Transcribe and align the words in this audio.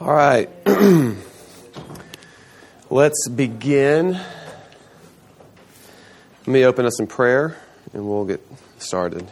All 0.00 0.14
right. 0.14 0.48
Let's 2.88 3.28
begin. 3.28 4.12
Let 4.12 4.22
me 6.46 6.64
open 6.64 6.86
us 6.86 7.00
in 7.00 7.08
prayer 7.08 7.56
and 7.92 8.08
we'll 8.08 8.24
get 8.24 8.40
started. 8.78 9.26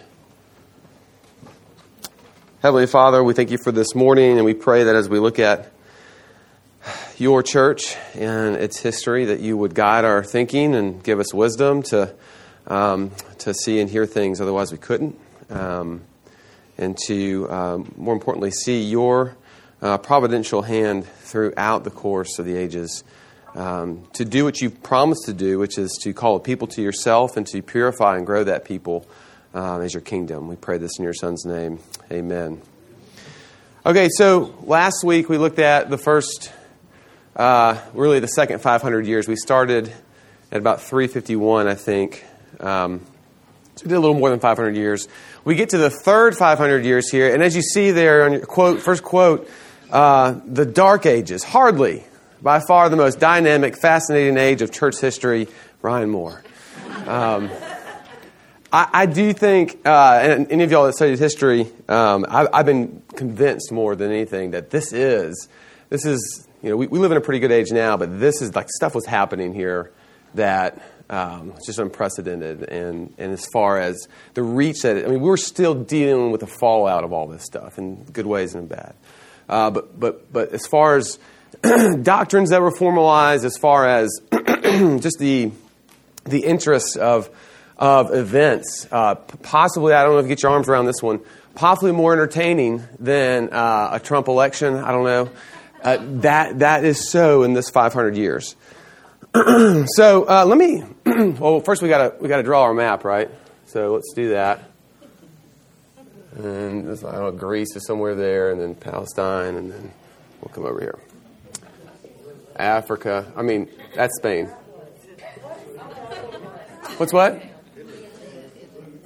Heavenly 2.62 2.88
Father, 2.88 3.22
we 3.22 3.32
thank 3.32 3.52
you 3.52 3.58
for 3.58 3.70
this 3.70 3.94
morning 3.94 4.38
and 4.38 4.44
we 4.44 4.54
pray 4.54 4.82
that 4.82 4.96
as 4.96 5.08
we 5.08 5.20
look 5.20 5.38
at 5.38 5.70
your 7.16 7.44
church 7.44 7.94
and 8.16 8.56
its 8.56 8.80
history, 8.80 9.26
that 9.26 9.38
you 9.38 9.56
would 9.56 9.72
guide 9.72 10.04
our 10.04 10.24
thinking 10.24 10.74
and 10.74 11.00
give 11.00 11.20
us 11.20 11.32
wisdom 11.32 11.84
to, 11.84 12.12
um, 12.66 13.12
to 13.38 13.54
see 13.54 13.78
and 13.78 13.88
hear 13.88 14.04
things 14.04 14.40
otherwise 14.40 14.72
we 14.72 14.78
couldn't. 14.78 15.16
Um, 15.48 16.00
and 16.76 16.98
to, 17.06 17.48
um, 17.52 17.94
more 17.96 18.14
importantly, 18.14 18.50
see 18.50 18.82
your 18.82 19.36
uh, 19.86 19.98
providential 19.98 20.62
hand 20.62 21.06
throughout 21.06 21.84
the 21.84 21.90
course 21.90 22.40
of 22.40 22.44
the 22.44 22.56
ages 22.56 23.04
um, 23.54 24.04
to 24.14 24.24
do 24.24 24.44
what 24.44 24.60
you've 24.60 24.82
promised 24.82 25.26
to 25.26 25.32
do, 25.32 25.60
which 25.60 25.78
is 25.78 25.96
to 26.02 26.12
call 26.12 26.34
a 26.34 26.40
people 26.40 26.66
to 26.66 26.82
yourself 26.82 27.36
and 27.36 27.46
to 27.46 27.62
purify 27.62 28.16
and 28.16 28.26
grow 28.26 28.42
that 28.42 28.64
people 28.64 29.06
um, 29.54 29.82
as 29.82 29.94
your 29.94 30.00
kingdom. 30.00 30.48
We 30.48 30.56
pray 30.56 30.78
this 30.78 30.98
in 30.98 31.04
your 31.04 31.14
Son's 31.14 31.44
name. 31.44 31.78
Amen. 32.10 32.60
Okay, 33.86 34.08
so 34.10 34.56
last 34.64 35.04
week 35.04 35.28
we 35.28 35.38
looked 35.38 35.60
at 35.60 35.88
the 35.88 35.98
first, 35.98 36.52
uh, 37.36 37.80
really 37.94 38.18
the 38.18 38.26
second 38.26 38.60
500 38.60 39.06
years. 39.06 39.28
We 39.28 39.36
started 39.36 39.92
at 40.50 40.58
about 40.58 40.82
351, 40.82 41.68
I 41.68 41.76
think. 41.76 42.24
Um, 42.58 43.06
so 43.76 43.84
we 43.84 43.90
did 43.90 43.96
a 43.96 44.00
little 44.00 44.18
more 44.18 44.30
than 44.30 44.40
500 44.40 44.74
years. 44.74 45.06
We 45.44 45.54
get 45.54 45.68
to 45.70 45.78
the 45.78 45.90
third 45.90 46.34
500 46.34 46.84
years 46.84 47.08
here, 47.08 47.32
and 47.32 47.42
as 47.42 47.54
you 47.54 47.62
see 47.62 47.92
there 47.92 48.24
on 48.24 48.32
your 48.32 48.46
quote, 48.46 48.80
first 48.80 49.04
quote, 49.04 49.48
uh, 49.90 50.40
the 50.46 50.66
Dark 50.66 51.06
Ages, 51.06 51.44
hardly, 51.44 52.04
by 52.42 52.60
far 52.60 52.88
the 52.88 52.96
most 52.96 53.18
dynamic, 53.18 53.76
fascinating 53.76 54.36
age 54.36 54.62
of 54.62 54.70
church 54.70 55.00
history, 55.00 55.48
Ryan 55.82 56.10
Moore. 56.10 56.42
Um, 57.06 57.50
I, 58.72 58.88
I, 58.92 59.06
do 59.06 59.32
think, 59.32 59.78
uh, 59.86 60.18
and 60.22 60.50
any 60.50 60.64
of 60.64 60.70
y'all 60.70 60.86
that 60.86 60.94
studied 60.94 61.18
history, 61.18 61.68
um, 61.88 62.26
I, 62.28 62.48
I've 62.52 62.66
been 62.66 63.02
convinced 63.14 63.70
more 63.70 63.94
than 63.94 64.10
anything 64.10 64.50
that 64.52 64.70
this 64.70 64.92
is, 64.92 65.48
this 65.88 66.04
is, 66.04 66.46
you 66.62 66.70
know, 66.70 66.76
we, 66.76 66.88
we 66.88 66.98
live 66.98 67.12
in 67.12 67.16
a 67.16 67.20
pretty 67.20 67.38
good 67.38 67.52
age 67.52 67.70
now, 67.70 67.96
but 67.96 68.18
this 68.18 68.42
is 68.42 68.54
like 68.54 68.68
stuff 68.70 68.94
was 68.94 69.06
happening 69.06 69.54
here 69.54 69.92
that 70.34 70.82
um, 71.08 71.52
it's 71.56 71.66
just 71.66 71.78
unprecedented. 71.78 72.64
And, 72.64 73.14
and 73.18 73.32
as 73.32 73.46
far 73.46 73.78
as 73.78 74.08
the 74.34 74.42
reach 74.42 74.82
that, 74.82 74.96
it, 74.96 75.06
I 75.06 75.08
mean, 75.08 75.20
we're 75.20 75.36
still 75.36 75.74
dealing 75.74 76.32
with 76.32 76.40
the 76.40 76.46
fallout 76.46 77.04
of 77.04 77.12
all 77.12 77.28
this 77.28 77.44
stuff 77.44 77.78
in 77.78 78.02
good 78.04 78.26
ways 78.26 78.54
and 78.54 78.68
bad. 78.68 78.94
Uh, 79.48 79.70
but, 79.70 79.98
but, 79.98 80.32
but 80.32 80.52
as 80.52 80.66
far 80.66 80.96
as 80.96 81.18
doctrines 82.02 82.50
that 82.50 82.60
were 82.60 82.76
formalized, 82.76 83.44
as 83.44 83.56
far 83.56 83.86
as 83.86 84.20
just 84.32 85.18
the, 85.18 85.50
the 86.24 86.44
interest 86.44 86.96
of, 86.96 87.30
of 87.76 88.12
events, 88.12 88.86
uh, 88.90 89.14
possibly, 89.14 89.92
I 89.92 90.02
don't 90.02 90.12
know 90.12 90.18
if 90.18 90.24
you 90.24 90.30
get 90.30 90.42
your 90.42 90.52
arms 90.52 90.68
around 90.68 90.86
this 90.86 91.02
one, 91.02 91.20
possibly 91.54 91.92
more 91.92 92.12
entertaining 92.12 92.82
than 92.98 93.52
uh, 93.52 93.90
a 93.92 94.00
Trump 94.00 94.28
election, 94.28 94.74
I 94.74 94.92
don't 94.92 95.04
know. 95.04 95.30
Uh, 95.82 95.98
that, 96.22 96.58
that 96.60 96.84
is 96.84 97.08
so 97.08 97.42
in 97.42 97.52
this 97.52 97.70
500 97.70 98.16
years. 98.16 98.56
so 99.86 100.24
uh, 100.28 100.44
let 100.46 100.56
me. 100.56 100.82
well, 101.38 101.60
first 101.60 101.82
we 101.82 101.88
got 101.88 102.22
we 102.22 102.28
got 102.28 102.38
to 102.38 102.42
draw 102.42 102.62
our 102.62 102.74
map, 102.74 103.04
right? 103.04 103.30
So 103.66 103.92
let's 103.92 104.12
do 104.14 104.30
that. 104.30 104.62
And 106.36 106.86
this, 106.86 107.02
I 107.02 107.12
don't 107.12 107.20
know, 107.22 107.32
Greece 107.32 107.74
is 107.76 107.86
somewhere 107.86 108.14
there, 108.14 108.52
and 108.52 108.60
then 108.60 108.74
Palestine, 108.74 109.56
and 109.56 109.72
then 109.72 109.92
we'll 110.40 110.52
come 110.52 110.66
over 110.66 110.80
here. 110.80 110.98
Africa. 112.56 113.32
I 113.34 113.42
mean, 113.42 113.68
that's 113.94 114.16
Spain. 114.18 114.46
What's 116.98 117.12
what? 117.12 117.42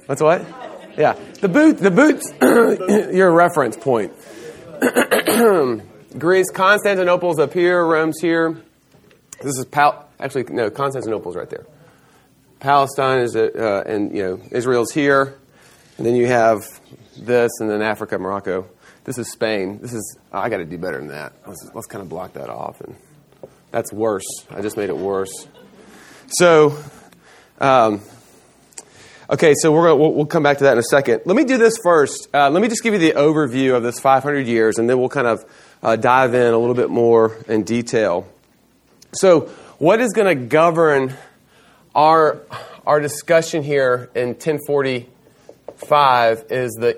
What's 0.05 0.21
what? 0.21 0.45
Yeah, 0.97 1.17
the 1.39 1.47
boot. 1.47 1.77
The 1.77 1.91
boots. 1.91 2.31
your 3.15 3.31
reference 3.31 3.77
point. 3.77 4.13
Greece, 6.17 6.51
Constantinople's 6.51 7.39
up 7.39 7.53
here. 7.53 7.85
Rome's 7.85 8.19
here. 8.19 8.61
This 9.41 9.57
is 9.57 9.65
Pal. 9.65 10.09
Actually, 10.19 10.43
no, 10.49 10.69
Constantinople's 10.69 11.35
right 11.35 11.49
there. 11.49 11.65
Palestine 12.59 13.21
is, 13.21 13.35
uh, 13.35 13.83
and 13.85 14.15
you 14.15 14.23
know, 14.23 14.41
Israel's 14.51 14.91
here, 14.91 15.39
and 16.01 16.07
then 16.07 16.15
you 16.15 16.25
have 16.25 16.81
this, 17.15 17.51
and 17.59 17.69
then 17.69 17.83
Africa, 17.83 18.17
Morocco. 18.17 18.67
This 19.03 19.19
is 19.19 19.31
Spain. 19.31 19.77
This 19.83 19.93
is. 19.93 20.17
I 20.33 20.49
got 20.49 20.57
to 20.57 20.65
do 20.65 20.79
better 20.79 20.97
than 20.97 21.09
that. 21.09 21.31
Let's, 21.45 21.69
let's 21.75 21.85
kind 21.85 22.01
of 22.01 22.09
block 22.09 22.33
that 22.33 22.49
off, 22.49 22.81
and 22.81 22.95
that's 23.69 23.93
worse. 23.93 24.25
I 24.49 24.61
just 24.61 24.77
made 24.77 24.89
it 24.89 24.97
worse. 24.97 25.47
So, 26.25 26.75
um, 27.59 28.01
okay, 29.29 29.53
so 29.55 29.71
we're 29.71 29.89
gonna, 29.89 29.95
we'll, 29.97 30.13
we'll, 30.15 30.25
come 30.25 30.41
back 30.41 30.57
to 30.57 30.63
that 30.63 30.71
in 30.71 30.79
a 30.79 30.83
second. 30.89 31.21
Let 31.25 31.35
me 31.35 31.43
do 31.43 31.59
this 31.59 31.77
first. 31.83 32.29
Uh, 32.33 32.49
let 32.49 32.63
me 32.63 32.67
just 32.67 32.81
give 32.81 32.93
you 32.93 32.99
the 32.99 33.11
overview 33.11 33.75
of 33.75 33.83
this 33.83 33.99
500 33.99 34.47
years, 34.47 34.79
and 34.79 34.89
then 34.89 34.97
we'll 34.97 35.07
kind 35.07 35.27
of 35.27 35.45
uh, 35.83 35.97
dive 35.97 36.33
in 36.33 36.51
a 36.51 36.57
little 36.57 36.73
bit 36.73 36.89
more 36.89 37.37
in 37.47 37.61
detail. 37.61 38.27
So, 39.13 39.41
what 39.77 40.01
is 40.01 40.13
going 40.13 40.35
to 40.35 40.45
govern 40.45 41.13
our, 41.93 42.41
our 42.87 42.99
discussion 42.99 43.61
here 43.61 44.09
in 44.15 44.33
1045 45.81 46.51
is 46.51 46.71
the, 46.73 46.97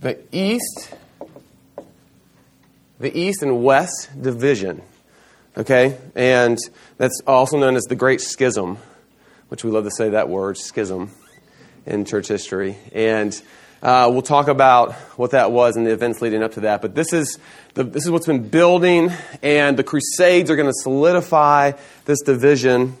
the 0.00 0.18
East, 0.32 0.94
the 2.98 3.16
East 3.16 3.42
and 3.42 3.62
West 3.62 4.10
division. 4.20 4.82
Okay? 5.56 5.96
And 6.14 6.58
that's 6.98 7.20
also 7.26 7.56
known 7.56 7.76
as 7.76 7.84
the 7.84 7.94
Great 7.94 8.20
Schism, 8.20 8.78
which 9.48 9.64
we 9.64 9.70
love 9.70 9.84
to 9.84 9.90
say 9.90 10.10
that 10.10 10.28
word, 10.28 10.58
schism, 10.58 11.10
in 11.86 12.04
church 12.04 12.26
history. 12.26 12.76
And 12.92 13.40
uh, 13.80 14.08
we'll 14.12 14.22
talk 14.22 14.48
about 14.48 14.94
what 15.16 15.30
that 15.30 15.52
was 15.52 15.76
and 15.76 15.86
the 15.86 15.92
events 15.92 16.20
leading 16.20 16.42
up 16.42 16.54
to 16.54 16.60
that. 16.60 16.82
But 16.82 16.96
this 16.96 17.12
is, 17.12 17.38
the, 17.74 17.84
this 17.84 18.04
is 18.04 18.10
what's 18.10 18.26
been 18.26 18.48
building, 18.48 19.12
and 19.42 19.76
the 19.76 19.84
Crusades 19.84 20.50
are 20.50 20.56
going 20.56 20.68
to 20.68 20.74
solidify 20.82 21.72
this 22.06 22.20
division 22.22 22.96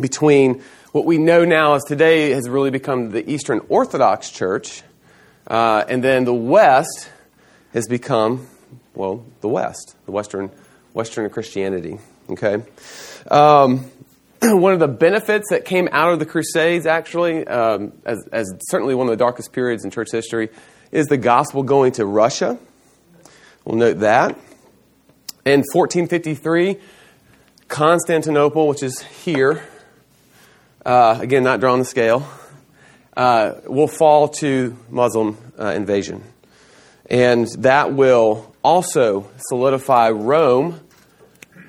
between 0.00 0.62
what 0.92 1.04
we 1.04 1.18
know 1.18 1.44
now 1.44 1.74
as 1.74 1.84
today 1.84 2.30
has 2.30 2.48
really 2.48 2.70
become 2.70 3.10
the 3.10 3.28
Eastern 3.28 3.60
Orthodox 3.68 4.30
Church, 4.30 4.82
uh, 5.46 5.84
and 5.88 6.02
then 6.02 6.24
the 6.24 6.34
West 6.34 7.10
has 7.72 7.86
become, 7.88 8.46
well, 8.94 9.24
the 9.40 9.48
West, 9.48 9.96
the 10.06 10.12
Western, 10.12 10.50
Western 10.94 11.28
Christianity. 11.30 11.98
Okay? 12.30 12.62
Um, 13.30 13.90
one 14.42 14.72
of 14.72 14.80
the 14.80 14.88
benefits 14.88 15.46
that 15.50 15.64
came 15.64 15.88
out 15.92 16.12
of 16.12 16.18
the 16.18 16.26
Crusades, 16.26 16.86
actually, 16.86 17.46
um, 17.46 17.92
as, 18.04 18.26
as, 18.32 18.52
certainly 18.68 18.94
one 18.94 19.06
of 19.06 19.10
the 19.10 19.16
darkest 19.16 19.52
periods 19.52 19.84
in 19.84 19.90
church 19.90 20.08
history, 20.12 20.50
is 20.92 21.06
the 21.06 21.16
gospel 21.16 21.62
going 21.62 21.92
to 21.92 22.06
Russia. 22.06 22.58
We'll 23.64 23.76
note 23.76 24.00
that. 24.00 24.30
In 25.44 25.60
1453, 25.72 26.78
Constantinople, 27.68 28.68
which 28.68 28.82
is 28.82 29.02
here, 29.02 29.62
uh, 30.86 31.18
again, 31.20 31.42
not 31.42 31.58
drawing 31.58 31.80
the 31.80 31.84
scale, 31.84 32.26
uh, 33.16 33.54
will 33.66 33.88
fall 33.88 34.28
to 34.28 34.76
Muslim 34.88 35.36
uh, 35.58 35.66
invasion. 35.66 36.22
And 37.10 37.48
that 37.58 37.92
will 37.92 38.54
also 38.62 39.28
solidify 39.48 40.10
Rome 40.10 40.80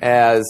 as 0.01 0.45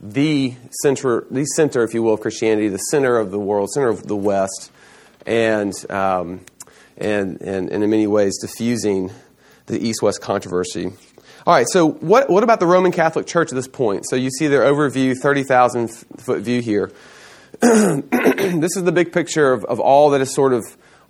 the 0.00 0.54
center, 0.82 1.26
the 1.30 1.44
center, 1.44 1.82
if 1.82 1.94
you 1.94 2.02
will, 2.02 2.14
of 2.14 2.20
Christianity, 2.20 2.68
the 2.68 2.78
center 2.78 3.16
of 3.16 3.30
the 3.30 3.38
world, 3.38 3.70
center 3.70 3.88
of 3.88 4.06
the 4.06 4.16
West, 4.16 4.70
and 5.26 5.72
um, 5.90 6.40
and, 6.96 7.40
and, 7.40 7.70
and 7.70 7.82
in 7.82 7.90
many 7.90 8.06
ways 8.06 8.38
diffusing 8.38 9.10
the 9.66 9.78
East-West 9.78 10.20
controversy. 10.20 10.92
All 11.50 11.56
right, 11.56 11.66
so 11.68 11.90
what, 11.90 12.30
what 12.30 12.44
about 12.44 12.60
the 12.60 12.66
Roman 12.68 12.92
Catholic 12.92 13.26
Church 13.26 13.50
at 13.50 13.56
this 13.56 13.66
point? 13.66 14.04
So 14.08 14.14
you 14.14 14.30
see 14.30 14.46
their 14.46 14.62
overview, 14.62 15.16
30,000 15.20 15.88
foot 16.18 16.42
view 16.42 16.62
here. 16.62 16.92
this 17.60 18.76
is 18.76 18.84
the 18.84 18.92
big 18.92 19.12
picture 19.12 19.52
of, 19.52 19.64
of 19.64 19.80
all 19.80 20.10
that 20.10 20.20
is 20.20 20.32
sort 20.32 20.52
of 20.52 20.62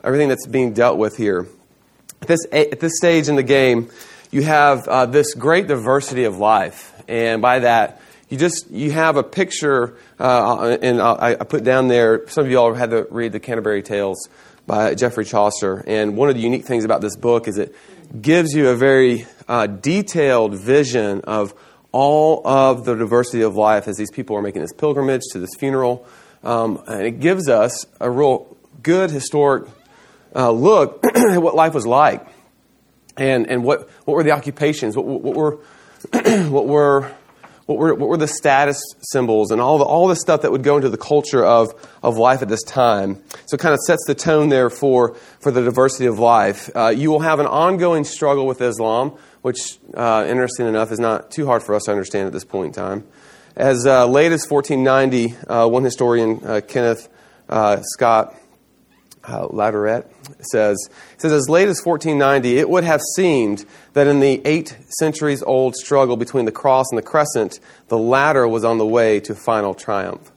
everything 0.03 0.31
that's 0.31 0.47
being 0.47 0.73
dealt 0.73 0.97
with 0.97 1.19
here. 1.19 1.47
At 2.23 2.29
this, 2.29 2.41
at 2.53 2.81
this 2.81 2.97
stage 2.97 3.29
in 3.29 3.37
the 3.37 3.43
game, 3.43 3.91
you 4.31 4.41
have 4.41 4.89
uh, 4.89 5.05
this 5.05 5.35
great 5.35 5.67
diversity 5.67 6.25
of 6.25 6.39
life. 6.39 6.91
And 7.07 7.43
by 7.43 7.59
that, 7.59 8.01
you 8.31 8.39
just 8.39 8.71
you 8.71 8.93
have 8.93 9.17
a 9.17 9.25
picture, 9.25 9.97
uh, 10.19 10.79
and 10.81 11.03
I, 11.03 11.37
I, 11.41 11.45
put 11.45 11.65
down 11.65 11.89
there. 11.89 12.29
Some 12.29 12.45
of 12.45 12.51
you 12.51 12.59
all 12.59 12.73
had 12.73 12.91
to 12.91 13.07
read 13.11 13.33
the 13.33 13.41
Canterbury 13.41 13.83
Tales 13.83 14.29
by 14.69 14.95
Geoffrey 14.95 15.25
Chaucer, 15.25 15.83
and 15.85 16.17
one 16.17 16.29
of 16.29 16.37
the 16.37 16.41
unique 16.41 16.65
things 16.65 16.85
about 16.85 17.01
this 17.01 17.17
book 17.17 17.49
is 17.49 17.59
it 17.59 17.75
gives 18.23 18.55
you 18.55 18.69
a 18.69 18.77
very 18.77 19.27
uh, 19.49 19.67
detailed 19.67 20.55
vision 20.55 21.23
of 21.23 21.55
all 21.91 22.47
of 22.47 22.85
the 22.85 22.95
diversity 22.95 23.43
of 23.43 23.57
life 23.57 23.89
as 23.89 23.97
these 23.97 24.13
people 24.13 24.37
are 24.37 24.43
making 24.43 24.63
this 24.63 24.73
pilgrimage 24.73 25.23
to 25.33 25.41
this 25.41 25.51
funeral, 25.59 26.07
um, 26.45 26.81
and 26.87 27.03
it 27.03 27.19
gives 27.19 27.49
us 27.49 27.85
a 28.01 28.09
real 28.09 28.57
good 28.81 29.11
historic 29.11 29.69
uh, 30.37 30.53
look 30.53 31.05
at 31.17 31.43
what 31.43 31.57
life 31.57 31.75
was 31.75 31.85
like. 31.85 32.25
and, 33.17 33.51
and 33.51 33.65
what, 33.65 33.91
what 34.05 34.15
were 34.15 34.23
the 34.23 34.31
occupations? 34.31 34.97
What, 34.97 35.05
what 35.05 35.35
were, 35.35 35.59
what 36.49 36.69
were 36.69 37.13
what 37.71 37.79
were, 37.79 37.95
what 37.95 38.09
were 38.09 38.17
the 38.17 38.27
status 38.27 38.83
symbols 39.01 39.53
and 39.53 39.61
all 39.61 39.79
the, 39.79 39.85
all 39.85 40.09
the 40.09 40.17
stuff 40.17 40.43
that 40.43 40.51
would 40.51 40.65
go 40.65 40.75
into 40.75 40.89
the 40.89 40.99
culture 40.99 41.45
of, 41.45 41.73
of 42.03 42.17
life 42.17 42.43
at 42.43 42.49
this 42.49 42.65
time. 42.65 43.23
So 43.47 43.55
it 43.55 43.61
kind 43.61 43.73
of 43.73 43.79
sets 43.87 44.05
the 44.09 44.15
tone 44.17 44.49
there 44.49 44.71
for, 44.71 45.15
for 45.39 45.53
the 45.53 45.63
diversity 45.63 46.07
of 46.07 46.19
life. 46.19 46.69
Uh, 46.75 46.89
you 46.89 47.11
will 47.11 47.21
have 47.21 47.39
an 47.39 47.47
ongoing 47.47 48.03
struggle 48.03 48.45
with 48.45 48.61
Islam, 48.61 49.17
which, 49.43 49.79
uh, 49.95 50.27
interesting 50.29 50.67
enough, 50.67 50.91
is 50.91 50.99
not 50.99 51.31
too 51.31 51.47
hard 51.47 51.63
for 51.63 51.77
us 51.77 51.85
to 51.85 51.93
understand 51.93 52.27
at 52.27 52.33
this 52.33 52.45
point 52.45 52.77
in 52.77 52.83
time. 52.83 53.07
As 53.55 53.87
uh, 53.87 54.07
late 54.07 54.33
as 54.33 54.49
1490, 54.49 55.37
uh, 55.47 55.69
one 55.69 55.85
historian, 55.85 56.41
uh, 56.45 56.61
Kenneth 56.67 57.09
uh, 57.49 57.83
Scott 57.83 58.35
uh, 59.31 60.03
says, 60.41 60.89
says, 61.19 61.33
as 61.33 61.49
late 61.49 61.69
as 61.69 61.85
1490, 61.85 62.59
it 62.59 62.69
would 62.69 62.85
have 62.85 63.01
seemed 63.15 63.65
that 63.93 64.07
in 64.07 64.21
the 64.21 64.41
eight 64.45 64.77
centuries 64.99 65.43
old 65.43 65.75
struggle 65.75 66.17
between 66.17 66.45
the 66.45 66.53
cross 66.53 66.87
and 66.91 66.99
the 66.99 67.03
crescent, 67.03 67.61
the 67.89 67.99
latter 67.99 68.47
was 68.47 68.65
on 68.65 68.79
the 68.79 68.87
way 68.87 69.21
to 69.21 69.35
final 69.35 69.75
triumph. 69.75 70.31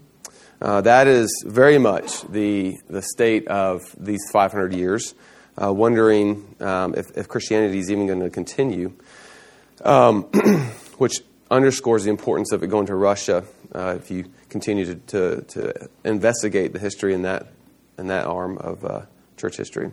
Uh, 0.62 0.80
that 0.81 1.07
is 1.07 1.44
very 1.45 1.78
much 1.78 2.22
the, 2.24 2.78
the 2.90 3.01
state 3.01 3.48
of 3.48 3.81
these 4.00 4.22
500 4.31 4.74
years, 4.74 5.13
uh, 5.62 5.74
wondering 5.74 6.56
um, 6.62 6.95
if, 6.95 7.18
if, 7.18 7.28
Christianity 7.28 7.80
is 7.80 7.92
even 7.92 8.07
going 8.07 8.22
to 8.22 8.30
continue, 8.30 8.94
um, 9.84 10.24
which 10.98 11.22
underscores 11.51 12.06
the 12.06 12.10
importance 12.10 12.54
of 12.54 12.63
it 12.63 12.68
going 12.68 12.86
to 12.86 12.95
Russia 12.95 13.44
uh, 13.75 13.95
if 13.98 14.10
you 14.10 14.25
continue 14.50 14.86
to, 14.86 14.95
to, 14.95 15.42
to, 15.42 15.90
investigate 16.04 16.74
the 16.74 16.80
history 16.80 17.13
in 17.13 17.24
that, 17.24 17.48
in 17.98 18.07
that 18.07 18.25
arm 18.25 18.57
of 18.57 18.84
uh, 18.86 19.01
church 19.38 19.57
history. 19.57 19.92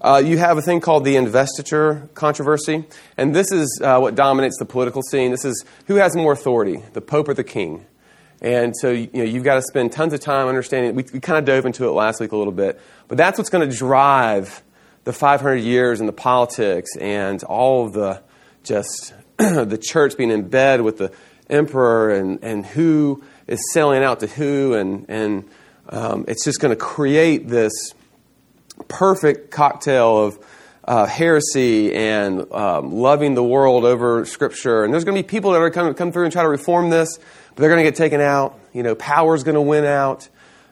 Uh, 0.00 0.22
you 0.24 0.38
have 0.38 0.56
a 0.56 0.62
thing 0.62 0.80
called 0.80 1.04
the 1.04 1.16
investiture 1.16 2.08
controversy, 2.14 2.84
and 3.16 3.34
this 3.34 3.52
is 3.52 3.80
uh, 3.82 3.98
what 3.98 4.14
dominates 4.14 4.58
the 4.58 4.64
political 4.64 5.02
scene. 5.02 5.30
This 5.30 5.44
is 5.44 5.64
who 5.86 5.96
has 5.96 6.16
more 6.16 6.32
authority, 6.32 6.82
the 6.92 7.00
Pope 7.00 7.28
or 7.28 7.34
the 7.34 7.44
King. 7.44 7.86
And 8.40 8.74
so 8.74 8.90
you 8.90 9.10
know, 9.12 9.24
you've 9.24 9.44
got 9.44 9.56
to 9.56 9.62
spend 9.62 9.92
tons 9.92 10.14
of 10.14 10.20
time 10.20 10.48
understanding. 10.48 10.94
We, 10.94 11.04
we 11.12 11.20
kind 11.20 11.38
of 11.38 11.44
dove 11.44 11.66
into 11.66 11.86
it 11.86 11.90
last 11.90 12.20
week 12.20 12.32
a 12.32 12.36
little 12.36 12.52
bit, 12.52 12.80
but 13.08 13.18
that's 13.18 13.36
what's 13.36 13.50
going 13.50 13.68
to 13.68 13.76
drive 13.76 14.62
the 15.04 15.12
500 15.12 15.56
years 15.56 16.00
and 16.00 16.08
the 16.08 16.14
politics 16.14 16.90
and 16.98 17.42
all 17.44 17.86
of 17.86 17.92
the 17.92 18.22
just 18.64 19.14
the 19.36 19.78
church 19.80 20.16
being 20.16 20.30
in 20.30 20.48
bed 20.48 20.80
with 20.80 20.98
the 20.98 21.12
emperor 21.48 22.14
and, 22.14 22.42
and 22.42 22.64
who 22.64 23.22
is 23.46 23.60
selling 23.72 24.02
out 24.02 24.20
to 24.20 24.26
who, 24.26 24.74
and, 24.74 25.06
and 25.08 25.48
um, 25.90 26.24
it's 26.28 26.44
just 26.44 26.60
going 26.60 26.70
to 26.70 26.80
create 26.80 27.48
this 27.48 27.72
perfect 28.88 29.50
cocktail 29.50 30.18
of 30.18 30.38
uh, 30.84 31.04
heresy 31.04 31.94
and 31.94 32.50
um, 32.52 32.92
loving 32.92 33.34
the 33.34 33.42
world 33.42 33.84
over 33.84 34.24
Scripture. 34.24 34.84
And 34.84 34.92
there's 34.94 35.04
going 35.04 35.16
to 35.16 35.22
be 35.22 35.28
people 35.28 35.52
that 35.52 35.60
are 35.60 35.68
going 35.68 35.88
to 35.88 35.94
come 35.94 36.12
through 36.12 36.24
and 36.24 36.32
try 36.32 36.42
to 36.42 36.48
reform 36.48 36.90
this, 36.90 37.18
but 37.18 37.56
they're 37.56 37.68
going 37.68 37.84
to 37.84 37.90
get 37.90 37.96
taken 37.96 38.20
out. 38.20 38.58
You 38.72 38.82
know, 38.82 38.94
power's 38.94 39.42
going 39.42 39.56
to 39.56 39.60
win 39.60 39.84
out, 39.84 40.28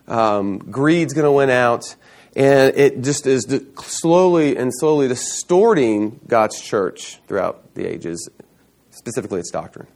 um, 0.07 0.59
greed's 0.59 1.15
going 1.15 1.27
to 1.27 1.33
win 1.33 1.51
out. 1.51 1.95
And 2.37 2.77
it 2.77 3.03
just 3.03 3.27
is 3.27 3.47
slowly 3.81 4.57
and 4.57 4.71
slowly 4.73 5.09
distorting 5.09 6.21
God's 6.29 6.61
church 6.61 7.19
throughout 7.27 7.75
the 7.75 7.85
ages, 7.85 8.29
specifically 8.91 9.41
its 9.41 9.51
doctrine 9.51 9.89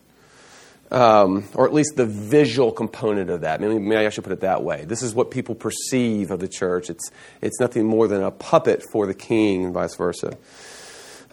um, 0.93 1.49
or 1.55 1.67
at 1.67 1.73
least 1.73 1.97
the 1.97 2.05
visual 2.05 2.71
component 2.71 3.31
of 3.31 3.41
that. 3.41 3.61
Maybe, 3.61 3.79
maybe 3.79 4.07
I 4.07 4.11
should 4.11 4.25
put 4.25 4.33
it 4.33 4.41
that 4.41 4.63
way. 4.63 4.85
This 4.85 5.03
is 5.03 5.15
what 5.15 5.31
people 5.31 5.55
perceive 5.55 6.31
of 6.31 6.39
the 6.39 6.49
church. 6.49 6.91
It's, 6.91 7.11
it's 7.41 7.59
nothing 7.59 7.87
more 7.87 8.07
than 8.07 8.23
a 8.23 8.31
puppet 8.31 8.85
for 8.93 9.07
the 9.07 9.15
king, 9.15 9.65
and 9.65 9.75
vice 9.75 9.97
versa. 9.97 10.37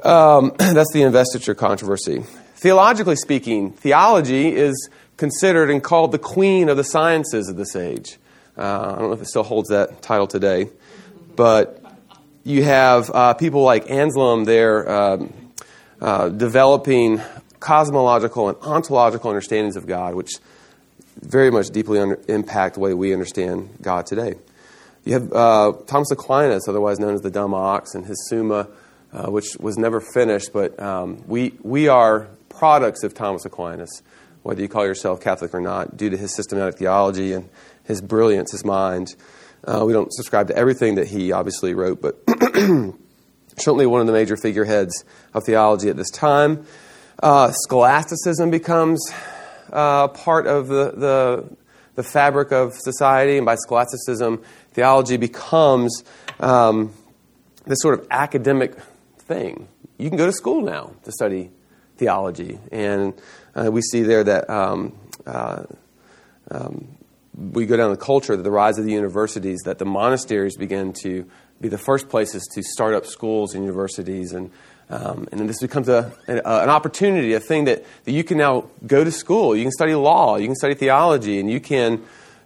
Um, 0.03 0.53
that's 0.57 0.94
the 0.94 1.01
investiture 1.01 1.53
controversy. 1.53 2.23
Theologically 2.56 3.17
speaking, 3.17 3.73
theology 3.73 4.56
is 4.56 4.89
considered 5.17 5.69
and 5.69 5.83
called 5.83 6.13
the 6.13 6.19
queen 6.19 6.69
of 6.69 6.77
the 6.77 6.83
sciences 6.83 7.50
of 7.50 7.57
this 7.57 7.75
age. 7.75 8.17
Uh, 8.57 8.94
I 8.95 9.00
don't 9.00 9.09
know 9.09 9.13
if 9.13 9.21
it 9.21 9.27
still 9.27 9.44
holds 9.44 9.69
that 9.69 10.01
title 10.01 10.27
today, 10.27 10.69
but 11.35 11.83
you 12.45 12.63
have 12.63 13.12
uh, 13.13 13.33
people 13.33 13.63
like 13.63 13.89
Anselm 13.89 14.45
there 14.45 14.89
um, 14.89 15.33
uh, 16.00 16.29
developing 16.29 17.21
cosmological 17.59 18.50
and 18.50 18.57
ontological 18.59 19.29
understandings 19.29 19.75
of 19.75 19.85
God, 19.85 20.15
which 20.15 20.31
very 21.21 21.51
much 21.51 21.67
deeply 21.67 22.00
under, 22.00 22.19
impact 22.27 22.75
the 22.75 22.79
way 22.79 22.94
we 22.94 23.13
understand 23.13 23.69
God 23.81 24.06
today. 24.06 24.35
You 25.06 25.13
have 25.13 25.33
uh, 25.33 25.73
Thomas 25.88 26.11
Aquinas, 26.11 26.67
otherwise 26.67 27.00
known 27.00 27.13
as 27.13 27.21
the 27.21 27.31
Dumb 27.31 27.53
Ox, 27.53 27.95
and 27.95 28.06
his 28.06 28.27
Summa, 28.29 28.67
uh, 29.11 29.29
which 29.31 29.57
was 29.59 29.77
never 29.77 30.01
finished, 30.01 30.51
but 30.53 30.79
um, 30.79 31.23
we, 31.27 31.53
we 31.61 31.88
are 31.88 32.27
products 32.50 33.03
of 33.03 33.13
Thomas 33.13 33.45
Aquinas, 33.45 34.01
whether 34.44 34.62
you 34.62 34.67
call 34.67 34.85
yourself 34.85 35.21
Catholic 35.21 35.53
or 35.53 35.62
not, 35.62 35.97
due 35.97 36.09
to 36.09 36.17
his 36.17 36.35
systematic 36.35 36.77
theology 36.77 37.33
and 37.33 37.50
his 37.85 38.01
brilliance, 38.01 38.51
his 38.51 38.63
mind. 38.63 39.15
Uh, 39.63 39.83
we 39.85 39.94
don't 39.94 40.13
subscribe 40.13 40.47
to 40.47 40.55
everything 40.55 40.95
that 40.95 41.07
he 41.07 41.31
obviously 41.31 41.73
wrote, 41.73 42.01
but 42.01 42.17
certainly 43.57 43.85
one 43.85 44.01
of 44.01 44.07
the 44.07 44.13
major 44.13 44.38
figureheads 44.38 45.03
of 45.33 45.44
theology 45.44 45.89
at 45.89 45.97
this 45.97 46.09
time. 46.09 46.65
Uh, 47.21 47.51
scholasticism 47.51 48.50
becomes 48.50 49.12
uh, 49.74 50.07
part 50.07 50.48
of 50.48 50.69
the, 50.69 50.92
the, 50.95 51.57
the, 51.95 52.04
fabric 52.04 52.54
of 52.54 52.74
society, 52.77 53.36
and 53.36 53.45
by 53.45 53.56
scholasticism, 53.56 54.42
theology 54.71 55.18
becomes 55.18 56.06
um, 56.39 56.94
this 57.66 57.80
sort 57.81 58.00
of 58.00 58.07
academic 58.10 58.74
thing. 59.18 59.68
You 59.98 60.10
can 60.10 60.18
go 60.18 60.27
to 60.27 60.31
school 60.31 60.62
now 60.62 60.94
to 61.04 61.12
study 61.12 61.51
theology, 61.98 62.57
and 62.71 63.13
uh, 63.54 63.69
we 63.69 63.81
see 63.81 64.04
there 64.04 64.24
that 64.24 64.50
um, 64.50 64.98
uh, 65.25 65.63
um, 66.51 66.88
we 67.36 67.65
go 67.65 67.75
down 67.75 67.92
the 67.92 67.98
culture, 67.98 68.38
the 68.38 68.50
rise 68.50 68.80
of 68.80 68.86
the 68.86 68.94
universities, 68.94 69.60
that 69.65 69.77
the 69.77 69.86
monasteries 69.86 70.56
begin 70.56 70.94
to 71.04 71.30
be 71.60 71.68
the 71.68 71.77
first 71.77 72.07
places 72.07 72.48
to 72.54 72.63
start 72.63 72.94
up 72.94 73.06
schools 73.06 73.54
and 73.54 73.65
universities 73.65 74.31
and 74.31 74.51
um, 74.89 75.27
and 75.31 75.39
then 75.39 75.47
this 75.47 75.59
becomes 75.59 75.88
a, 75.88 76.12
an, 76.27 76.39
opportunity, 76.69 77.33
a 77.33 77.39
thing 77.39 77.65
that, 77.65 77.86
that 78.06 78.12
you 78.12 78.24
can 78.24 78.39
now 78.39 78.69
go 78.86 79.03
to 79.03 79.12
school. 79.12 79.56
You 79.56 79.63
can 79.63 79.71
study 79.71 79.94
law, 79.94 80.38
you 80.38 80.47
can 80.47 80.56
study 80.56 80.74
theology, 80.74 81.39
and 81.39 81.50
you 81.50 81.59
can 81.59 81.94
you 81.94 82.00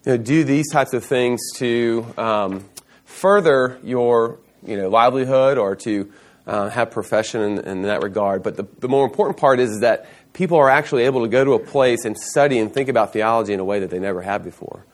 know, 0.06 0.18
do 0.18 0.44
these 0.44 0.69
types 0.69 0.94
of 0.94 1.06
things 1.06 1.40
to 1.56 2.06
um, 2.18 2.66
further 3.06 3.80
your 3.84 4.40
you 4.66 4.75
know, 4.75 4.90
livelihood 4.90 5.57
or 5.57 5.75
to 5.78 6.12
uh, 6.45 6.69
have 6.69 6.92
profession 6.92 7.42
in, 7.42 7.60
in, 7.60 7.81
that 7.84 8.04
regard. 8.04 8.44
But 8.44 8.57
the, 8.57 8.68
the 8.80 8.90
more 8.90 9.06
important 9.06 9.38
part 9.38 9.62
is, 9.62 9.72
is 9.72 9.80
that 9.80 10.07
people 10.34 10.57
are 10.57 10.69
actually 10.69 11.04
able 11.04 11.21
to 11.21 11.30
go 11.30 11.45
to 11.45 11.54
a 11.54 11.59
place 11.59 12.04
and 12.04 12.18
study 12.18 12.59
and 12.59 12.73
think 12.73 12.90
about 12.90 13.14
theology 13.14 13.54
in 13.54 13.62
a 13.62 13.66
way 13.66 13.80
that 13.80 13.90
they 13.90 14.00
never 14.00 14.21
have 14.21 14.44
before. 14.44 14.85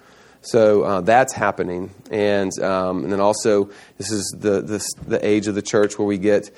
So 0.41 0.84
uh, 0.84 1.01
that's 1.01 1.34
happening, 1.34 1.91
and 2.10 2.51
um, 2.62 3.03
and 3.03 3.12
then 3.12 3.20
also 3.20 3.72
this 3.98 4.10
is 4.10 4.34
the 4.39 4.62
this, 4.62 4.88
the 5.06 5.25
age 5.25 5.48
of 5.48 5.56
the 5.56 5.62
church 5.62 6.00
where 6.00 6.08
we 6.08 6.18
get 6.18 6.50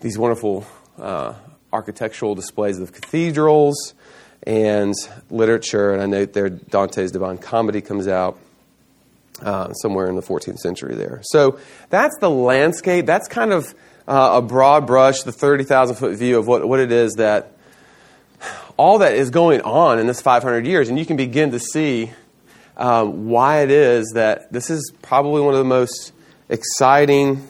these 0.00 0.18
wonderful 0.18 0.66
uh, 0.98 1.34
architectural 1.72 2.34
displays 2.34 2.78
of 2.78 2.92
cathedrals 2.92 3.94
and 4.44 4.94
literature. 5.30 5.92
And 5.92 6.02
I 6.02 6.06
note 6.06 6.32
there 6.32 6.48
Dante's 6.48 7.12
Divine 7.12 7.38
Comedy 7.38 7.80
comes 7.80 8.08
out 8.08 8.38
uh, 9.42 9.72
somewhere 9.74 10.08
in 10.08 10.16
the 10.16 10.22
14th 10.22 10.58
century 10.58 10.94
there. 10.94 11.20
So 11.24 11.58
that's 11.90 12.16
the 12.20 12.30
landscape. 12.30 13.06
That's 13.06 13.28
kind 13.28 13.52
of 13.52 13.74
uh, 14.06 14.32
a 14.34 14.42
broad 14.42 14.86
brush, 14.86 15.22
the 15.22 15.32
30,000 15.32 15.96
foot 15.96 16.16
view 16.16 16.38
of 16.38 16.46
what, 16.46 16.66
what 16.66 16.80
it 16.80 16.92
is 16.92 17.14
that 17.14 17.52
all 18.76 18.98
that 18.98 19.14
is 19.14 19.30
going 19.30 19.60
on 19.62 19.98
in 19.98 20.06
this 20.06 20.20
500 20.20 20.66
years. 20.66 20.88
And 20.88 20.98
you 20.98 21.04
can 21.04 21.16
begin 21.16 21.50
to 21.50 21.58
see 21.58 22.10
um, 22.76 23.28
why 23.28 23.62
it 23.62 23.70
is 23.70 24.12
that 24.14 24.52
this 24.52 24.70
is 24.70 24.92
probably 25.02 25.42
one 25.42 25.52
of 25.52 25.58
the 25.58 25.64
most 25.64 26.12
exciting 26.48 27.46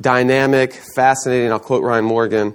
dynamic, 0.00 0.72
fascinating, 0.94 1.50
I'll 1.52 1.58
quote 1.58 1.82
Ryan 1.82 2.04
Morgan, 2.04 2.54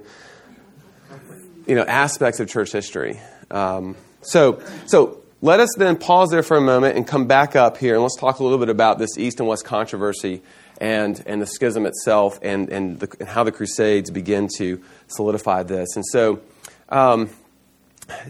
you 1.66 1.74
know, 1.74 1.82
aspects 1.82 2.40
of 2.40 2.48
church 2.48 2.72
history. 2.72 3.20
Um, 3.50 3.96
so, 4.22 4.62
so 4.86 5.22
let 5.40 5.60
us 5.60 5.70
then 5.76 5.96
pause 5.96 6.30
there 6.30 6.42
for 6.42 6.56
a 6.56 6.60
moment 6.60 6.96
and 6.96 7.06
come 7.06 7.26
back 7.26 7.56
up 7.56 7.76
here 7.76 7.94
and 7.94 8.02
let's 8.02 8.16
talk 8.16 8.38
a 8.38 8.42
little 8.42 8.58
bit 8.58 8.68
about 8.68 8.98
this 8.98 9.18
East 9.18 9.40
and 9.40 9.48
West 9.48 9.64
controversy 9.64 10.42
and, 10.80 11.22
and 11.26 11.42
the 11.42 11.46
schism 11.46 11.86
itself 11.86 12.38
and, 12.42 12.68
and, 12.70 13.00
the, 13.00 13.08
and 13.20 13.28
how 13.28 13.44
the 13.44 13.52
Crusades 13.52 14.10
begin 14.10 14.48
to 14.58 14.82
solidify 15.08 15.64
this. 15.64 15.96
And 15.96 16.04
so, 16.06 16.40
um, 16.88 17.30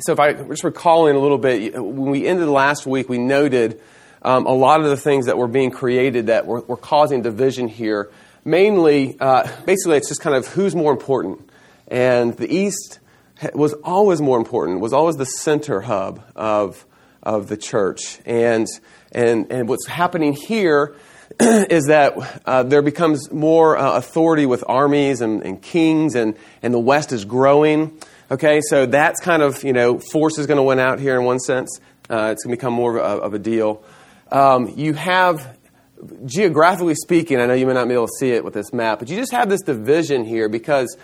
so 0.00 0.12
if 0.12 0.21
I 0.21 0.33
just 0.33 0.64
recalling 0.64 1.16
a 1.16 1.19
little 1.19 1.38
bit, 1.38 1.75
when 1.75 2.11
we 2.11 2.26
ended 2.26 2.49
last 2.49 2.87
week, 2.87 3.09
we 3.09 3.19
noted 3.19 3.81
um, 4.23 4.47
a 4.47 4.52
lot 4.52 4.81
of 4.81 4.87
the 4.87 4.97
things 4.97 5.26
that 5.26 5.37
were 5.37 5.49
being 5.49 5.71
created 5.71 6.26
that 6.26 6.47
were, 6.47 6.61
were 6.61 6.76
causing 6.76 7.23
division 7.23 7.69
here 7.69 8.11
mainly, 8.45 9.17
uh, 9.21 9.49
basically, 9.65 9.97
it's 9.97 10.09
just 10.09 10.21
kind 10.21 10.37
of 10.37 10.47
who's 10.49 10.75
more 10.75 10.93
important. 10.93 11.49
And 11.89 12.37
the 12.37 12.53
East 12.53 12.99
was 13.55 13.73
always 13.85 14.21
more 14.21 14.39
important, 14.39 14.81
was 14.81 14.93
always 14.93 15.17
the 15.17 15.25
center 15.25 15.81
hub 15.81 16.23
of, 16.37 16.87
of 17.23 17.49
the 17.49 17.57
church. 17.57 18.21
And, 18.25 18.67
and, 19.11 19.51
and 19.51 19.69
what's 19.69 19.87
happening 19.87 20.33
here 20.33 20.95
is 21.41 21.87
that 21.87 22.41
uh, 22.47 22.63
there 22.63 22.83
becomes 22.83 23.31
more 23.33 23.77
uh, 23.77 23.97
authority 23.97 24.47
with 24.47 24.65
armies 24.69 25.21
and, 25.21 25.43
and, 25.43 25.61
kings, 25.61 26.15
and, 26.15 26.37
and 26.63 26.73
the 26.73 26.79
West 26.79 27.13
is 27.13 27.25
growing. 27.25 27.99
Okay, 28.31 28.61
so 28.63 28.87
that's 28.87 29.21
kind 29.21 29.43
of, 29.43 29.63
you 29.65 29.73
know, 29.73 29.99
force 29.99 30.39
is 30.39 30.47
going 30.47 30.57
to 30.57 30.63
win 30.63 30.79
out 30.79 30.99
here 30.99 31.19
in 31.19 31.25
one 31.25 31.39
sense. 31.39 31.81
Uh, 32.09 32.31
it's 32.33 32.45
going 32.45 32.55
to 32.55 32.57
become 32.57 32.73
more 32.73 32.99
of 32.99 33.19
a, 33.19 33.23
of 33.23 33.35
a 33.35 33.39
deal. 33.39 33.83
Um, 34.31 34.73
you 34.77 34.95
have, 34.95 35.59
geographically 36.25 36.95
speaking, 36.95 37.41
I 37.41 37.47
know 37.47 37.55
you 37.55 37.67
may 37.67 37.75
not 37.75 37.89
be 37.89 37.95
able 37.95 38.07
to 38.07 38.13
see 38.19 38.31
it 38.31 38.45
with 38.45 38.55
this 38.55 38.73
map, 38.73 38.99
but 38.99 39.09
you 39.09 39.17
just 39.17 39.33
have 39.33 39.49
this 39.49 39.63
division 39.63 40.25
here 40.25 40.49
because 40.49 40.97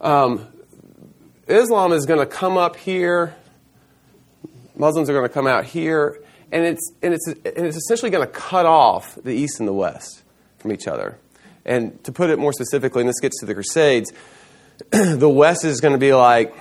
um, 0.00 0.46
Islam 1.46 1.92
is 1.92 2.06
going 2.06 2.20
to 2.20 2.26
come 2.26 2.56
up 2.56 2.76
here, 2.76 3.34
Muslims 4.76 5.10
are 5.10 5.12
going 5.12 5.26
to 5.26 5.32
come 5.32 5.46
out 5.46 5.64
here, 5.64 6.22
and 6.50 6.64
it's, 6.64 6.92
and 7.02 7.12
it's, 7.12 7.26
and 7.26 7.66
it's 7.66 7.76
essentially 7.76 8.10
going 8.10 8.26
to 8.26 8.32
cut 8.32 8.64
off 8.64 9.18
the 9.22 9.32
East 9.32 9.58
and 9.58 9.68
the 9.68 9.72
West 9.72 10.22
from 10.58 10.72
each 10.72 10.86
other. 10.86 11.18
And 11.64 12.02
to 12.04 12.12
put 12.12 12.30
it 12.30 12.38
more 12.38 12.52
specifically, 12.52 13.02
and 13.02 13.08
this 13.08 13.20
gets 13.20 13.40
to 13.40 13.46
the 13.46 13.54
Crusades, 13.54 14.12
the 14.90 15.28
West 15.28 15.64
is 15.64 15.80
going 15.80 15.92
to 15.92 15.98
be 15.98 16.14
like, 16.14 16.54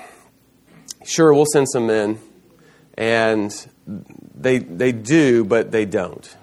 sure, 1.05 1.33
we'll 1.33 1.45
send 1.45 1.69
some 1.69 1.87
men, 1.87 2.19
and 2.97 3.53
they, 4.35 4.57
they 4.57 4.91
do, 4.91 5.45
but 5.45 5.71
they 5.71 5.85
don't. 5.85 6.35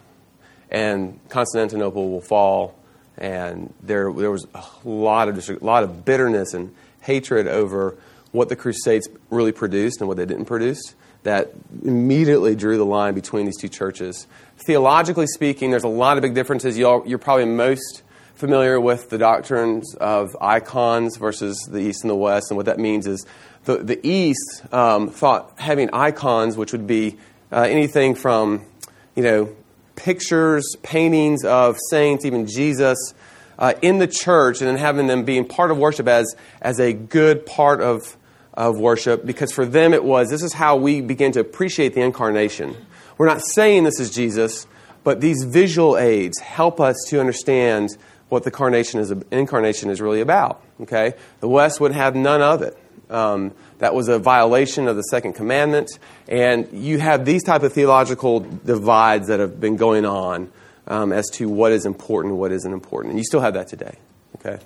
And 0.75 1.21
Constantinople 1.28 2.11
will 2.11 2.21
fall, 2.21 2.75
and 3.16 3.73
there, 3.81 4.12
there 4.12 4.33
was 4.33 4.45
a 4.57 4.64
lot 4.85 5.28
of, 5.28 5.49
a 5.49 5.64
lot 5.64 5.85
of 5.85 6.04
bitterness 6.04 6.52
and 6.52 6.75
hatred 7.00 7.47
over 7.47 7.97
what 8.33 8.49
the 8.49 8.57
Crusades 8.57 9.09
really 9.31 9.52
produced 9.52 10.00
and 10.00 10.09
what 10.09 10.16
they 10.16 10.26
didn't 10.26 10.47
produce 10.47 10.97
that 11.23 11.52
immediately 11.85 12.57
drew 12.57 12.76
the 12.76 12.85
line 12.85 13.14
between 13.14 13.47
these 13.47 13.57
two 13.57 13.69
churches. 13.69 14.26
Theologically 14.66 15.28
speaking, 15.28 15.71
there's 15.71 15.85
a 15.85 15.88
lot 15.88 16.16
of 16.16 16.23
big 16.23 16.35
differences. 16.35 16.76
you 16.76 16.88
are 16.88 17.19
probably 17.19 17.45
most 17.45 18.02
familiar 18.35 18.81
with 18.81 19.11
the 19.11 19.16
doctrines 19.16 19.95
of 20.00 20.37
icons 20.40 21.16
versus 21.16 21.57
the 21.71 21.78
East 21.78 22.02
and 22.02 22.11
the 22.11 22.16
West, 22.16 22.50
and 22.50 22.57
what 22.57 22.66
that 22.66 22.81
means 22.81 23.07
is 23.07 23.25
the, 23.64 23.76
the 23.76 24.00
East 24.02 24.62
um, 24.73 25.09
thought 25.09 25.52
having 25.57 25.88
icons, 25.93 26.57
which 26.57 26.73
would 26.73 26.88
be 26.88 27.16
uh, 27.52 27.61
anything 27.61 28.16
from, 28.16 28.66
you 29.14 29.23
know, 29.23 29.57
pictures, 29.97 30.77
paintings 30.83 31.45
of 31.45 31.77
saints, 31.91 32.25
even 32.25 32.47
Jesus, 32.47 33.15
uh, 33.59 33.75
in 33.83 33.99
the 33.99 34.07
church, 34.07 34.61
and 34.61 34.69
then 34.69 34.77
having 34.77 35.07
them 35.07 35.25
being 35.25 35.47
part 35.47 35.71
of 35.71 35.79
worship 35.79 36.09
as, 36.09 36.35
as 36.61 36.81
a 36.81 36.93
good 36.93 37.47
part 37.47 37.81
of 37.81 38.17
of 38.57 38.79
worship 38.79 39.27
because 39.27 39.51
for 39.53 39.67
them 39.67 39.93
it 39.93 40.05
was 40.05 40.31
this 40.31 40.43
is 40.43 40.53
how 40.53 40.77
we 40.77 41.01
begin 41.01 41.33
to 41.33 41.41
appreciate 41.41 41.93
the 41.95 42.01
incarnation. 42.01 42.77
We're 43.19 43.27
not 43.27 43.43
saying 43.43 43.85
this 43.85 44.01
is 44.01 44.11
Jesus, 44.11 44.67
but 45.03 45.21
these 45.21 45.45
visual 45.45 45.97
aids 45.99 46.39
help 46.39 46.81
us 46.81 46.97
to 47.09 47.21
understand 47.21 47.91
what 48.29 48.43
the 48.43 48.51
incarnation 48.51 49.01
is, 49.01 49.13
incarnation 49.31 49.91
is 49.91 50.01
really 50.01 50.21
about. 50.21 50.63
Okay? 50.81 51.15
The 51.41 51.49
West 51.49 51.81
would 51.81 51.93
have 51.93 52.17
none 52.17 52.43
of 52.43 52.63
it. 52.63 52.77
Um, 53.14 53.52
that 53.78 53.94
was 53.94 54.09
a 54.09 54.18
violation 54.18 54.88
of 54.88 54.97
the 54.97 55.02
second 55.02 55.35
commandment, 55.35 55.90
and 56.28 56.73
you 56.73 56.99
have 56.99 57.25
these 57.25 57.44
type 57.44 57.62
of 57.62 57.73
theological 57.73 58.40
divides 58.40 59.28
that 59.28 59.40
have 59.40 59.61
been 59.61 59.76
going 59.76 60.04
on 60.04 60.50
um, 60.87 61.12
as 61.12 61.28
to 61.35 61.49
what 61.49 61.73
is 61.73 61.87
important 61.87 62.35
what 62.35 62.52
isn't 62.52 62.73
important, 62.73 63.12
and 63.12 63.18
you 63.18 63.25
still 63.25 63.40
have 63.40 63.54
that 63.54 63.68
today. 63.68 63.97
Okay, 64.37 64.59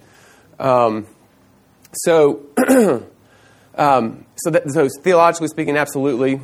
um, 0.59 1.07
so 1.93 2.47
Um, 3.79 4.27
so, 4.35 4.51
that, 4.51 4.71
so, 4.73 4.89
theologically 5.03 5.47
speaking, 5.47 5.77
absolutely. 5.77 6.41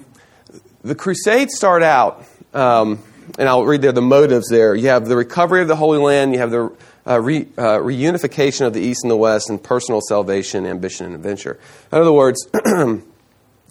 The 0.83 0.95
Crusades 0.95 1.57
start 1.57 1.83
out, 1.83 2.25
um, 2.55 3.03
and 3.39 3.49
I'll 3.49 3.65
read 3.65 3.83
there 3.83 3.91
the 3.91 4.01
motives 4.01 4.49
there. 4.49 4.75
You 4.75 4.89
have 4.89 5.07
the 5.07 5.17
recovery 5.17 5.61
of 5.61 5.67
the 5.67 5.75
Holy 5.75 5.99
Land, 5.99 6.33
you 6.33 6.39
have 6.39 6.53
the 6.53 6.73
uh, 7.07 7.21
re, 7.21 7.47
uh, 7.59 7.79
reunification 7.79 8.67
of 8.67 8.73
the 8.73 8.81
East 8.81 9.05
and 9.05 9.11
the 9.11 9.17
West, 9.17 9.51
and 9.51 9.63
personal 9.63 10.01
salvation, 10.01 10.67
ambition, 10.67 11.07
and 11.07 11.15
adventure. 11.15 11.59
In 11.93 11.99
other 11.99 12.13
words, 12.13 12.49
I 12.55 13.01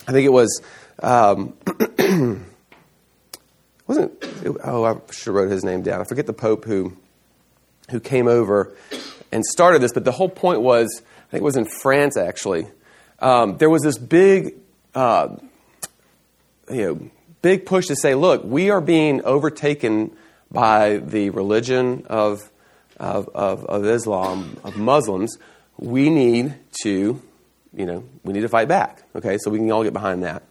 think 0.07 0.25
it 0.25 0.33
was. 0.33 0.61
Um, 1.01 1.55
wasn't 3.87 4.23
it, 4.23 4.55
oh 4.63 4.85
I 4.85 4.93
should 5.11 5.25
have 5.25 5.35
wrote 5.35 5.51
his 5.51 5.63
name 5.63 5.81
down. 5.81 5.99
I 5.99 6.03
forget 6.03 6.27
the 6.27 6.33
Pope 6.33 6.65
who 6.65 6.95
who 7.89 7.99
came 7.99 8.27
over 8.27 8.75
and 9.31 9.43
started 9.43 9.81
this, 9.81 9.91
but 9.91 10.05
the 10.05 10.11
whole 10.11 10.29
point 10.29 10.61
was 10.61 11.01
I 11.01 11.31
think 11.31 11.41
it 11.41 11.43
was 11.43 11.57
in 11.57 11.65
France 11.65 12.15
actually 12.15 12.67
um, 13.23 13.57
there 13.57 13.69
was 13.69 13.81
this 13.81 13.97
big, 13.97 14.55
uh, 14.93 15.29
you 16.69 16.81
know, 16.81 17.09
big 17.41 17.65
push 17.65 17.87
to 17.87 17.95
say, 17.95 18.15
look, 18.15 18.43
we 18.43 18.69
are 18.69 18.81
being 18.81 19.23
overtaken 19.23 20.15
by 20.51 20.97
the 20.97 21.29
religion 21.29 22.05
of, 22.09 22.51
of, 22.97 23.29
of, 23.29 23.65
of 23.65 23.85
Islam, 23.85 24.57
of 24.63 24.77
Muslims. 24.77 25.37
We 25.77 26.09
need 26.09 26.55
to, 26.83 27.21
you 27.75 27.85
know, 27.85 28.03
we 28.23 28.33
need 28.33 28.41
to 28.41 28.49
fight 28.49 28.67
back. 28.67 29.03
Okay, 29.15 29.37
so 29.39 29.49
we 29.51 29.57
can 29.57 29.71
all 29.71 29.83
get 29.83 29.93
behind 29.93 30.23
that. 30.23 30.43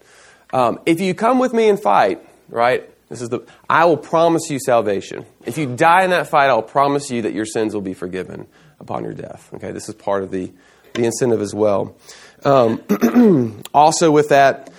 Um, 0.52 0.80
if 0.86 1.00
you 1.00 1.14
come 1.14 1.38
with 1.38 1.52
me 1.52 1.68
and 1.68 1.80
fight, 1.80 2.20
right? 2.48 2.88
This 3.08 3.20
is 3.20 3.28
the. 3.28 3.40
I 3.68 3.84
will 3.84 3.96
promise 3.96 4.48
you 4.50 4.58
salvation. 4.58 5.26
If 5.44 5.58
you 5.58 5.76
die 5.76 6.04
in 6.04 6.10
that 6.10 6.28
fight, 6.28 6.48
I'll 6.48 6.62
promise 6.62 7.10
you 7.10 7.22
that 7.22 7.34
your 7.34 7.44
sins 7.44 7.74
will 7.74 7.82
be 7.82 7.94
forgiven 7.94 8.46
upon 8.80 9.04
your 9.04 9.12
death. 9.12 9.50
Okay, 9.54 9.70
this 9.70 9.88
is 9.88 9.94
part 9.94 10.22
of 10.22 10.30
the 10.30 10.50
the 10.94 11.04
incentive 11.04 11.40
as 11.40 11.54
well. 11.54 11.96
Um, 12.44 12.82
also, 13.74 14.10
with 14.10 14.30
that, 14.30 14.70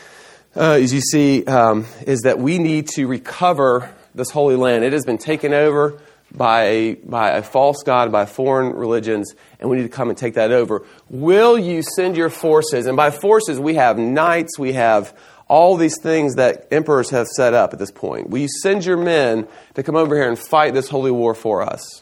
uh, 0.55 0.79
as 0.81 0.93
you 0.93 1.01
see, 1.01 1.45
um, 1.45 1.85
is 2.05 2.21
that 2.21 2.39
we 2.39 2.59
need 2.59 2.87
to 2.89 3.07
recover 3.07 3.93
this 4.13 4.29
holy 4.29 4.55
land. 4.55 4.83
It 4.83 4.93
has 4.93 5.05
been 5.05 5.17
taken 5.17 5.53
over 5.53 5.99
by 6.35 6.97
by 7.03 7.31
a 7.31 7.43
false 7.43 7.83
god, 7.83 8.11
by 8.11 8.25
foreign 8.25 8.73
religions, 8.73 9.33
and 9.59 9.69
we 9.69 9.77
need 9.77 9.83
to 9.83 9.89
come 9.89 10.09
and 10.09 10.17
take 10.17 10.33
that 10.35 10.51
over. 10.51 10.85
Will 11.09 11.57
you 11.57 11.83
send 11.95 12.17
your 12.17 12.29
forces? 12.29 12.85
And 12.85 12.97
by 12.97 13.11
forces, 13.11 13.59
we 13.59 13.75
have 13.75 13.97
knights, 13.97 14.57
we 14.57 14.73
have 14.73 15.17
all 15.47 15.77
these 15.77 15.99
things 15.99 16.35
that 16.35 16.67
emperors 16.71 17.11
have 17.11 17.27
set 17.27 17.53
up 17.53 17.73
at 17.73 17.79
this 17.79 17.91
point. 17.91 18.29
Will 18.29 18.39
you 18.39 18.47
send 18.61 18.85
your 18.85 18.97
men 18.97 19.47
to 19.75 19.83
come 19.83 19.95
over 19.95 20.15
here 20.15 20.27
and 20.27 20.39
fight 20.39 20.73
this 20.73 20.89
holy 20.89 21.11
war 21.11 21.35
for 21.35 21.61
us? 21.61 22.01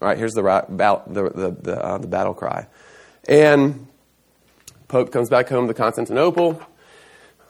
All 0.00 0.08
right, 0.08 0.18
here's 0.18 0.34
the, 0.34 0.42
the, 0.42 1.02
the, 1.06 1.56
the, 1.60 1.84
uh, 1.84 1.98
the 1.98 2.06
battle 2.06 2.34
cry. 2.34 2.66
And 3.28 3.86
Pope 4.88 5.10
comes 5.10 5.28
back 5.30 5.48
home 5.48 5.68
to 5.68 5.74
Constantinople, 5.74 6.60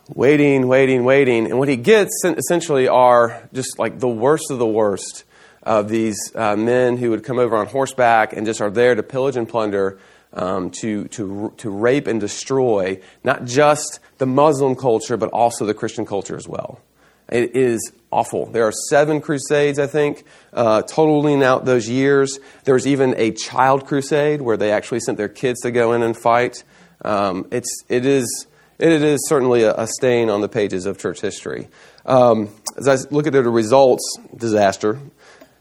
waiting, 0.08 0.68
waiting, 0.68 1.04
waiting. 1.04 1.46
And 1.46 1.58
what 1.58 1.68
he 1.68 1.76
gets 1.76 2.22
essentially 2.24 2.88
are 2.88 3.48
just 3.52 3.78
like 3.78 3.98
the 3.98 4.08
worst 4.08 4.50
of 4.50 4.58
the 4.58 4.66
worst 4.66 5.24
of 5.62 5.88
these 5.88 6.18
uh, 6.34 6.56
men 6.56 6.96
who 6.96 7.10
would 7.10 7.24
come 7.24 7.38
over 7.38 7.56
on 7.56 7.66
horseback 7.66 8.32
and 8.32 8.46
just 8.46 8.60
are 8.60 8.70
there 8.70 8.94
to 8.94 9.02
pillage 9.02 9.36
and 9.36 9.48
plunder, 9.48 9.98
um, 10.32 10.70
to, 10.70 11.08
to, 11.08 11.52
to 11.58 11.70
rape 11.70 12.06
and 12.06 12.20
destroy 12.20 13.00
not 13.22 13.44
just 13.44 14.00
the 14.18 14.26
Muslim 14.26 14.74
culture, 14.74 15.16
but 15.16 15.30
also 15.30 15.66
the 15.66 15.74
Christian 15.74 16.06
culture 16.06 16.36
as 16.36 16.48
well. 16.48 16.80
It 17.28 17.56
is 17.56 17.92
awful. 18.10 18.46
There 18.46 18.66
are 18.66 18.72
seven 18.90 19.20
crusades, 19.20 19.78
I 19.78 19.86
think, 19.86 20.24
uh, 20.52 20.82
totaling 20.82 21.42
out 21.42 21.64
those 21.64 21.88
years. 21.88 22.38
There 22.64 22.74
was 22.74 22.86
even 22.86 23.14
a 23.16 23.30
child 23.32 23.86
crusade 23.86 24.42
where 24.42 24.56
they 24.56 24.70
actually 24.70 25.00
sent 25.00 25.18
their 25.18 25.28
kids 25.28 25.60
to 25.60 25.70
go 25.70 25.92
in 25.92 26.02
and 26.02 26.16
fight. 26.16 26.62
Um, 27.04 27.46
it's, 27.50 27.84
it, 27.88 28.04
is, 28.04 28.46
it 28.78 28.90
is 28.90 29.26
certainly 29.28 29.62
a, 29.62 29.74
a, 29.74 29.86
stain 29.86 30.28
on 30.28 30.40
the 30.40 30.48
pages 30.48 30.86
of 30.86 30.98
church 30.98 31.20
history. 31.20 31.68
Um, 32.04 32.50
as 32.76 32.86
I 32.86 32.96
look 33.10 33.26
at 33.26 33.32
the 33.32 33.42
results, 33.42 34.18
disaster. 34.36 34.98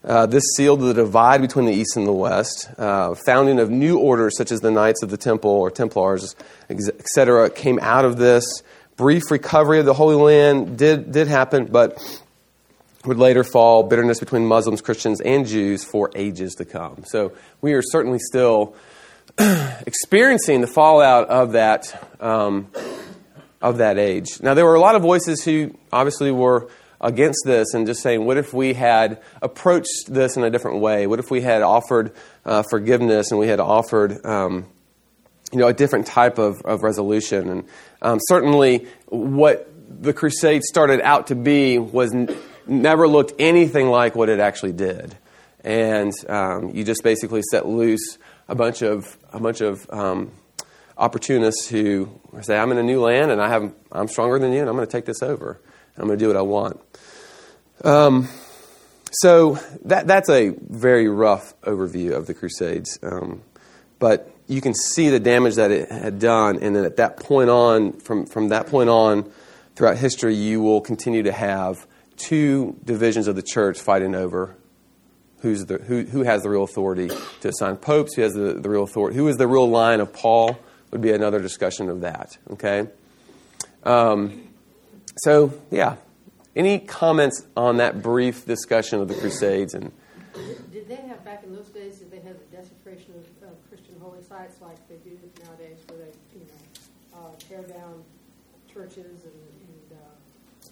Uh, 0.03 0.25
this 0.25 0.43
sealed 0.55 0.81
the 0.81 0.93
divide 0.93 1.41
between 1.41 1.65
the 1.65 1.73
East 1.73 1.95
and 1.95 2.07
the 2.07 2.11
West. 2.11 2.69
Uh, 2.77 3.13
founding 3.25 3.59
of 3.59 3.69
new 3.69 3.99
orders 3.99 4.35
such 4.35 4.51
as 4.51 4.59
the 4.59 4.71
Knights 4.71 5.03
of 5.03 5.09
the 5.09 5.17
Temple 5.17 5.51
or 5.51 5.69
Templars, 5.69 6.35
etc., 6.69 7.49
came 7.51 7.79
out 7.81 8.03
of 8.03 8.17
this. 8.17 8.63
Brief 8.97 9.29
recovery 9.29 9.79
of 9.79 9.85
the 9.85 9.93
Holy 9.93 10.15
Land 10.15 10.77
did, 10.77 11.11
did 11.11 11.27
happen, 11.27 11.65
but 11.65 11.99
would 13.05 13.17
later 13.17 13.43
fall 13.43 13.83
bitterness 13.83 14.19
between 14.19 14.45
Muslims, 14.45 14.81
Christians, 14.81 15.21
and 15.21 15.45
Jews 15.45 15.83
for 15.83 16.11
ages 16.15 16.53
to 16.55 16.65
come. 16.65 17.03
So 17.05 17.33
we 17.61 17.73
are 17.73 17.81
certainly 17.81 18.19
still 18.19 18.75
experiencing 19.37 20.61
the 20.61 20.67
fallout 20.67 21.29
of 21.29 21.53
that 21.53 22.09
um, 22.19 22.67
of 23.61 23.77
that 23.77 23.97
age. 23.99 24.41
Now, 24.41 24.55
there 24.55 24.65
were 24.65 24.75
a 24.75 24.79
lot 24.79 24.95
of 24.95 25.03
voices 25.03 25.43
who 25.43 25.75
obviously 25.93 26.31
were 26.31 26.67
against 27.01 27.41
this 27.45 27.73
and 27.73 27.85
just 27.85 28.01
saying, 28.01 28.23
what 28.23 28.37
if 28.37 28.53
we 28.53 28.73
had 28.73 29.21
approached 29.41 30.05
this 30.07 30.37
in 30.37 30.43
a 30.43 30.49
different 30.49 30.79
way? 30.79 31.07
What 31.07 31.19
if 31.19 31.31
we 31.31 31.41
had 31.41 31.63
offered 31.63 32.13
uh, 32.45 32.63
forgiveness 32.69 33.31
and 33.31 33.39
we 33.39 33.47
had 33.47 33.59
offered, 33.59 34.23
um, 34.25 34.67
you 35.51 35.59
know, 35.59 35.67
a 35.67 35.73
different 35.73 36.05
type 36.05 36.37
of, 36.37 36.61
of 36.61 36.83
resolution? 36.83 37.49
And 37.49 37.63
um, 38.01 38.19
certainly, 38.27 38.87
what 39.07 39.67
the 39.89 40.13
crusade 40.13 40.63
started 40.63 41.01
out 41.01 41.27
to 41.27 41.35
be 41.35 41.79
was 41.79 42.13
n- 42.13 42.35
never 42.67 43.07
looked 43.07 43.33
anything 43.39 43.89
like 43.89 44.15
what 44.15 44.29
it 44.29 44.39
actually 44.39 44.73
did. 44.73 45.17
And 45.63 46.13
um, 46.29 46.69
you 46.73 46.83
just 46.83 47.03
basically 47.03 47.41
set 47.51 47.67
loose 47.67 48.17
a 48.47 48.55
bunch 48.55 48.81
of 48.81 49.17
a 49.31 49.39
bunch 49.39 49.61
of 49.61 49.87
um, 49.91 50.31
opportunists 50.97 51.67
who 51.67 52.19
say, 52.41 52.57
"I'm 52.57 52.71
in 52.71 52.79
a 52.79 52.83
new 52.83 52.99
land, 52.99 53.31
and 53.31 53.39
I 53.39 53.49
have 53.49 53.71
I'm 53.91 54.07
stronger 54.07 54.39
than 54.39 54.53
you, 54.53 54.61
and 54.61 54.69
I'm 54.69 54.75
going 54.75 54.87
to 54.87 54.91
take 54.91 55.05
this 55.05 55.21
over. 55.21 55.61
I'm 55.97 56.07
going 56.07 56.17
to 56.17 56.23
do 56.23 56.27
what 56.27 56.37
I 56.37 56.41
want." 56.41 56.79
Um, 57.83 58.27
so 59.11 59.59
that, 59.85 60.07
that's 60.07 60.29
a 60.29 60.49
very 60.49 61.07
rough 61.09 61.59
overview 61.61 62.13
of 62.13 62.27
the 62.27 62.33
Crusades. 62.33 62.97
Um, 63.03 63.41
but 63.99 64.31
you 64.47 64.61
can 64.61 64.73
see 64.73 65.09
the 65.09 65.19
damage 65.19 65.55
that 65.55 65.71
it 65.71 65.91
had 65.91 66.19
done, 66.19 66.59
and 66.61 66.75
then 66.75 66.85
at 66.85 66.97
that 66.97 67.17
point 67.17 67.49
on, 67.49 67.93
from, 67.93 68.25
from 68.25 68.49
that 68.49 68.67
point 68.67 68.89
on, 68.89 69.31
throughout 69.75 69.97
history, 69.97 70.35
you 70.35 70.61
will 70.61 70.81
continue 70.81 71.23
to 71.23 71.31
have 71.31 71.85
two 72.17 72.77
divisions 72.83 73.27
of 73.27 73.35
the 73.35 73.41
church 73.41 73.79
fighting 73.79 74.15
over 74.15 74.55
who's 75.41 75.65
the, 75.65 75.77
who, 75.77 76.03
who 76.03 76.23
has 76.23 76.43
the 76.43 76.49
real 76.49 76.63
authority 76.63 77.09
to 77.41 77.49
assign 77.49 77.75
popes, 77.77 78.15
who 78.15 78.21
has 78.21 78.33
the, 78.33 78.53
the 78.53 78.69
real 78.69 78.83
authority, 78.83 79.17
who 79.17 79.27
is 79.27 79.37
the 79.37 79.47
real 79.47 79.69
line 79.69 79.99
of 79.99 80.13
Paul, 80.13 80.57
would 80.91 81.01
be 81.01 81.11
another 81.11 81.39
discussion 81.39 81.89
of 81.89 82.01
that. 82.01 82.37
Okay? 82.51 82.87
Um, 83.83 84.47
so, 85.17 85.53
yeah. 85.69 85.97
Any 86.55 86.79
comments 86.79 87.45
on 87.55 87.77
that 87.77 88.01
brief 88.01 88.45
discussion 88.45 88.99
of 88.99 89.07
the 89.07 89.15
Crusades? 89.15 89.73
And 89.73 89.91
did 90.71 90.87
they 90.87 90.95
have 90.95 91.23
back 91.23 91.43
in 91.43 91.55
those 91.55 91.69
days? 91.69 91.99
Did 91.99 92.11
they 92.11 92.19
have 92.19 92.37
the 92.37 92.57
desecration 92.57 93.13
of, 93.15 93.49
of 93.49 93.69
Christian 93.69 93.95
holy 94.01 94.21
sites 94.21 94.61
like 94.61 94.75
they 94.89 94.95
do 94.97 95.17
nowadays, 95.45 95.77
where 95.87 95.99
they 95.99 96.11
you 96.37 96.45
know 96.45 97.19
uh, 97.19 97.29
tear 97.39 97.61
down 97.61 98.03
churches 98.73 99.23
and, 99.23 99.33
and 99.33 99.99
uh, 99.99 100.67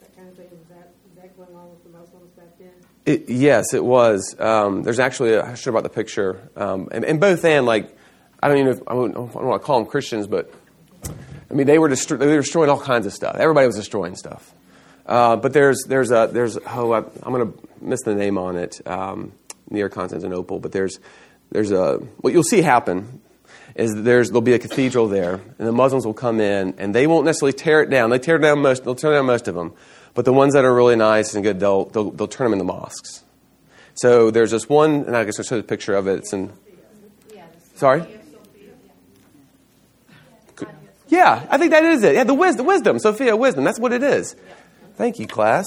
that 0.00 0.16
kind 0.16 0.28
of 0.28 0.34
thing? 0.34 0.46
Is 0.46 0.68
that 0.68 0.92
is 1.08 1.22
that 1.22 1.36
going 1.36 1.54
on 1.54 1.70
with 1.70 1.84
the 1.84 1.90
Muslims 1.90 2.32
back 2.32 2.58
then? 2.58 2.72
It, 3.06 3.28
yes, 3.28 3.72
it 3.72 3.84
was. 3.84 4.34
Um, 4.40 4.82
there's 4.82 4.98
actually 4.98 5.34
a, 5.34 5.44
I 5.44 5.54
should 5.54 5.70
about 5.70 5.84
the 5.84 5.90
picture, 5.90 6.50
um, 6.56 6.88
and, 6.90 7.04
and 7.04 7.20
both 7.20 7.44
and 7.44 7.66
like 7.66 7.96
I 8.42 8.48
don't 8.48 8.58
even 8.58 8.82
I 8.88 8.94
don't, 8.94 9.10
I 9.12 9.14
don't 9.14 9.34
want 9.34 9.62
to 9.62 9.66
call 9.66 9.78
them 9.78 9.88
Christians, 9.88 10.26
but 10.26 10.52
I 11.50 11.54
mean 11.54 11.66
they 11.66 11.78
were 11.78 11.88
destro- 11.88 12.18
they 12.18 12.26
were 12.26 12.42
destroying 12.42 12.70
all 12.70 12.80
kinds 12.80 13.06
of 13.06 13.12
stuff. 13.12 13.36
Everybody 13.36 13.66
was 13.66 13.76
destroying 13.76 14.16
stuff. 14.16 14.52
Uh, 15.06 15.36
but 15.36 15.52
there's 15.52 15.82
there's 15.88 16.12
a 16.12 16.28
there's 16.32 16.56
oh 16.56 16.92
I, 16.92 16.98
am 16.98 17.32
going 17.32 17.52
to 17.52 17.58
miss 17.80 18.02
the 18.02 18.14
name 18.14 18.38
on 18.38 18.56
it 18.56 18.80
um, 18.86 19.32
near 19.68 19.88
Constantinople. 19.88 20.60
But 20.60 20.72
there's 20.72 21.00
there's 21.50 21.72
a 21.72 21.96
what 22.20 22.32
you'll 22.32 22.42
see 22.44 22.62
happen 22.62 23.20
is 23.74 23.92
there's 23.94 24.28
there'll 24.28 24.40
be 24.40 24.52
a 24.52 24.58
cathedral 24.58 25.08
there, 25.08 25.34
and 25.58 25.66
the 25.66 25.72
Muslims 25.72 26.06
will 26.06 26.14
come 26.14 26.40
in, 26.40 26.74
and 26.78 26.94
they 26.94 27.06
won't 27.06 27.24
necessarily 27.24 27.52
tear 27.52 27.82
it 27.82 27.90
down. 27.90 28.10
They 28.10 28.18
tear 28.18 28.38
down 28.38 28.60
most 28.60 28.84
they'll 28.84 28.94
tear 28.94 29.12
down 29.12 29.26
most 29.26 29.48
of 29.48 29.56
them, 29.56 29.72
but 30.14 30.24
the 30.24 30.32
ones 30.32 30.54
that 30.54 30.64
are 30.64 30.74
really 30.74 30.96
nice 30.96 31.34
and 31.34 31.42
good, 31.42 31.58
they'll 31.58 31.86
they'll, 31.86 32.10
they'll 32.12 32.28
turn 32.28 32.46
them 32.50 32.60
into 32.60 32.64
mosques. 32.64 33.24
So 33.94 34.30
there's 34.30 34.52
this 34.52 34.68
one, 34.68 35.04
and 35.04 35.16
I 35.16 35.24
guess 35.24 35.38
I'll 35.40 35.44
show 35.44 35.58
a 35.58 35.62
picture 35.62 35.94
of 35.94 36.06
it. 36.06 36.20
It's 36.20 36.32
in. 36.32 36.52
Sorry. 37.74 38.19
Yeah, 41.10 41.44
I 41.50 41.58
think 41.58 41.72
that 41.72 41.84
is 41.84 42.02
it. 42.04 42.14
Yeah, 42.14 42.24
the 42.24 42.34
wisdom, 42.34 42.66
wisdom, 42.66 42.98
Sophia, 43.00 43.36
wisdom. 43.36 43.64
That's 43.64 43.80
what 43.80 43.92
it 43.92 44.02
is. 44.02 44.36
Thank 44.94 45.18
you, 45.18 45.26
class. 45.26 45.66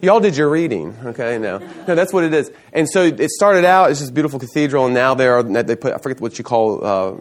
Y'all 0.00 0.20
did 0.20 0.36
your 0.36 0.48
reading, 0.48 0.94
okay? 1.06 1.38
No, 1.38 1.58
no, 1.58 1.94
that's 1.94 2.12
what 2.12 2.22
it 2.22 2.32
is. 2.32 2.52
And 2.72 2.88
so 2.88 3.02
it 3.02 3.30
started 3.30 3.64
out 3.64 3.90
as 3.90 3.98
this 4.00 4.10
beautiful 4.10 4.38
cathedral, 4.38 4.84
and 4.84 4.94
now 4.94 5.14
they 5.14 5.26
are 5.26 5.42
they 5.42 5.74
put 5.74 5.92
I 5.92 5.98
forget 5.98 6.20
what 6.20 6.38
you 6.38 6.44
call. 6.44 6.84
Uh, 6.84 7.16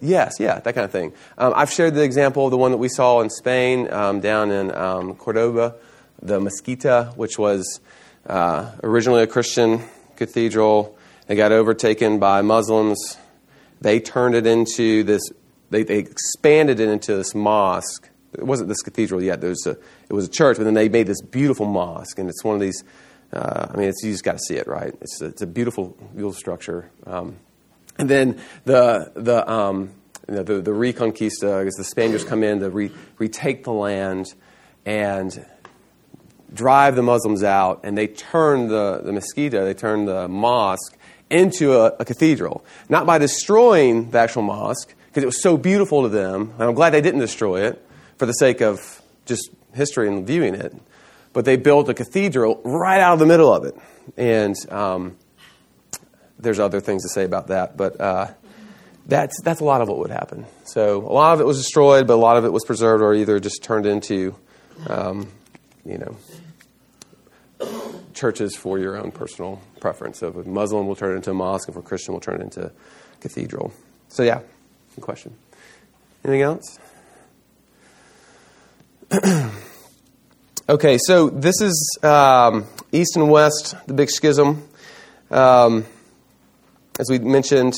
yes, 0.00 0.36
yeah, 0.38 0.58
that 0.60 0.74
kind 0.74 0.84
of 0.84 0.90
thing. 0.90 1.12
Um, 1.36 1.52
I've 1.54 1.70
shared 1.70 1.94
the 1.94 2.02
example 2.02 2.46
of 2.46 2.50
the 2.50 2.56
one 2.56 2.70
that 2.70 2.78
we 2.78 2.88
saw 2.88 3.20
in 3.20 3.28
Spain, 3.28 3.92
um, 3.92 4.20
down 4.20 4.50
in 4.50 4.74
um, 4.74 5.16
Cordoba, 5.16 5.74
the 6.22 6.40
Mezquita, 6.40 7.14
which 7.16 7.38
was 7.38 7.80
uh, 8.26 8.70
originally 8.82 9.22
a 9.22 9.26
Christian 9.26 9.82
cathedral. 10.16 10.96
It 11.28 11.34
got 11.34 11.52
overtaken 11.52 12.20
by 12.20 12.40
Muslims. 12.40 13.18
They 13.82 14.00
turned 14.00 14.34
it 14.34 14.46
into 14.46 15.02
this. 15.02 15.22
They, 15.70 15.82
they 15.82 15.98
expanded 15.98 16.80
it 16.80 16.88
into 16.88 17.16
this 17.16 17.34
mosque 17.34 18.08
it 18.38 18.44
wasn't 18.46 18.68
this 18.68 18.82
cathedral 18.82 19.22
yet. 19.22 19.40
There 19.40 19.50
was 19.50 19.66
a, 19.66 19.70
it 19.70 20.12
was 20.12 20.26
a 20.26 20.30
church, 20.30 20.56
but 20.56 20.64
then 20.64 20.74
they 20.74 20.88
made 20.88 21.06
this 21.06 21.20
beautiful 21.20 21.66
mosque, 21.66 22.18
and 22.18 22.28
it's 22.28 22.44
one 22.44 22.54
of 22.54 22.60
these. 22.60 22.84
Uh, 23.32 23.66
I 23.70 23.76
mean, 23.76 23.86
you 23.86 24.12
just 24.12 24.24
got 24.24 24.32
to 24.32 24.38
see 24.38 24.54
it, 24.54 24.66
right? 24.66 24.94
It's 25.00 25.20
a, 25.20 25.26
it's 25.26 25.42
a 25.42 25.46
beautiful, 25.46 25.96
beautiful 26.14 26.32
structure. 26.32 26.90
Um, 27.06 27.36
and 27.98 28.08
then 28.08 28.40
the 28.64 29.10
the 29.14 29.50
um, 29.50 29.90
you 30.28 30.34
know, 30.36 30.42
the, 30.42 30.60
the 30.60 30.70
Reconquista, 30.70 31.60
because 31.60 31.74
the 31.74 31.84
Spaniards 31.84 32.24
come 32.24 32.42
in 32.42 32.60
to 32.60 32.70
re, 32.70 32.92
retake 33.18 33.64
the 33.64 33.72
land 33.72 34.26
and 34.84 35.46
drive 36.52 36.94
the 36.94 37.02
Muslims 37.02 37.42
out, 37.42 37.80
and 37.84 37.96
they 37.96 38.06
turn 38.06 38.68
the, 38.68 39.00
the 39.02 39.12
mezquita, 39.12 39.64
they 39.64 39.74
turn 39.74 40.04
the 40.04 40.28
mosque 40.28 40.96
into 41.30 41.74
a, 41.74 41.86
a 41.98 42.04
cathedral. 42.04 42.64
Not 42.88 43.06
by 43.06 43.18
destroying 43.18 44.10
the 44.10 44.18
actual 44.18 44.42
mosque, 44.42 44.94
because 45.16 45.24
it 45.24 45.28
was 45.28 45.42
so 45.42 45.56
beautiful 45.56 46.02
to 46.02 46.10
them, 46.10 46.52
and 46.58 46.62
I'm 46.62 46.74
glad 46.74 46.90
they 46.90 47.00
didn't 47.00 47.20
destroy 47.20 47.68
it, 47.68 47.82
for 48.18 48.26
the 48.26 48.34
sake 48.34 48.60
of 48.60 49.00
just 49.24 49.48
history 49.72 50.08
and 50.08 50.26
viewing 50.26 50.54
it. 50.54 50.74
But 51.32 51.46
they 51.46 51.56
built 51.56 51.88
a 51.88 51.94
cathedral 51.94 52.60
right 52.66 53.00
out 53.00 53.14
of 53.14 53.18
the 53.20 53.24
middle 53.24 53.50
of 53.50 53.64
it. 53.64 53.74
And 54.18 54.54
um, 54.70 55.16
there's 56.38 56.60
other 56.60 56.80
things 56.80 57.02
to 57.04 57.08
say 57.08 57.24
about 57.24 57.46
that, 57.46 57.78
but 57.78 57.98
uh, 57.98 58.26
that's, 59.06 59.40
that's 59.40 59.62
a 59.62 59.64
lot 59.64 59.80
of 59.80 59.88
what 59.88 59.96
would 60.00 60.10
happen. 60.10 60.44
So 60.64 60.98
a 60.98 61.08
lot 61.14 61.32
of 61.32 61.40
it 61.40 61.46
was 61.46 61.56
destroyed, 61.56 62.06
but 62.06 62.12
a 62.12 62.16
lot 62.16 62.36
of 62.36 62.44
it 62.44 62.52
was 62.52 62.66
preserved 62.66 63.02
or 63.02 63.14
either 63.14 63.40
just 63.40 63.62
turned 63.62 63.86
into, 63.86 64.36
um, 64.86 65.28
you 65.86 65.96
know, 65.96 66.16
churches 68.12 68.54
for 68.54 68.78
your 68.78 68.98
own 68.98 69.12
personal 69.12 69.62
preference. 69.80 70.18
So 70.18 70.28
if 70.28 70.46
a 70.46 70.46
Muslim 70.46 70.86
will 70.86 70.94
turn 70.94 71.12
it 71.12 71.16
into 71.16 71.30
a 71.30 71.34
mosque, 71.34 71.70
if 71.70 71.76
a 71.76 71.80
Christian 71.80 72.12
will 72.12 72.20
turn 72.20 72.42
it 72.42 72.42
into 72.42 72.66
a 72.66 72.72
cathedral. 73.20 73.72
So 74.08 74.22
yeah, 74.22 74.40
question. 75.02 75.34
Anything 76.24 76.42
else? 76.42 76.78
okay, 80.68 80.98
so 81.06 81.30
this 81.30 81.60
is 81.60 81.98
um, 82.02 82.66
East 82.90 83.16
and 83.16 83.30
West, 83.30 83.76
the 83.86 83.94
big 83.94 84.10
schism. 84.10 84.68
Um, 85.30 85.86
as 86.98 87.08
we 87.10 87.18
mentioned, 87.18 87.74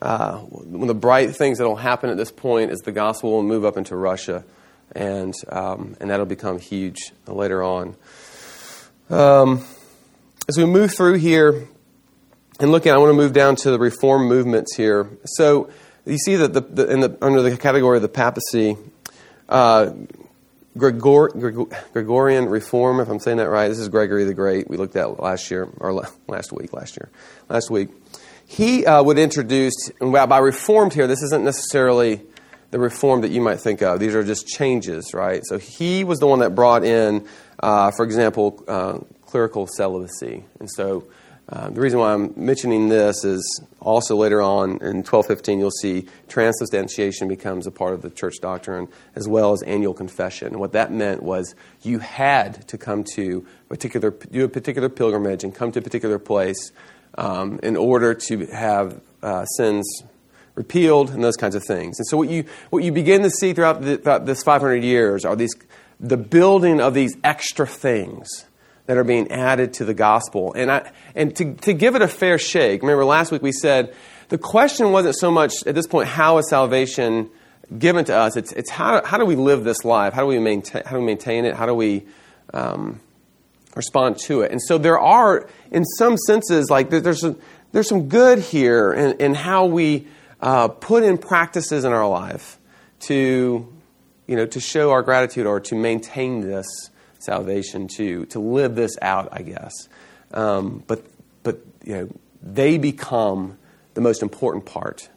uh, 0.00 0.38
one 0.38 0.82
of 0.82 0.88
the 0.88 0.94
bright 0.94 1.34
things 1.34 1.58
that 1.58 1.66
will 1.66 1.76
happen 1.76 2.10
at 2.10 2.16
this 2.16 2.30
point 2.30 2.70
is 2.70 2.80
the 2.80 2.92
gospel 2.92 3.30
will 3.32 3.42
move 3.42 3.64
up 3.64 3.76
into 3.76 3.96
Russia, 3.96 4.44
and 4.94 5.34
um, 5.48 5.96
and 6.00 6.10
that'll 6.10 6.26
become 6.26 6.58
huge 6.58 7.12
later 7.26 7.62
on. 7.62 7.96
Um, 9.10 9.64
as 10.48 10.56
we 10.56 10.64
move 10.64 10.94
through 10.94 11.14
here 11.14 11.68
and 12.58 12.70
look 12.72 12.86
at, 12.86 12.94
I 12.94 12.98
want 12.98 13.10
to 13.10 13.16
move 13.16 13.32
down 13.32 13.56
to 13.56 13.70
the 13.70 13.78
reform 13.78 14.26
movements 14.26 14.76
here. 14.76 15.08
So 15.24 15.70
you 16.04 16.18
see 16.18 16.36
that 16.36 16.52
the, 16.52 16.60
the, 16.60 16.84
the 16.84 17.18
under 17.22 17.42
the 17.42 17.56
category 17.56 17.96
of 17.96 18.02
the 18.02 18.08
papacy, 18.08 18.76
uh, 19.48 19.92
Gregor, 20.76 21.28
Gregorian 21.92 22.46
reform, 22.46 23.00
if 23.00 23.08
I'm 23.08 23.20
saying 23.20 23.36
that 23.36 23.48
right. 23.48 23.68
This 23.68 23.78
is 23.78 23.88
Gregory 23.88 24.24
the 24.24 24.34
Great. 24.34 24.68
We 24.70 24.78
looked 24.78 24.96
at 24.96 25.20
last 25.20 25.50
year, 25.50 25.68
or 25.78 25.92
last 26.26 26.52
week, 26.52 26.72
last 26.72 26.96
year, 26.96 27.10
last 27.48 27.70
week. 27.70 27.90
He 28.46 28.84
uh, 28.84 29.02
would 29.02 29.18
introduce, 29.18 29.90
and 30.00 30.12
by 30.12 30.38
reformed 30.38 30.92
here, 30.92 31.06
this 31.06 31.22
isn't 31.22 31.44
necessarily 31.44 32.22
the 32.70 32.78
reform 32.78 33.20
that 33.20 33.30
you 33.30 33.40
might 33.40 33.60
think 33.60 33.82
of. 33.82 34.00
These 34.00 34.14
are 34.14 34.24
just 34.24 34.46
changes, 34.46 35.12
right? 35.14 35.42
So 35.44 35.58
he 35.58 36.04
was 36.04 36.18
the 36.18 36.26
one 36.26 36.40
that 36.40 36.54
brought 36.54 36.84
in, 36.84 37.26
uh, 37.60 37.90
for 37.92 38.04
example, 38.04 38.64
uh, 38.66 38.98
clerical 39.26 39.66
celibacy. 39.66 40.44
And 40.58 40.70
so 40.70 41.04
uh, 41.48 41.68
the 41.68 41.80
reason 41.80 41.98
why 41.98 42.14
I'm 42.14 42.32
mentioning 42.36 42.88
this 42.88 43.24
is 43.24 43.60
also 43.80 44.16
later 44.16 44.40
on 44.40 44.70
in 44.80 45.02
1215, 45.02 45.58
you'll 45.58 45.70
see 45.70 46.06
transubstantiation 46.28 47.28
becomes 47.28 47.66
a 47.66 47.70
part 47.70 47.94
of 47.94 48.02
the 48.02 48.10
church 48.10 48.36
doctrine 48.40 48.88
as 49.16 49.28
well 49.28 49.52
as 49.52 49.62
annual 49.62 49.92
confession. 49.92 50.48
And 50.48 50.60
what 50.60 50.72
that 50.72 50.92
meant 50.92 51.22
was 51.22 51.54
you 51.82 51.98
had 51.98 52.66
to 52.68 52.78
come 52.78 53.04
to 53.16 53.44
a 53.66 53.68
particular, 53.68 54.10
do 54.10 54.44
a 54.44 54.48
particular 54.48 54.88
pilgrimage 54.88 55.42
and 55.42 55.54
come 55.54 55.72
to 55.72 55.80
a 55.80 55.82
particular 55.82 56.18
place 56.18 56.70
um, 57.18 57.58
in 57.62 57.76
order 57.76 58.14
to 58.14 58.46
have 58.46 59.00
uh, 59.22 59.44
sins 59.44 60.02
repealed 60.54 61.10
and 61.10 61.24
those 61.24 61.36
kinds 61.36 61.54
of 61.54 61.64
things. 61.64 61.98
And 61.98 62.06
so 62.06 62.16
what 62.16 62.28
you, 62.28 62.44
what 62.70 62.84
you 62.84 62.92
begin 62.92 63.22
to 63.22 63.30
see 63.30 63.52
throughout, 63.52 63.82
the, 63.82 63.96
throughout 63.96 64.26
this 64.26 64.42
500 64.42 64.84
years 64.84 65.24
are 65.24 65.34
these, 65.34 65.54
the 65.98 66.16
building 66.16 66.80
of 66.80 66.94
these 66.94 67.16
extra 67.24 67.66
things 67.66 68.46
that 68.86 68.96
are 68.96 69.04
being 69.04 69.30
added 69.30 69.74
to 69.74 69.84
the 69.84 69.94
gospel. 69.94 70.52
And, 70.54 70.70
I, 70.70 70.90
and 71.14 71.34
to, 71.36 71.54
to 71.54 71.72
give 71.72 71.94
it 71.94 72.02
a 72.02 72.08
fair 72.08 72.38
shake, 72.38 72.82
remember 72.82 73.04
last 73.04 73.30
week 73.30 73.42
we 73.42 73.52
said 73.52 73.94
the 74.28 74.38
question 74.38 74.92
wasn't 74.92 75.16
so 75.16 75.30
much 75.30 75.52
at 75.66 75.74
this 75.74 75.86
point, 75.86 76.08
how 76.08 76.38
is 76.38 76.48
salvation 76.48 77.30
given 77.78 78.04
to 78.06 78.16
us? 78.16 78.36
It's, 78.36 78.52
it's 78.52 78.70
how, 78.70 79.04
how 79.04 79.18
do 79.18 79.24
we 79.24 79.36
live 79.36 79.64
this 79.64 79.84
life? 79.84 80.12
How 80.12 80.22
do 80.22 80.26
we 80.26 80.38
maintain, 80.38 80.82
how 80.84 80.92
do 80.92 80.98
we 80.98 81.06
maintain 81.06 81.44
it? 81.44 81.54
How 81.54 81.66
do 81.66 81.74
we 81.74 82.06
um, 82.52 83.00
respond 83.76 84.18
to 84.20 84.42
it? 84.42 84.50
And 84.50 84.60
so 84.60 84.78
there 84.78 84.98
are, 84.98 85.48
in 85.70 85.84
some 85.84 86.16
senses, 86.16 86.70
like 86.70 86.90
there's, 86.90 87.24
a, 87.24 87.36
there's 87.72 87.88
some 87.88 88.08
good 88.08 88.38
here 88.38 88.92
in, 88.92 89.18
in 89.18 89.34
how 89.34 89.66
we 89.66 90.08
uh, 90.40 90.68
put 90.68 91.04
in 91.04 91.18
practices 91.18 91.84
in 91.84 91.92
our 91.92 92.08
life 92.08 92.58
to, 93.00 93.72
you 94.26 94.36
know, 94.36 94.46
to 94.46 94.60
show 94.60 94.90
our 94.90 95.02
gratitude 95.02 95.46
or 95.46 95.60
to 95.60 95.74
maintain 95.74 96.40
this 96.40 96.66
salvation 97.24 97.88
to 97.96 98.26
to 98.26 98.40
live 98.40 98.74
this 98.74 98.96
out, 99.00 99.28
I 99.32 99.42
guess. 99.42 99.72
Um, 100.32 100.82
but 100.86 101.04
but 101.42 101.60
you 101.84 101.94
know 101.94 102.08
they 102.42 102.78
become 102.78 103.58
the 103.94 104.00
most 104.00 104.22
important 104.22 104.66
part, 104.66 105.08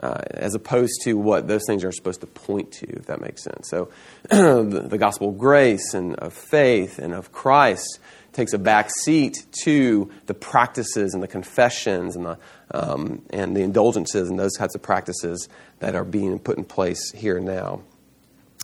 uh, 0.00 0.20
as 0.30 0.54
opposed 0.54 1.00
to 1.02 1.14
what 1.14 1.48
those 1.48 1.62
things 1.66 1.84
are 1.84 1.92
supposed 1.92 2.20
to 2.20 2.26
point 2.26 2.72
to, 2.72 2.86
if 2.88 3.06
that 3.06 3.20
makes 3.20 3.42
sense. 3.42 3.68
So 3.68 3.90
the, 4.30 4.86
the, 4.88 4.98
gospel 4.98 5.30
of 5.30 5.38
grace 5.38 5.94
and 5.94 6.14
of 6.16 6.32
faith 6.32 6.98
and 6.98 7.14
of 7.14 7.32
Christ 7.32 7.98
takes 8.32 8.52
a 8.52 8.58
back 8.58 8.90
seat 9.02 9.46
to 9.64 10.10
the 10.26 10.34
practices 10.34 11.14
and 11.14 11.22
the 11.22 11.28
confessions 11.28 12.14
and 12.14 12.26
the, 12.26 12.38
um, 12.72 13.22
and 13.30 13.56
the 13.56 13.62
indulgences 13.62 14.28
and 14.28 14.38
those 14.38 14.54
types 14.56 14.74
of 14.74 14.82
practices 14.82 15.48
that 15.80 15.94
are 15.94 16.04
being 16.04 16.38
put 16.38 16.58
in 16.58 16.64
place 16.64 17.12
here 17.12 17.38
and 17.38 17.46
now. 17.46 17.82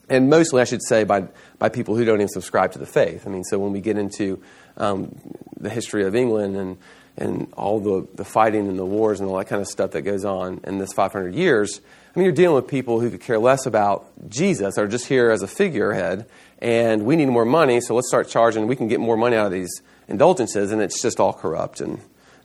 And 0.08 0.28
mostly, 0.28 0.60
I 0.60 0.64
should 0.64 0.82
say, 0.82 1.04
by, 1.04 1.28
by 1.58 1.68
people 1.68 1.96
who 1.96 2.04
don't 2.04 2.16
even 2.16 2.28
subscribe 2.28 2.72
to 2.72 2.78
the 2.78 2.86
faith. 2.86 3.26
I 3.26 3.30
mean, 3.30 3.44
so 3.44 3.58
when 3.58 3.72
we 3.72 3.80
get 3.80 3.96
into 3.96 4.42
um, 4.76 5.14
the 5.58 5.70
history 5.70 6.04
of 6.04 6.14
England 6.14 6.56
and, 6.56 6.78
and 7.16 7.52
all 7.54 7.80
the, 7.80 8.06
the 8.14 8.24
fighting 8.24 8.68
and 8.68 8.78
the 8.78 8.84
wars 8.84 9.20
and 9.20 9.28
all 9.28 9.38
that 9.38 9.46
kind 9.46 9.62
of 9.62 9.68
stuff 9.68 9.92
that 9.92 10.02
goes 10.02 10.24
on 10.24 10.60
in 10.64 10.78
this 10.78 10.92
500 10.92 11.34
years, 11.34 11.80
I 12.14 12.18
mean, 12.18 12.24
you're 12.24 12.34
dealing 12.34 12.56
with 12.56 12.68
people 12.68 13.00
who 13.00 13.10
could 13.10 13.22
care 13.22 13.38
less 13.38 13.66
about 13.66 14.06
Jesus 14.28 14.78
or 14.78 14.86
just 14.86 15.06
here 15.06 15.30
as 15.30 15.42
a 15.42 15.48
figurehead, 15.48 16.26
and 16.60 17.04
we 17.04 17.16
need 17.16 17.26
more 17.26 17.44
money, 17.44 17.80
so 17.80 17.94
let's 17.94 18.08
start 18.08 18.28
charging. 18.28 18.66
We 18.66 18.76
can 18.76 18.88
get 18.88 19.00
more 19.00 19.16
money 19.16 19.36
out 19.36 19.46
of 19.46 19.52
these 19.52 19.82
indulgences, 20.06 20.70
and 20.70 20.80
it's 20.80 21.02
just 21.02 21.18
all 21.18 21.32
corrupt. 21.32 21.80
And 21.80 22.00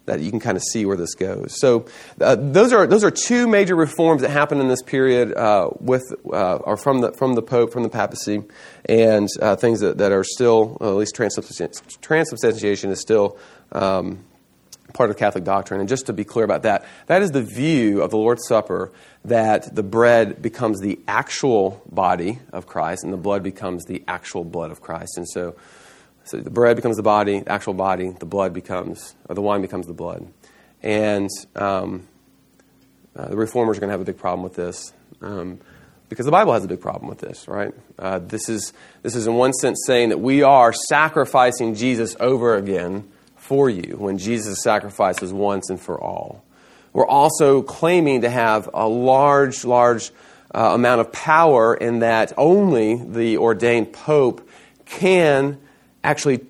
that 0.09 0.19
you 0.19 0.31
can 0.31 0.39
kind 0.39 0.57
of 0.57 0.63
see 0.63 0.85
where 0.85 0.97
this 0.97 1.15
goes. 1.15 1.59
So 1.59 1.85
uh, 2.19 2.35
those 2.35 2.73
are 2.73 2.87
those 2.87 3.03
are 3.03 3.11
two 3.11 3.47
major 3.47 3.75
reforms 3.75 4.21
that 4.21 4.29
happened 4.29 4.61
in 4.61 4.67
this 4.67 4.81
period 4.81 5.33
uh, 5.35 5.69
with 5.79 6.03
uh, 6.25 6.55
or 6.57 6.77
from 6.77 7.01
the 7.01 7.11
from 7.13 7.35
the 7.35 7.41
Pope 7.41 7.71
from 7.71 7.83
the 7.83 7.89
papacy, 7.89 8.43
and 8.85 9.27
uh, 9.41 9.55
things 9.55 9.79
that, 9.81 9.99
that 9.99 10.11
are 10.11 10.23
still 10.23 10.77
at 10.81 10.87
least 10.87 11.15
transubstantiation 11.15 12.89
is 12.91 12.99
still. 12.99 13.37
Um, 13.71 14.25
part 14.93 15.11
of 15.11 15.17
Catholic 15.17 15.43
doctrine. 15.43 15.79
And 15.79 15.87
just 15.87 16.07
to 16.07 16.13
be 16.13 16.23
clear 16.23 16.43
about 16.43 16.63
that, 16.63 16.83
that 17.05 17.21
is 17.21 17.29
the 17.29 17.43
view 17.43 18.01
of 18.01 18.09
the 18.09 18.17
Lord's 18.17 18.47
Supper 18.47 18.91
that 19.23 19.75
the 19.75 19.83
bread 19.83 20.41
becomes 20.41 20.79
the 20.79 20.99
actual 21.07 21.83
body 21.91 22.39
of 22.51 22.65
Christ 22.65 23.03
and 23.03 23.13
the 23.13 23.17
blood 23.17 23.43
becomes 23.43 23.85
the 23.85 24.03
actual 24.07 24.43
blood 24.43 24.71
of 24.71 24.81
Christ. 24.81 25.17
And 25.17 25.29
so 25.29 25.55
so 26.29 26.37
the 26.37 26.51
bread 26.51 26.75
becomes 26.75 26.95
the 26.95 27.03
body, 27.03 27.39
the 27.39 27.51
actual 27.51 27.73
body, 27.73 28.11
the 28.19 28.25
blood 28.27 28.53
becomes, 28.53 29.15
or 29.27 29.33
the 29.33 29.41
wine 29.41 29.61
becomes 29.61 29.87
the 29.87 29.93
blood. 29.93 30.27
And 30.83 31.27
um, 31.55 32.07
uh, 33.15 33.29
the 33.29 33.35
reformers 33.35 33.77
are 33.77 33.79
going 33.79 33.87
to 33.87 33.93
have 33.93 34.01
a 34.01 34.05
big 34.05 34.17
problem 34.17 34.43
with 34.43 34.53
this 34.53 34.93
um, 35.21 35.59
because 36.07 36.25
the 36.27 36.31
Bible 36.31 36.53
has 36.53 36.63
a 36.63 36.67
big 36.67 36.81
problem 36.81 37.09
with 37.09 37.17
this, 37.17 37.47
right? 37.47 37.73
Uh, 37.97 38.19
this, 38.19 38.47
is, 38.47 38.73
this 39.01 39.15
is, 39.15 39.25
in 39.25 39.33
one 39.33 39.53
sense, 39.53 39.81
saying 39.87 40.09
that 40.09 40.19
we 40.19 40.43
are 40.43 40.71
sacrificing 40.71 41.73
Jesus 41.73 42.15
over 42.19 42.55
again 42.55 43.09
for 43.35 43.67
you 43.67 43.95
when 43.97 44.19
Jesus' 44.19 44.61
sacrifice 44.61 45.21
was 45.21 45.33
once 45.33 45.71
and 45.71 45.81
for 45.81 45.99
all. 45.99 46.43
We're 46.93 47.07
also 47.07 47.63
claiming 47.63 48.21
to 48.21 48.29
have 48.29 48.69
a 48.71 48.87
large, 48.87 49.65
large 49.65 50.11
uh, 50.53 50.73
amount 50.73 51.01
of 51.01 51.11
power 51.11 51.73
in 51.73 51.99
that 51.99 52.33
only 52.37 52.95
the 52.95 53.37
ordained 53.37 53.93
pope 53.93 54.47
can 54.85 55.59
actually 56.03 56.45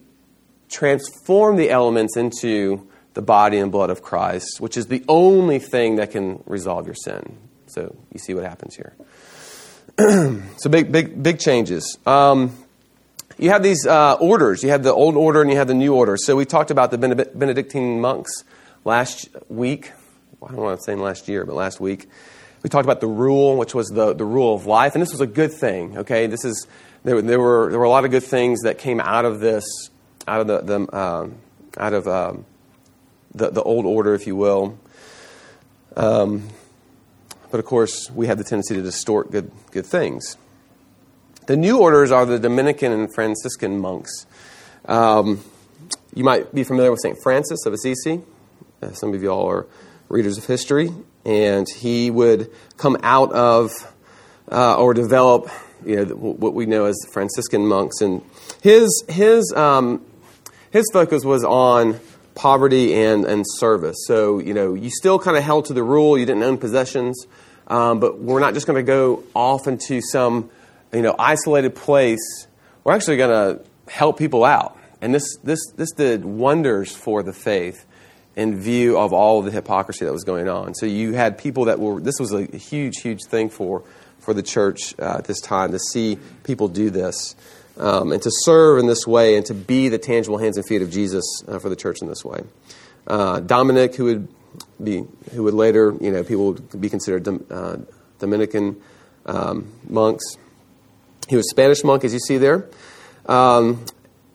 transform 0.70 1.56
the 1.56 1.70
elements 1.70 2.16
into 2.16 2.88
the 3.14 3.22
body 3.22 3.58
and 3.58 3.72
blood 3.72 3.90
of 3.90 4.02
Christ, 4.02 4.62
which 4.62 4.78
is 4.78 4.88
the 4.88 5.04
only 5.08 5.60
thing 5.60 5.96
that 5.96 6.12
can 6.12 6.44
resolve 6.46 6.86
your 6.86 6.96
sin. 6.96 7.38
So 7.68 7.96
you 8.14 8.20
see 8.20 8.34
what 8.34 8.44
happens 8.44 8.76
here. 8.76 8.94
so 10.58 10.70
big, 10.70 10.92
big, 10.92 11.22
big 11.22 11.40
changes. 11.40 11.98
Um, 12.06 12.56
you 13.38 13.50
have 13.50 13.64
these 13.64 13.86
uh, 13.86 14.14
orders. 14.14 14.64
You 14.64 14.70
have 14.70 14.84
the 14.84 14.94
old 14.94 15.16
order 15.16 15.42
and 15.42 15.50
you 15.50 15.58
have 15.58 15.68
the 15.68 15.74
new 15.74 15.94
order. 15.94 16.18
So 16.18 16.36
we 16.36 16.46
talked 16.46 16.72
about 16.72 16.92
the 16.92 16.98
Benedictine 16.98 18.02
monks 18.02 18.32
last 18.86 19.30
week. 19.48 19.92
I 20.44 20.48
don't 20.48 20.58
want 20.58 20.80
to 20.80 20.84
say 20.84 20.96
last 20.96 21.28
year, 21.28 21.46
but 21.46 21.56
last 21.56 21.80
week. 21.80 22.08
We 22.64 22.70
talked 22.70 22.86
about 22.86 23.00
the 23.00 23.08
rule, 23.08 23.58
which 23.58 23.74
was 23.74 23.88
the, 23.88 24.14
the 24.14 24.26
rule 24.26 24.54
of 24.54 24.66
life, 24.66 24.96
and 24.96 25.02
this 25.02 25.12
was 25.12 25.22
a 25.22 25.28
good 25.28 25.54
thing. 25.54 26.00
Okay, 26.00 26.28
this 26.28 26.44
is 26.44 26.68
there, 27.04 27.22
there, 27.22 27.40
were, 27.40 27.70
there 27.70 27.80
were 27.80 27.86
a 27.86 27.90
lot 27.90 28.06
of 28.06 28.12
good 28.12 28.24
things 28.24 28.62
that 28.64 28.78
came 28.78 29.00
out 29.00 29.26
of 29.26 29.40
this, 29.40 29.64
out 30.28 30.42
of 30.42 30.48
the, 30.48 30.62
the 30.62 30.98
um, 30.98 31.36
out 31.78 31.94
of 31.94 32.08
um, 32.08 32.46
the, 33.34 33.50
the 33.50 33.64
old 33.64 33.86
order, 33.86 34.14
if 34.14 34.28
you 34.28 34.36
will. 34.36 34.78
Um, 35.96 36.50
but 37.52 37.60
of 37.60 37.66
course, 37.66 38.10
we 38.12 38.28
have 38.28 38.38
the 38.38 38.44
tendency 38.44 38.76
to 38.76 38.82
distort 38.82 39.32
good, 39.32 39.52
good 39.72 39.86
things. 39.86 40.38
The 41.48 41.58
new 41.58 41.80
orders 41.80 42.12
are 42.12 42.26
the 42.26 42.38
Dominican 42.38 42.92
and 42.92 43.14
Franciscan 43.14 43.80
monks. 43.80 44.26
Um, 44.86 45.44
you 46.14 46.24
might 46.24 46.54
be 46.54 46.64
familiar 46.64 46.92
with 46.92 47.00
St. 47.02 47.18
Francis 47.24 47.66
of 47.66 47.74
Assisi. 47.74 48.22
Uh, 48.82 48.92
some 48.92 49.14
of 49.14 49.24
you 49.24 49.30
all 49.30 49.50
are 49.50 49.68
readers 50.10 50.38
of 50.38 50.46
history. 50.46 50.92
And 51.26 51.68
he 51.70 52.12
would 52.12 52.52
come 52.78 52.98
out 53.04 53.32
of 53.32 53.72
uh, 54.52 54.76
or 54.78 54.94
develop 54.94 55.50
you 55.86 56.06
know, 56.06 56.16
what 56.16 56.54
we 56.54 56.66
know 56.66 56.86
as 56.86 56.98
Franciscan 57.12 57.66
monks. 57.66 58.02
And 58.02 58.22
his, 58.62 59.04
his, 59.08 59.54
um, 59.56 60.06
his 60.72 60.86
focus 60.92 61.24
was 61.24 61.44
on 61.44 62.00
poverty 62.36 62.96
and, 62.96 63.26
and 63.26 63.46
service. 63.46 63.98
So, 64.08 64.40
you 64.40 64.54
know, 64.54 64.74
you 64.74 64.90
still 64.90 65.20
kind 65.20 65.38
of 65.38 65.44
held 65.44 65.66
to 65.66 65.74
the 65.74 65.84
rule, 65.84 66.18
you 66.18 66.26
didn't 66.26 66.44
own 66.44 66.58
possessions, 66.58 67.26
um, 67.68 68.00
but 68.00 68.20
we're 68.20 68.40
not 68.40 68.54
just 68.54 68.66
going 68.66 68.84
to 68.84 68.88
go 68.88 69.24
off 69.34 69.68
into 69.68 70.02
some, 70.02 70.50
you 70.94 71.02
know, 71.02 71.16
isolated 71.20 71.76
place. 71.76 72.48
We're 72.84 72.94
actually 72.94 73.18
going 73.18 73.58
to 73.58 73.92
help 73.92 74.18
people 74.18 74.46
out. 74.46 74.78
And 75.02 75.14
this, 75.14 75.38
this, 75.44 75.60
this 75.76 75.92
did 75.92 76.26
wonders 76.26 76.96
for 76.96 77.24
the 77.24 77.34
faith 77.34 77.86
in 78.40 78.60
view 78.62 78.98
of 78.98 79.12
all 79.12 79.40
of 79.40 79.46
the 79.46 79.52
hypocrisy 79.52 80.06
that 80.06 80.14
was 80.14 80.24
going 80.24 80.48
on. 80.48 80.74
So 80.74 80.86
you 80.86 81.12
had 81.12 81.38
people 81.38 81.66
that 81.66 81.78
were, 81.78 82.00
this 82.00 82.16
was 82.20 82.32
a 82.32 82.46
huge, 82.58 83.02
huge 83.02 83.20
thing 83.28 83.50
for 83.50 83.84
for 84.20 84.34
the 84.34 84.44
church 84.44 84.94
uh, 85.00 85.18
at 85.20 85.26
this 85.26 85.42
time 85.42 85.72
to 85.72 85.80
see 85.80 86.18
people 86.44 86.68
do 86.68 86.90
this 86.90 87.36
um, 87.78 88.12
and 88.12 88.22
to 88.22 88.30
serve 88.44 88.80
in 88.80 88.86
this 88.88 89.08
way 89.08 89.36
and 89.36 89.46
to 89.46 89.54
be 89.54 89.90
the 89.90 89.98
tangible 89.98 90.38
hands 90.38 90.58
and 90.58 90.66
feet 90.68 90.82
of 90.82 90.90
Jesus 90.90 91.26
uh, 91.48 91.60
for 91.60 91.70
the 91.70 91.76
church 91.76 91.98
in 92.02 92.08
this 92.08 92.24
way. 92.24 92.42
Uh, 93.08 93.40
Dominic, 93.40 93.96
who 93.96 94.06
would 94.06 94.28
be, 94.84 95.04
who 95.32 95.44
would 95.44 95.54
later, 95.54 95.96
you 96.00 96.12
know, 96.12 96.24
people 96.24 96.54
would 96.54 96.82
be 96.82 96.90
considered 96.90 97.28
uh, 97.52 97.78
Dominican 98.20 98.82
um, 99.26 99.72
monks. 99.88 100.24
He 101.28 101.36
was 101.36 101.46
a 101.46 101.50
Spanish 101.50 101.84
monk, 101.84 102.04
as 102.04 102.14
you 102.14 102.20
see 102.20 102.38
there. 102.38 102.70
Um, 103.26 103.86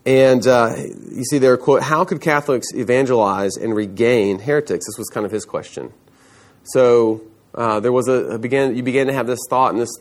and 0.07 0.47
uh, 0.47 0.75
you 0.77 1.25
see 1.25 1.39
there, 1.39 1.57
quote, 1.57 1.83
how 1.83 2.05
could 2.05 2.21
Catholics 2.21 2.69
evangelize 2.75 3.57
and 3.57 3.75
regain 3.75 4.39
heretics? 4.39 4.87
This 4.87 4.99
was 4.99 5.09
kind 5.09 5.25
of 5.25 5.33
his 5.33 5.45
question. 5.45 5.93
So 6.65 7.23
uh, 7.55 7.81
there 7.81 7.93
was 7.93 8.09
a, 8.09 8.35
a, 8.35 8.39
began, 8.39 8.77
you 8.77 8.83
began 8.83 9.07
to 9.07 9.13
have 9.13 9.27
this 9.27 9.41
thought 9.49 9.73
and 9.73 9.81
this 9.81 9.97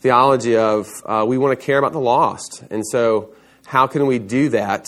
theology 0.00 0.56
of 0.56 0.88
uh, 1.06 1.24
we 1.26 1.38
want 1.38 1.58
to 1.58 1.64
care 1.64 1.78
about 1.78 1.92
the 1.92 2.00
lost. 2.00 2.62
And 2.70 2.86
so, 2.86 3.34
how 3.66 3.86
can 3.86 4.06
we 4.06 4.18
do 4.18 4.48
that? 4.50 4.86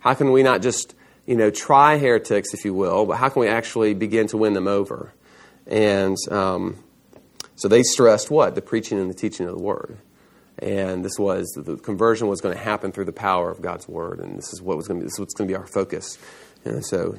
How 0.00 0.14
can 0.14 0.32
we 0.32 0.42
not 0.42 0.62
just 0.62 0.94
you 1.26 1.36
know 1.36 1.50
try 1.50 1.98
heretics, 1.98 2.54
if 2.54 2.64
you 2.64 2.74
will, 2.74 3.06
but 3.06 3.16
how 3.16 3.28
can 3.28 3.40
we 3.40 3.48
actually 3.48 3.94
begin 3.94 4.26
to 4.28 4.36
win 4.36 4.54
them 4.54 4.66
over? 4.66 5.12
And 5.66 6.16
um, 6.30 6.82
so 7.56 7.68
they 7.68 7.82
stressed 7.82 8.30
what 8.30 8.54
the 8.54 8.62
preaching 8.62 8.98
and 8.98 9.10
the 9.10 9.14
teaching 9.14 9.46
of 9.46 9.54
the 9.54 9.62
word. 9.62 9.98
And 10.60 11.04
this 11.04 11.18
was 11.18 11.46
the 11.56 11.76
conversion 11.76 12.26
was 12.28 12.40
going 12.40 12.56
to 12.56 12.60
happen 12.60 12.90
through 12.90 13.04
the 13.04 13.12
power 13.12 13.50
of 13.50 13.62
God's 13.62 13.88
word, 13.88 14.18
and 14.18 14.36
this 14.36 14.52
is 14.52 14.60
what 14.60 14.76
was 14.76 14.88
going 14.88 14.98
to 14.98 15.04
be, 15.04 15.06
this 15.06 15.14
is 15.14 15.20
what's 15.20 15.34
going 15.34 15.48
to 15.48 15.52
be 15.52 15.56
our 15.56 15.66
focus. 15.66 16.18
And 16.64 16.84
so, 16.84 17.16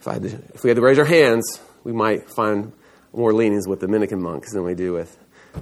if, 0.00 0.08
I 0.08 0.18
to, 0.18 0.26
if 0.54 0.62
we 0.62 0.70
had 0.70 0.76
to 0.76 0.82
raise 0.82 0.98
our 0.98 1.04
hands, 1.04 1.60
we 1.82 1.92
might 1.92 2.28
find 2.28 2.72
more 3.14 3.32
leanings 3.32 3.66
with 3.66 3.80
the 3.80 3.86
Dominican 3.86 4.20
monks 4.20 4.52
than 4.52 4.64
we 4.64 4.74
do 4.74 4.92
with 4.92 5.16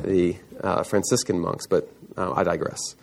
the 0.05 0.37
uh, 0.63 0.83
Franciscan 0.83 1.39
monks, 1.39 1.67
but 1.67 1.89
uh, 2.17 2.33
I 2.33 2.43
digress. 2.43 2.97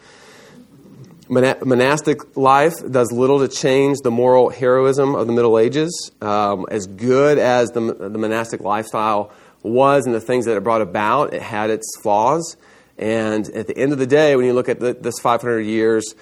monastic 1.30 2.36
life 2.36 2.74
does 2.90 3.12
little 3.12 3.40
to 3.40 3.48
change 3.48 4.00
the 4.04 4.12
moral 4.12 4.50
heroism 4.50 5.16
of 5.16 5.28
the 5.28 5.34
Middle 5.34 5.60
Ages. 5.60 6.12
Um, 6.22 6.66
as 6.72 6.88
good 6.88 7.38
as 7.38 7.70
the, 7.70 7.80
the 7.80 8.18
monastic 8.18 8.62
lifestyle 8.62 9.32
was 9.62 10.06
and 10.06 10.16
the 10.16 10.22
things 10.22 10.46
that 10.46 10.58
it 10.58 10.64
brought 10.64 10.82
about, 10.82 11.34
it 11.34 11.42
had 11.42 11.70
its 11.70 11.96
flaws. 12.02 12.58
And 13.00 13.50
at 13.50 13.66
the 13.66 13.78
end 13.78 13.94
of 13.94 13.98
the 13.98 14.06
day, 14.06 14.36
when 14.36 14.46
you 14.46 14.54
look 14.54 14.70
at 14.70 14.80
the, 14.80 14.94
this 14.94 15.20
500 15.20 15.62
years, 15.62 16.14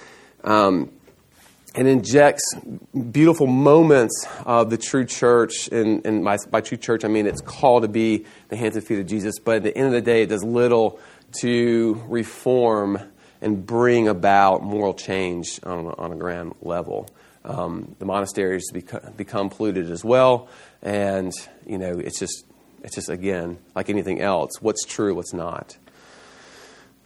um, 0.44 0.92
and 1.76 1.88
injects 1.88 2.44
beautiful 3.12 3.46
moments 3.46 4.26
of 4.46 4.70
the 4.70 4.78
true 4.78 5.06
church. 5.06 5.68
And, 5.72 6.06
and 6.06 6.24
by, 6.24 6.38
by, 6.50 6.62
true 6.62 6.78
church, 6.78 7.06
I 7.06 7.08
mean 7.08 7.28
it's 7.28 7.42
called 7.42 7.84
to 7.84 7.88
be 7.88 8.26
the 8.50 8.56
hands 8.56 8.76
and 8.76 8.86
feet 8.86 9.00
of 9.00 9.06
Jesus. 9.06 9.38
But 9.40 9.58
at 9.58 9.64
the 9.64 9.78
end 9.78 9.88
of 9.88 9.94
the 9.94 10.02
day, 10.02 10.24
it 10.24 10.28
does 10.30 10.44
little 10.44 11.00
to 11.42 12.02
reform 12.08 13.00
and 13.42 13.66
bring 13.66 14.08
about 14.08 14.64
moral 14.64 14.94
change 14.94 15.60
on, 15.64 15.88
on 15.98 16.12
a 16.12 16.16
grand 16.16 16.56
level. 16.62 17.08
Um, 17.46 17.96
the 18.00 18.06
monasteries 18.06 18.72
become, 18.72 19.14
become 19.16 19.50
polluted 19.50 19.92
as 19.92 20.04
well, 20.04 20.50
and 20.82 21.32
you 21.66 21.78
know 21.78 21.98
it's 21.98 22.20
just 22.20 22.46
it's 22.84 22.96
just 22.96 23.10
again 23.10 23.58
like 23.74 23.90
anything 23.90 24.20
else. 24.20 24.62
What's 24.62 24.84
true, 24.84 25.16
what's 25.16 25.34
not. 25.34 25.78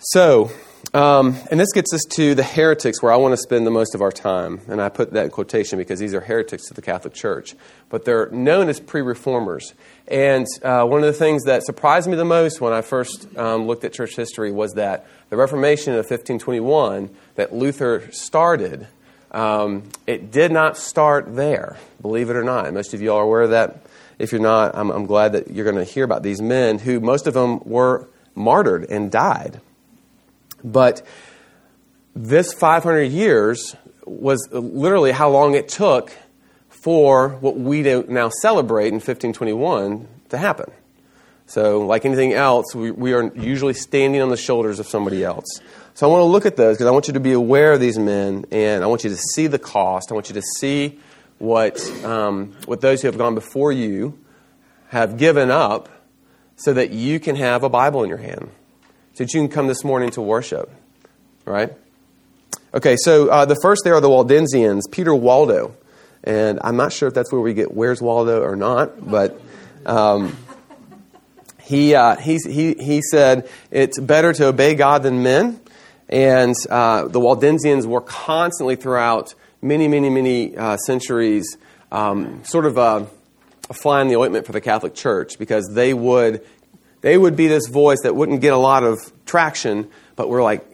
So, 0.03 0.49
um, 0.95 1.37
and 1.51 1.59
this 1.59 1.71
gets 1.73 1.93
us 1.93 2.01
to 2.15 2.33
the 2.33 2.41
heretics 2.43 3.03
where 3.03 3.11
I 3.11 3.17
want 3.17 3.33
to 3.33 3.37
spend 3.37 3.67
the 3.67 3.71
most 3.71 3.93
of 3.93 4.01
our 4.01 4.11
time. 4.11 4.59
And 4.67 4.81
I 4.81 4.89
put 4.89 5.13
that 5.13 5.25
in 5.25 5.29
quotation 5.29 5.77
because 5.77 5.99
these 5.99 6.15
are 6.15 6.21
heretics 6.21 6.67
to 6.69 6.73
the 6.73 6.81
Catholic 6.81 7.13
Church. 7.13 7.55
But 7.89 8.03
they're 8.03 8.27
known 8.31 8.67
as 8.67 8.79
pre 8.79 9.01
reformers. 9.01 9.75
And 10.07 10.47
uh, 10.63 10.85
one 10.85 11.01
of 11.01 11.05
the 11.05 11.13
things 11.13 11.43
that 11.43 11.63
surprised 11.63 12.09
me 12.09 12.15
the 12.15 12.25
most 12.25 12.59
when 12.59 12.73
I 12.73 12.81
first 12.81 13.27
um, 13.37 13.67
looked 13.67 13.83
at 13.83 13.93
church 13.93 14.15
history 14.15 14.51
was 14.51 14.73
that 14.73 15.05
the 15.29 15.37
Reformation 15.37 15.93
of 15.93 15.99
1521 15.99 17.11
that 17.35 17.53
Luther 17.53 18.11
started 18.11 18.87
um, 19.31 19.83
it 20.07 20.31
did 20.31 20.51
not 20.51 20.77
start 20.77 21.35
there, 21.35 21.77
believe 22.01 22.29
it 22.29 22.35
or 22.35 22.43
not. 22.43 22.73
Most 22.73 22.93
of 22.93 23.01
you 23.01 23.13
are 23.13 23.23
aware 23.23 23.41
of 23.43 23.51
that. 23.51 23.85
If 24.19 24.33
you're 24.33 24.41
not, 24.41 24.75
I'm, 24.75 24.91
I'm 24.91 25.05
glad 25.05 25.31
that 25.33 25.51
you're 25.51 25.63
going 25.63 25.77
to 25.77 25.89
hear 25.89 26.03
about 26.03 26.21
these 26.21 26.41
men 26.41 26.79
who, 26.79 26.99
most 26.99 27.27
of 27.27 27.33
them, 27.33 27.59
were 27.63 28.09
martyred 28.35 28.89
and 28.89 29.09
died. 29.09 29.61
But 30.63 31.01
this 32.15 32.53
500 32.53 33.03
years 33.03 33.75
was 34.05 34.47
literally 34.51 35.11
how 35.11 35.29
long 35.29 35.55
it 35.55 35.67
took 35.67 36.11
for 36.69 37.29
what 37.29 37.57
we 37.57 37.83
now 37.83 38.29
celebrate 38.29 38.87
in 38.87 38.95
1521 38.95 40.07
to 40.29 40.37
happen. 40.37 40.71
So, 41.45 41.81
like 41.81 42.05
anything 42.05 42.33
else, 42.33 42.73
we, 42.73 42.91
we 42.91 43.13
are 43.13 43.29
usually 43.35 43.73
standing 43.73 44.21
on 44.21 44.29
the 44.29 44.37
shoulders 44.37 44.79
of 44.79 44.87
somebody 44.87 45.23
else. 45.23 45.59
So, 45.93 46.07
I 46.07 46.09
want 46.09 46.21
to 46.21 46.25
look 46.25 46.45
at 46.45 46.55
those 46.55 46.77
because 46.77 46.87
I 46.87 46.91
want 46.91 47.07
you 47.07 47.13
to 47.13 47.19
be 47.19 47.33
aware 47.33 47.73
of 47.73 47.81
these 47.81 47.99
men 47.99 48.45
and 48.51 48.83
I 48.83 48.87
want 48.87 49.03
you 49.03 49.09
to 49.09 49.17
see 49.17 49.47
the 49.47 49.59
cost. 49.59 50.11
I 50.11 50.13
want 50.13 50.29
you 50.29 50.35
to 50.35 50.41
see 50.41 50.97
what, 51.39 51.81
um, 52.05 52.55
what 52.65 52.79
those 52.79 53.01
who 53.01 53.09
have 53.09 53.17
gone 53.17 53.35
before 53.35 53.71
you 53.71 54.17
have 54.87 55.17
given 55.17 55.51
up 55.51 55.89
so 56.55 56.73
that 56.73 56.91
you 56.91 57.19
can 57.19 57.35
have 57.35 57.63
a 57.63 57.69
Bible 57.69 58.03
in 58.03 58.09
your 58.09 58.19
hand, 58.19 58.49
so 59.13 59.23
that 59.23 59.33
you 59.33 59.41
can 59.41 59.49
come 59.49 59.67
this 59.67 59.83
morning 59.83 60.09
to 60.11 60.21
worship. 60.21 60.69
Right? 61.45 61.73
Okay, 62.73 62.95
so 62.97 63.29
uh, 63.29 63.45
the 63.45 63.57
first 63.61 63.81
there 63.83 63.95
are 63.95 64.01
the 64.01 64.09
Waldensians, 64.09 64.83
Peter 64.91 65.13
Waldo. 65.13 65.75
And 66.23 66.59
I'm 66.63 66.77
not 66.77 66.93
sure 66.93 67.07
if 67.07 67.13
that's 67.13 67.31
where 67.31 67.41
we 67.41 67.53
get 67.53 67.73
Where's 67.73 68.01
Waldo 68.01 68.41
or 68.41 68.55
not, 68.55 69.09
but 69.09 69.41
um, 69.85 70.37
he, 71.63 71.95
uh, 71.95 72.15
he, 72.15 72.37
he, 72.45 72.75
he 72.75 73.01
said 73.01 73.49
it's 73.71 73.99
better 73.99 74.31
to 74.33 74.47
obey 74.47 74.75
God 74.75 75.03
than 75.03 75.23
men. 75.23 75.59
And 76.09 76.53
uh, 76.69 77.07
the 77.07 77.19
Waldensians 77.19 77.85
were 77.85 78.01
constantly 78.01 78.75
throughout 78.75 79.33
many, 79.61 79.87
many, 79.87 80.09
many 80.09 80.55
uh, 80.55 80.77
centuries 80.77 81.57
um, 81.91 82.43
sort 82.43 82.65
of 82.65 82.77
a, 82.77 83.07
a 83.69 83.73
fly 83.73 84.01
in 84.01 84.07
the 84.07 84.17
ointment 84.17 84.45
for 84.45 84.51
the 84.51 84.61
Catholic 84.61 84.93
Church 84.93 85.39
because 85.39 85.69
they 85.73 85.93
would, 85.93 86.45
they 87.01 87.17
would 87.17 87.35
be 87.35 87.47
this 87.47 87.67
voice 87.67 87.99
that 88.03 88.15
wouldn't 88.15 88.41
get 88.41 88.53
a 88.53 88.57
lot 88.57 88.83
of 88.83 88.99
traction, 89.25 89.89
but 90.15 90.29
we're 90.29 90.43
like 90.43 90.65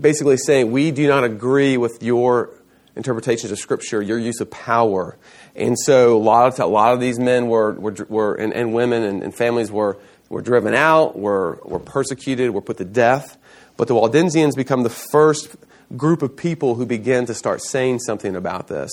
basically 0.00 0.36
saying, 0.36 0.70
we 0.72 0.90
do 0.90 1.06
not 1.06 1.24
agree 1.24 1.76
with 1.76 2.02
your 2.02 2.50
interpretations 2.96 3.52
of 3.52 3.58
Scripture, 3.58 4.02
your 4.02 4.18
use 4.18 4.40
of 4.40 4.50
power. 4.50 5.16
And 5.54 5.78
so 5.78 6.16
a 6.16 6.18
lot 6.18 6.52
of, 6.52 6.58
a 6.58 6.66
lot 6.66 6.92
of 6.92 7.00
these 7.00 7.18
men 7.18 7.46
were, 7.46 7.72
were, 7.72 7.94
were 8.08 8.34
and, 8.34 8.52
and 8.52 8.74
women 8.74 9.02
and, 9.02 9.22
and, 9.22 9.34
families 9.34 9.70
were, 9.70 9.98
were 10.28 10.42
driven 10.42 10.74
out, 10.74 11.18
were, 11.18 11.60
were 11.64 11.78
persecuted, 11.78 12.50
were 12.50 12.62
put 12.62 12.78
to 12.78 12.84
death. 12.84 13.38
But 13.76 13.88
the 13.88 13.94
Waldensians 13.94 14.56
become 14.56 14.82
the 14.82 14.90
first 14.90 15.54
group 15.96 16.22
of 16.22 16.36
people 16.36 16.74
who 16.74 16.84
begin 16.84 17.26
to 17.26 17.34
start 17.34 17.62
saying 17.62 18.00
something 18.00 18.34
about 18.34 18.68
this. 18.68 18.90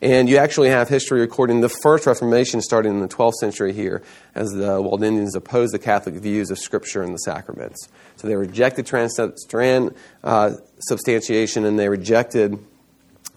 And 0.00 0.28
you 0.28 0.36
actually 0.36 0.70
have 0.70 0.88
history 0.88 1.20
recording 1.20 1.60
the 1.60 1.68
first 1.68 2.06
Reformation 2.06 2.60
starting 2.60 2.92
in 2.92 3.00
the 3.00 3.08
12th 3.08 3.34
century 3.40 3.72
here 3.72 4.02
as 4.34 4.50
the 4.50 4.80
Waldensians 4.80 5.34
opposed 5.34 5.74
the 5.74 5.78
Catholic 5.78 6.14
views 6.16 6.50
of 6.50 6.58
Scripture 6.58 7.02
and 7.02 7.12
the 7.12 7.18
sacraments. 7.18 7.88
So 8.16 8.28
they 8.28 8.36
rejected 8.36 8.86
transubstantiation 8.86 11.64
uh, 11.64 11.68
and 11.68 11.78
they 11.78 11.88
rejected 11.88 12.58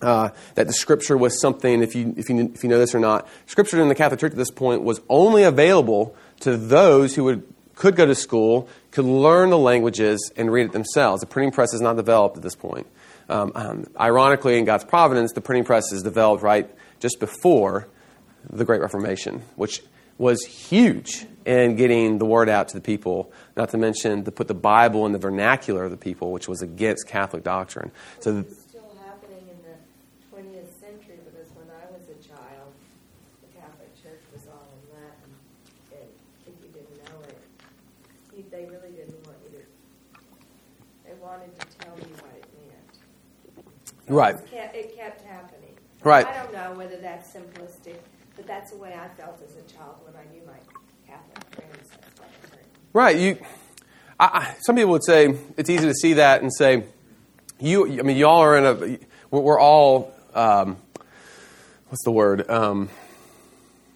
uh, 0.02 0.30
that 0.56 0.68
the 0.68 0.74
scripture 0.74 1.18
was 1.18 1.42
something, 1.42 1.84
if 1.84 1.96
you, 1.96 2.14
if, 2.16 2.30
you, 2.30 2.52
if 2.54 2.64
you 2.64 2.70
know 2.70 2.80
this 2.80 2.96
or 2.96 3.00
not, 3.00 3.28
scripture 3.48 3.82
in 3.82 3.90
the 3.90 3.96
Catholic 3.96 4.20
Church 4.20 4.32
at 4.32 4.38
this 4.38 4.52
point 4.52 4.84
was 4.84 5.02
only 5.10 5.44
available 5.44 6.16
to 6.40 6.56
those 6.56 7.16
who 7.16 7.26
would, 7.26 7.44
could 7.76 7.98
go 7.98 8.06
to 8.06 8.16
school, 8.16 8.70
could 8.92 9.04
learn 9.04 9.50
the 9.50 9.58
languages, 9.58 10.32
and 10.38 10.50
read 10.52 10.68
it 10.68 10.72
themselves. 10.72 11.20
The 11.20 11.28
printing 11.28 11.52
press 11.52 11.74
is 11.74 11.82
not 11.82 11.98
developed 11.98 12.38
at 12.38 12.44
this 12.44 12.56
point. 12.56 12.88
Um, 13.30 13.52
um, 13.56 13.86
ironically, 14.00 14.58
in 14.58 14.66
God's 14.66 14.84
providence, 14.84 15.34
the 15.34 15.42
printing 15.42 15.66
press 15.66 15.92
is 15.92 16.02
developed 16.04 16.44
right 16.44 16.70
just 17.00 17.20
before 17.20 17.88
the 18.50 18.66
Great 18.66 18.82
Reformation, 18.82 19.44
which 19.56 19.82
was 20.18 20.44
huge 20.44 21.26
in 21.46 21.76
getting 21.76 22.18
the 22.18 22.26
word 22.26 22.50
out 22.50 22.68
to 22.68 22.74
the 22.74 22.82
people, 22.82 23.32
not 23.56 23.70
to 23.70 23.78
mention 23.78 24.24
to 24.26 24.32
put 24.32 24.48
the 24.48 24.54
Bible 24.54 25.06
in 25.06 25.14
the 25.14 25.18
vernacular 25.18 25.86
of 25.86 25.92
the 25.92 25.98
people, 25.98 26.32
which 26.32 26.48
was 26.48 26.62
against 26.62 27.08
Catholic 27.08 27.44
doctrine. 27.44 27.92
So 28.20 28.46
Right. 44.10 44.36
It 44.36 44.52
kept, 44.52 44.76
it 44.76 44.98
kept 44.98 45.22
happening. 45.22 45.76
Right. 46.04 46.26
I 46.26 46.44
don't 46.44 46.54
know 46.54 46.74
whether 46.74 46.98
that's 46.98 47.32
simplistic, 47.32 47.98
but 48.36 48.48
that's 48.48 48.72
the 48.72 48.78
way 48.78 48.94
I 48.94 49.08
felt 49.22 49.42
as 49.44 49.56
a 49.56 49.74
child 49.74 49.96
when 50.04 50.16
I 50.16 50.26
knew 50.34 50.42
my 50.46 50.54
Catholic 51.08 51.56
friends. 51.56 51.90
Right. 52.94 53.18
You. 53.18 53.38
I, 54.20 54.26
I, 54.26 54.56
some 54.62 54.76
people 54.76 54.92
would 54.92 55.06
say 55.06 55.36
it's 55.58 55.70
easy 55.70 55.88
to 55.88 55.94
see 55.94 56.14
that 56.14 56.42
and 56.42 56.54
say, 56.54 56.84
you. 57.60 58.00
I 58.00 58.04
mean, 58.04 58.18
y'all 58.18 58.42
are 58.42 58.58
in 58.58 58.66
a. 58.66 58.98
We're, 59.30 59.42
we're 59.42 59.60
all. 59.60 60.14
Um, 60.34 60.78
what's 61.90 62.04
the 62.04 62.12
word? 62.12 62.50
Um, 62.50 62.90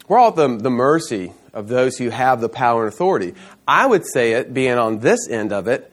we're 0.08 0.18
all 0.18 0.30
at 0.30 0.36
the, 0.36 0.58
the 0.58 0.70
mercy 0.70 1.32
of 1.54 1.68
those 1.68 1.98
who 1.98 2.10
have 2.10 2.42
the 2.42 2.50
power 2.50 2.86
and 2.86 2.94
authority. 2.94 3.36
I 3.68 3.86
would 3.86 4.06
say 4.06 4.34
it, 4.34 4.54
being 4.54 4.78
on 4.78 5.00
this 5.00 5.30
end 5.30 5.54
of 5.54 5.68
it, 5.68 5.92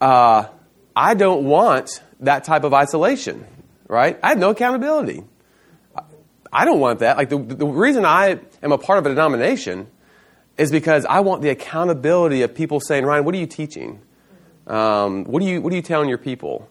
uh, 0.00 0.46
I 0.96 1.14
don't 1.14 1.44
want 1.44 2.02
that 2.20 2.44
type 2.44 2.64
of 2.64 2.72
isolation 2.72 3.44
right? 3.90 4.18
I 4.22 4.28
have 4.28 4.38
no 4.38 4.50
accountability. 4.50 5.24
I 6.52 6.64
don't 6.64 6.80
want 6.80 7.00
that. 7.00 7.16
Like 7.16 7.28
the, 7.28 7.38
the 7.38 7.66
reason 7.66 8.04
I 8.04 8.40
am 8.62 8.72
a 8.72 8.78
part 8.78 8.98
of 8.98 9.06
a 9.06 9.08
denomination 9.08 9.88
is 10.56 10.70
because 10.70 11.04
I 11.04 11.20
want 11.20 11.42
the 11.42 11.50
accountability 11.50 12.42
of 12.42 12.54
people 12.54 12.80
saying, 12.80 13.04
Ryan, 13.04 13.24
what 13.24 13.34
are 13.34 13.38
you 13.38 13.46
teaching? 13.46 14.00
Um, 14.66 15.24
what, 15.24 15.42
are 15.42 15.46
you, 15.46 15.60
what 15.60 15.72
are 15.72 15.76
you 15.76 15.82
telling 15.82 16.08
your 16.08 16.18
people? 16.18 16.68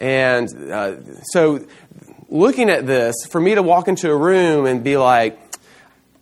And 0.00 0.48
uh, 0.70 0.96
so, 1.32 1.64
looking 2.28 2.68
at 2.68 2.86
this, 2.86 3.14
for 3.30 3.40
me 3.40 3.54
to 3.54 3.62
walk 3.62 3.88
into 3.88 4.10
a 4.10 4.16
room 4.16 4.66
and 4.66 4.82
be 4.84 4.96
like, 4.96 5.40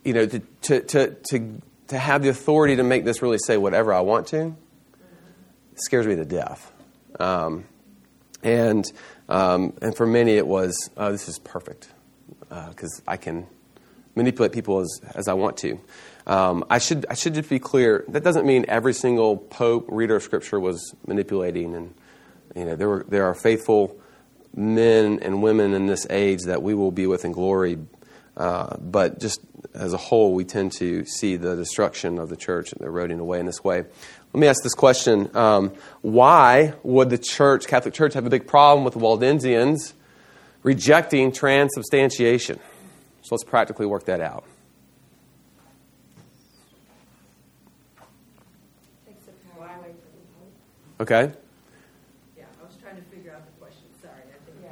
you 0.03 0.13
know, 0.13 0.25
to, 0.25 0.39
to, 0.39 0.79
to, 0.81 1.15
to, 1.29 1.61
to 1.87 1.97
have 1.97 2.21
the 2.21 2.29
authority 2.29 2.75
to 2.75 2.83
make 2.83 3.03
this 3.03 3.21
really 3.21 3.39
say 3.39 3.57
whatever 3.57 3.93
I 3.93 4.01
want 4.01 4.27
to, 4.27 4.55
scares 5.75 6.07
me 6.07 6.15
to 6.15 6.25
death. 6.25 6.71
Um, 7.19 7.65
and 8.43 8.85
um, 9.29 9.73
and 9.81 9.95
for 9.95 10.05
many, 10.05 10.33
it 10.33 10.47
was, 10.47 10.89
oh, 10.97 11.11
this 11.11 11.27
is 11.27 11.39
perfect 11.39 11.89
because 12.69 13.01
uh, 13.05 13.11
I 13.11 13.17
can 13.17 13.47
manipulate 14.15 14.51
people 14.51 14.79
as, 14.79 15.01
as 15.13 15.27
I 15.27 15.33
want 15.33 15.57
to. 15.57 15.79
Um, 16.27 16.65
I, 16.69 16.79
should, 16.79 17.05
I 17.09 17.13
should 17.13 17.33
just 17.33 17.49
be 17.49 17.59
clear 17.59 18.03
that 18.07 18.23
doesn't 18.23 18.45
mean 18.45 18.65
every 18.67 18.93
single 18.93 19.37
pope, 19.37 19.85
reader 19.89 20.15
of 20.15 20.23
Scripture 20.23 20.59
was 20.59 20.95
manipulating. 21.05 21.75
And 21.75 21.93
you 22.55 22.65
know, 22.65 22.75
there, 22.75 22.89
were, 22.89 23.05
there 23.07 23.25
are 23.25 23.35
faithful 23.35 23.99
men 24.55 25.19
and 25.21 25.43
women 25.43 25.73
in 25.73 25.85
this 25.85 26.07
age 26.09 26.43
that 26.43 26.63
we 26.63 26.73
will 26.73 26.91
be 26.91 27.05
with 27.07 27.25
in 27.25 27.31
glory. 27.31 27.77
Uh, 28.37 28.77
but 28.77 29.19
just 29.19 29.41
as 29.73 29.93
a 29.93 29.97
whole, 29.97 30.33
we 30.33 30.43
tend 30.43 30.71
to 30.71 31.05
see 31.05 31.35
the 31.35 31.55
destruction 31.55 32.17
of 32.17 32.29
the 32.29 32.35
church 32.35 32.73
eroding 32.79 33.19
away 33.19 33.39
in 33.39 33.45
this 33.45 33.63
way. 33.63 33.83
Let 34.35 34.41
me 34.41 34.47
ask 34.47 34.63
this 34.63 34.73
question. 34.73 35.29
Um, 35.33 35.71
why 36.01 36.73
would 36.83 37.09
the 37.09 37.17
church, 37.17 37.67
Catholic 37.67 37.93
Church, 37.93 38.15
have 38.15 38.25
a 38.25 38.29
big 38.29 38.47
problem 38.47 38.83
with 38.83 38.93
the 38.93 38.99
Waldensians 38.99 39.93
rejecting 40.61 41.31
transubstantiation? 41.31 42.59
So 43.21 43.35
let's 43.35 43.45
practically 43.45 43.85
work 43.85 44.03
that 44.07 44.19
out. 44.19 44.43
Okay. 50.99 51.31
Yeah, 52.37 52.43
I 52.61 52.65
was 52.65 52.75
trying 52.75 52.97
to 52.97 53.01
figure 53.03 53.31
out 53.31 53.45
the 53.45 53.57
question. 53.57 53.83
Sorry. 54.01 54.15
Yeah. 54.61 54.71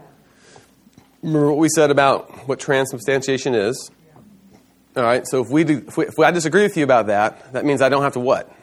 Remember 1.22 1.52
what 1.52 1.60
we 1.60 1.70
said 1.70 1.90
about 1.90 2.50
what 2.50 2.60
transubstantiation 2.60 3.56
is? 3.56 3.90
Yeah. 4.10 5.02
All 5.02 5.08
right. 5.08 5.26
So 5.26 5.42
if 5.42 5.50
we, 5.50 5.64
do, 5.64 5.86
if, 5.88 5.96
we, 5.96 6.08
if 6.08 6.20
I 6.20 6.32
disagree 6.32 6.64
with 6.64 6.76
you 6.76 6.84
about 6.84 7.08
that, 7.08 7.54
that 7.54 7.64
means 7.64 7.82
I 7.82 7.88
don't 7.88 8.04
have 8.04 8.14
to 8.16 8.20
what? 8.20 8.54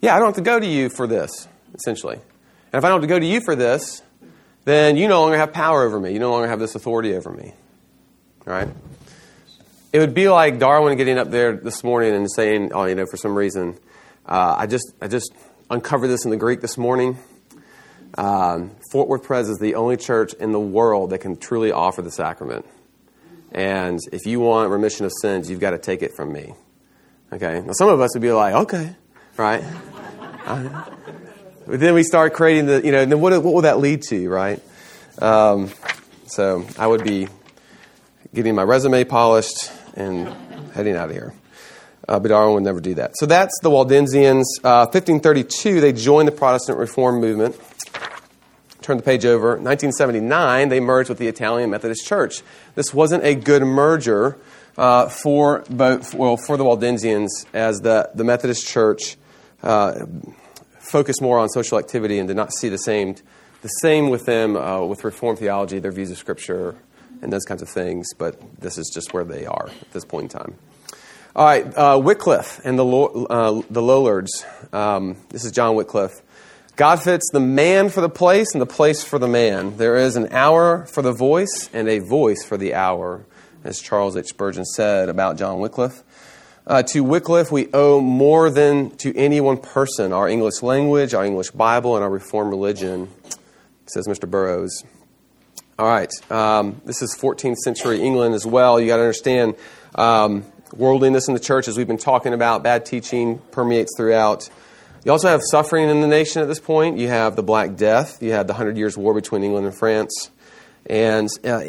Yeah, 0.00 0.14
I 0.14 0.18
don't 0.18 0.28
have 0.28 0.36
to 0.36 0.42
go 0.42 0.58
to 0.58 0.66
you 0.66 0.88
for 0.88 1.06
this, 1.06 1.46
essentially. 1.74 2.16
And 2.16 2.78
if 2.78 2.84
I 2.84 2.88
don't 2.88 3.00
have 3.00 3.08
to 3.08 3.14
go 3.14 3.18
to 3.18 3.26
you 3.26 3.40
for 3.40 3.54
this, 3.54 4.02
then 4.64 4.96
you 4.96 5.08
no 5.08 5.22
longer 5.22 5.36
have 5.36 5.52
power 5.52 5.82
over 5.82 6.00
me. 6.00 6.12
You 6.12 6.18
no 6.18 6.30
longer 6.30 6.48
have 6.48 6.58
this 6.58 6.74
authority 6.74 7.14
over 7.14 7.30
me. 7.30 7.52
Right? 8.44 8.68
It 9.92 9.98
would 9.98 10.14
be 10.14 10.28
like 10.28 10.58
Darwin 10.58 10.96
getting 10.96 11.18
up 11.18 11.30
there 11.30 11.56
this 11.56 11.82
morning 11.82 12.14
and 12.14 12.30
saying, 12.30 12.72
oh, 12.72 12.84
you 12.84 12.94
know, 12.94 13.06
for 13.06 13.16
some 13.16 13.36
reason, 13.36 13.76
uh, 14.24 14.54
I, 14.56 14.66
just, 14.66 14.94
I 15.02 15.08
just 15.08 15.32
uncovered 15.68 16.08
this 16.08 16.24
in 16.24 16.30
the 16.30 16.36
Greek 16.36 16.60
this 16.60 16.78
morning. 16.78 17.18
Um, 18.16 18.70
Fort 18.90 19.08
Worth 19.08 19.24
Pres 19.24 19.48
is 19.48 19.58
the 19.58 19.74
only 19.74 19.96
church 19.96 20.32
in 20.34 20.52
the 20.52 20.60
world 20.60 21.10
that 21.10 21.18
can 21.18 21.36
truly 21.36 21.72
offer 21.72 22.02
the 22.02 22.10
sacrament. 22.10 22.66
And 23.52 23.98
if 24.12 24.26
you 24.26 24.40
want 24.40 24.70
remission 24.70 25.06
of 25.06 25.12
sins, 25.20 25.50
you've 25.50 25.60
got 25.60 25.70
to 25.70 25.78
take 25.78 26.02
it 26.02 26.14
from 26.14 26.32
me. 26.32 26.54
Okay? 27.32 27.60
Now, 27.60 27.72
some 27.72 27.88
of 27.88 28.00
us 28.00 28.10
would 28.14 28.22
be 28.22 28.32
like, 28.32 28.54
okay, 28.54 28.94
right? 29.40 29.64
but 31.66 31.80
then 31.80 31.94
we 31.94 32.02
start 32.02 32.34
creating 32.34 32.66
the, 32.66 32.82
you 32.84 32.92
know, 32.92 33.04
then 33.04 33.20
what, 33.20 33.32
what 33.42 33.54
will 33.54 33.62
that 33.62 33.78
lead 33.78 34.02
to, 34.02 34.28
right? 34.28 34.62
Um, 35.18 35.70
so 36.26 36.66
I 36.78 36.86
would 36.86 37.02
be 37.02 37.28
getting 38.34 38.54
my 38.54 38.62
resume 38.62 39.04
polished 39.04 39.72
and 39.94 40.28
heading 40.74 40.94
out 40.94 41.08
of 41.08 41.14
here. 41.14 41.32
Uh, 42.06 42.18
but 42.18 42.28
Darwin 42.28 42.54
would 42.54 42.62
never 42.64 42.80
do 42.80 42.94
that. 42.94 43.16
So 43.16 43.26
that's 43.26 43.58
the 43.62 43.70
Waldensians. 43.70 44.44
Uh, 44.62 44.86
1532, 44.90 45.80
they 45.80 45.92
joined 45.92 46.28
the 46.28 46.32
Protestant 46.32 46.78
Reform 46.78 47.20
movement. 47.20 47.58
Turn 48.82 48.96
the 48.96 49.02
page 49.02 49.24
over. 49.24 49.50
1979, 49.50 50.68
they 50.68 50.80
merged 50.80 51.08
with 51.08 51.18
the 51.18 51.28
Italian 51.28 51.70
Methodist 51.70 52.06
Church. 52.06 52.42
This 52.74 52.92
wasn't 52.92 53.24
a 53.24 53.34
good 53.34 53.62
merger 53.62 54.38
uh, 54.76 55.08
for 55.08 55.64
both, 55.68 56.14
well, 56.14 56.36
for 56.36 56.56
the 56.56 56.64
Waldensians, 56.64 57.28
as 57.52 57.80
the, 57.80 58.10
the 58.14 58.24
Methodist 58.24 58.66
Church 58.66 59.16
uh, 59.62 60.06
focused 60.78 61.22
more 61.22 61.38
on 61.38 61.48
social 61.48 61.78
activity 61.78 62.18
and 62.18 62.28
did 62.28 62.36
not 62.36 62.52
see 62.52 62.68
the 62.68 62.78
same, 62.78 63.14
the 63.62 63.68
same 63.68 64.10
with 64.10 64.26
them 64.26 64.56
uh, 64.56 64.84
with 64.84 65.04
Reformed 65.04 65.38
theology, 65.38 65.78
their 65.78 65.92
views 65.92 66.10
of 66.10 66.18
Scripture, 66.18 66.76
and 67.22 67.32
those 67.32 67.44
kinds 67.44 67.62
of 67.62 67.68
things. 67.68 68.08
But 68.16 68.40
this 68.60 68.78
is 68.78 68.90
just 68.92 69.12
where 69.12 69.24
they 69.24 69.46
are 69.46 69.68
at 69.68 69.92
this 69.92 70.04
point 70.04 70.32
in 70.32 70.38
time. 70.40 70.54
All 71.36 71.44
right, 71.44 71.64
uh, 71.76 72.00
Wycliffe 72.02 72.60
and 72.64 72.76
the, 72.76 72.84
uh, 72.84 73.62
the 73.70 73.80
Lollards. 73.80 74.44
Um, 74.72 75.16
this 75.28 75.44
is 75.44 75.52
John 75.52 75.76
Wycliffe. 75.76 76.22
God 76.74 77.02
fits 77.02 77.28
the 77.30 77.40
man 77.40 77.88
for 77.90 78.00
the 78.00 78.08
place 78.08 78.52
and 78.52 78.60
the 78.60 78.66
place 78.66 79.04
for 79.04 79.18
the 79.18 79.28
man. 79.28 79.76
There 79.76 79.96
is 79.96 80.16
an 80.16 80.28
hour 80.32 80.86
for 80.86 81.02
the 81.02 81.12
voice 81.12 81.68
and 81.72 81.88
a 81.88 81.98
voice 81.98 82.42
for 82.44 82.56
the 82.56 82.74
hour, 82.74 83.24
as 83.62 83.80
Charles 83.80 84.16
H. 84.16 84.28
Spurgeon 84.28 84.64
said 84.64 85.08
about 85.08 85.36
John 85.36 85.60
Wycliffe. 85.60 86.02
Uh, 86.66 86.82
to 86.82 87.02
Wycliffe, 87.02 87.50
we 87.50 87.68
owe 87.72 88.00
more 88.00 88.50
than 88.50 88.90
to 88.98 89.16
any 89.16 89.40
one 89.40 89.56
person 89.56 90.12
our 90.12 90.28
English 90.28 90.62
language, 90.62 91.14
our 91.14 91.24
English 91.24 91.50
Bible, 91.50 91.96
and 91.96 92.04
our 92.04 92.10
Reformed 92.10 92.50
religion, 92.50 93.08
says 93.86 94.06
Mr. 94.06 94.30
Burroughs. 94.30 94.84
All 95.78 95.86
right, 95.86 96.12
um, 96.30 96.80
this 96.84 97.00
is 97.00 97.16
14th 97.18 97.56
century 97.56 98.00
England 98.00 98.34
as 98.34 98.44
well. 98.44 98.78
You 98.78 98.86
got 98.86 98.96
to 98.96 99.02
understand. 99.02 99.54
Um, 99.94 100.44
worldliness 100.72 101.28
in 101.28 101.34
the 101.34 101.40
church, 101.40 101.68
as 101.68 101.76
we've 101.76 101.88
been 101.88 101.98
talking 101.98 102.32
about, 102.32 102.62
bad 102.62 102.86
teaching 102.86 103.38
permeates 103.50 103.96
throughout. 103.96 104.48
You 105.04 105.12
also 105.12 105.28
have 105.28 105.40
suffering 105.50 105.88
in 105.88 106.00
the 106.00 106.06
nation 106.06 106.42
at 106.42 106.48
this 106.48 106.60
point. 106.60 106.98
You 106.98 107.08
have 107.08 107.36
the 107.36 107.42
Black 107.42 107.76
Death. 107.76 108.22
You 108.22 108.32
had 108.32 108.46
the 108.46 108.54
Hundred 108.54 108.76
Years' 108.76 108.96
War 108.96 109.14
between 109.14 109.42
England 109.42 109.66
and 109.66 109.74
France. 109.74 110.30
And 110.86 111.28
uh, 111.44 111.62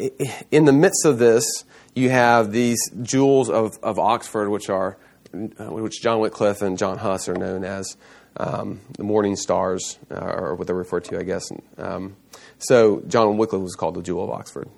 in 0.50 0.66
the 0.66 0.72
midst 0.72 1.04
of 1.04 1.18
this, 1.18 1.64
you 1.94 2.10
have 2.10 2.52
these 2.52 2.78
jewels 3.02 3.50
of, 3.50 3.72
of 3.82 3.98
Oxford, 3.98 4.48
which 4.48 4.70
are 4.70 4.96
uh, 5.34 5.66
which 5.66 6.02
John 6.02 6.20
Wycliffe 6.20 6.62
and 6.62 6.76
John 6.76 6.98
Huss 6.98 7.28
are 7.28 7.34
known 7.34 7.64
as 7.64 7.96
um, 8.36 8.80
the 8.96 9.04
Morning 9.04 9.36
Stars, 9.36 9.98
uh, 10.10 10.18
or 10.18 10.54
what 10.54 10.66
they're 10.66 10.76
referred 10.76 11.04
to, 11.04 11.18
I 11.18 11.22
guess. 11.22 11.50
Um, 11.78 12.16
so 12.58 13.02
John 13.08 13.36
Wycliffe 13.38 13.62
was 13.62 13.74
called 13.74 13.94
the 13.94 14.02
Jewel 14.02 14.24
of 14.24 14.30
Oxford. 14.30 14.68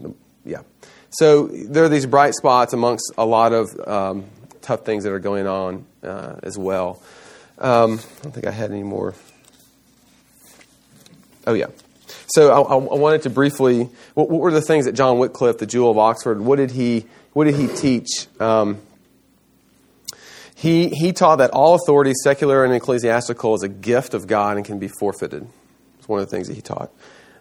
Yeah. 0.45 0.63
So 1.11 1.47
there 1.47 1.85
are 1.85 1.89
these 1.89 2.07
bright 2.07 2.35
spots 2.35 2.73
amongst 2.73 3.13
a 3.17 3.25
lot 3.25 3.53
of 3.53 3.69
um, 3.87 4.27
tough 4.63 4.85
things 4.85 5.05
that 5.05 5.13
are 5.13 5.21
going 5.21 5.47
on 5.47 5.87
uh, 6.03 6.37
as 6.43 6.59
well. 6.59 7.03
Um, 7.59 8.01
I 8.19 8.23
don't 8.23 8.33
think 8.33 8.47
I 8.47 8.51
had 8.51 8.71
any 8.71 8.83
more. 8.83 9.15
Oh, 11.47 11.55
yeah. 11.55 11.67
So 12.27 12.51
I, 12.51 12.61
I 12.61 12.77
wanted 12.77 13.23
to 13.23 13.31
briefly. 13.31 13.89
What, 14.15 14.31
what, 14.31 14.41
were 14.41 14.51
the 14.51 14.63
things 14.63 14.87
that 14.87 14.93
John 14.93 15.19
Wycliffe, 15.19 15.59
the 15.59 15.67
Jewel 15.67 15.91
of 15.91 15.99
Oxford, 15.99 16.41
what 16.41 16.57
did 16.57 16.71
he? 16.71 17.07
What 17.33 17.45
did 17.45 17.57
he 17.57 17.67
teach? 17.67 18.27
Um, 18.41 18.79
he 20.55 20.89
he 20.89 21.13
taught 21.13 21.37
that 21.37 21.51
all 21.51 21.75
authority, 21.75 22.13
secular 22.23 22.65
and 22.65 22.73
ecclesiastical, 22.73 23.55
is 23.55 23.63
a 23.63 23.69
gift 23.69 24.15
of 24.15 24.27
God 24.27 24.57
and 24.57 24.65
can 24.65 24.79
be 24.79 24.89
forfeited. 24.89 25.47
It's 25.99 26.09
one 26.09 26.21
of 26.21 26.27
the 26.27 26.31
things 26.31 26.49
that 26.49 26.55
he 26.55 26.63
taught. 26.63 26.91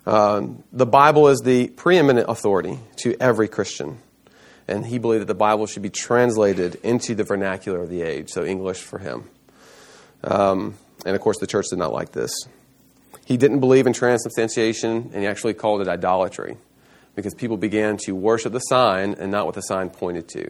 Um, 0.06 0.63
the 0.74 0.86
Bible 0.86 1.30
is 1.30 1.39
the 1.39 1.67
preeminent 1.67 2.30
authority 2.30 2.80
to 2.98 3.15
every 3.22 3.48
Christian. 3.48 4.00
And 4.67 4.86
he 4.86 4.98
believed 4.98 5.22
that 5.22 5.28
the 5.28 5.36
Bible 5.36 5.67
should 5.67 5.82
be 5.82 5.89
translated 5.89 6.76
into 6.84 7.15
the 7.15 7.24
vernacular 7.24 7.82
of 7.82 7.89
the 7.89 8.02
age, 8.02 8.30
so 8.30 8.46
English 8.46 8.82
for 8.82 8.98
him. 8.98 9.30
Um, 10.24 10.76
and 11.06 11.15
of 11.15 11.22
course, 11.22 11.38
the 11.39 11.48
church 11.48 11.65
did 11.69 11.80
not 11.80 11.91
like 11.91 12.13
this. 12.13 12.32
He 13.25 13.38
didn't 13.38 13.59
believe 13.59 13.88
in 13.88 13.93
transubstantiation, 13.93 15.12
and 15.13 15.21
he 15.21 15.27
actually 15.27 15.53
called 15.53 15.81
it 15.81 15.88
idolatry 15.88 16.57
because 17.15 17.33
people 17.33 17.57
began 17.57 17.97
to 17.97 18.13
worship 18.13 18.53
the 18.53 18.59
sign 18.59 19.15
and 19.17 19.31
not 19.31 19.45
what 19.45 19.55
the 19.55 19.62
sign 19.62 19.89
pointed 19.89 20.27
to. 20.29 20.49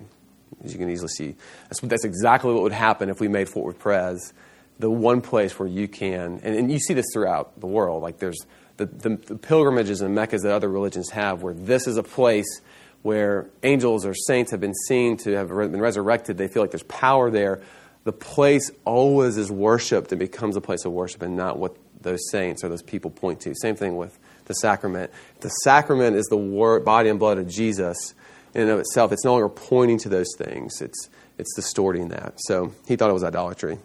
As 0.64 0.72
you 0.74 0.80
can 0.80 0.90
easily 0.90 1.10
see, 1.10 1.36
that's, 1.64 1.80
that's 1.82 2.06
exactly 2.06 2.54
what 2.54 2.64
would 2.64 2.72
happen 2.72 3.10
if 3.10 3.20
we 3.20 3.28
made 3.28 3.50
Fort 3.50 3.66
Worth 3.66 3.80
Pres 3.80 4.34
the 4.80 4.90
one 4.90 5.22
place 5.22 5.58
where 5.58 5.70
you 5.70 5.88
can, 5.88 6.40
and, 6.44 6.56
and 6.56 6.72
you 6.72 6.80
see 6.80 6.94
this 6.94 7.06
throughout 7.14 7.60
the 7.60 7.68
world. 7.68 8.02
Like 8.02 8.20
there's 8.20 8.40
the, 8.78 8.86
the, 8.86 9.10
the 9.16 9.36
pilgrimages 9.36 10.02
and 10.02 10.16
meccas 10.16 10.42
that 10.44 10.52
other 10.52 10.70
religions 10.70 11.10
have, 11.12 11.44
where 11.44 11.54
this 11.54 11.88
is 11.88 11.98
a 11.98 12.04
place 12.04 12.62
where 13.02 13.50
angels 13.64 14.06
or 14.06 14.14
saints 14.14 14.52
have 14.52 14.62
been 14.62 14.74
seen 14.88 15.18
to 15.18 15.34
have 15.34 15.50
been 15.50 15.82
resurrected. 15.82 16.38
They 16.38 16.48
feel 16.48 16.64
like 16.64 16.72
there's 16.72 16.84
power 16.84 17.30
there. 17.30 17.62
The 18.04 18.14
place 18.14 18.72
always 18.86 19.38
is 19.38 19.52
worshipped 19.52 20.12
and 20.12 20.20
becomes 20.20 20.56
a 20.56 20.62
place 20.62 20.86
of 20.86 20.92
worship 20.92 21.22
and 21.22 21.36
not 21.38 21.58
what 21.60 21.76
those 22.04 22.30
saints 22.30 22.64
or 22.64 22.70
those 22.70 22.84
people 22.84 23.12
point 23.12 23.42
to. 23.42 23.54
Same 23.56 23.76
thing 23.76 23.98
with 23.98 24.18
the 24.46 24.54
sacrament. 24.54 25.12
The 25.40 25.50
sacrament 25.50 26.16
is 26.16 26.26
the 26.26 26.38
word, 26.38 26.86
body 26.86 27.10
and 27.10 27.20
blood 27.20 27.38
of 27.38 27.48
Jesus 27.48 28.14
in 28.54 28.62
and 28.62 28.72
of 28.72 28.80
itself. 28.80 29.12
It's 29.12 29.24
no 29.24 29.34
longer 29.34 29.50
pointing 29.50 29.98
to 30.00 30.10
those 30.10 30.34
things, 30.38 30.82
it's, 30.82 31.10
it's 31.38 31.54
distorting 31.56 32.10
that. 32.10 32.34
So 32.38 32.74
he 32.88 32.96
thought 32.96 33.10
it 33.10 33.14
was 33.14 33.24
idolatry. 33.24 33.80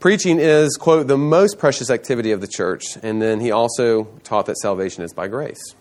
Preaching 0.00 0.38
is, 0.38 0.76
quote, 0.76 1.08
the 1.08 1.18
most 1.18 1.58
precious 1.58 1.90
activity 1.90 2.30
of 2.30 2.40
the 2.40 2.46
church. 2.46 2.84
And 3.02 3.20
then 3.20 3.40
he 3.40 3.50
also 3.50 4.04
taught 4.22 4.46
that 4.46 4.56
salvation 4.58 5.02
is 5.02 5.12
by 5.12 5.26
grace. 5.26 5.74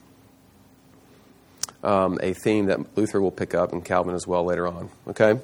Um, 1.87 2.19
a 2.21 2.33
theme 2.33 2.65
that 2.65 2.97
Luther 2.97 3.21
will 3.21 3.31
pick 3.31 3.55
up 3.55 3.71
and 3.71 3.85
Calvin 3.85 4.13
as 4.13 4.27
well 4.27 4.43
later 4.43 4.67
on. 4.67 4.89
Okay? 5.07 5.39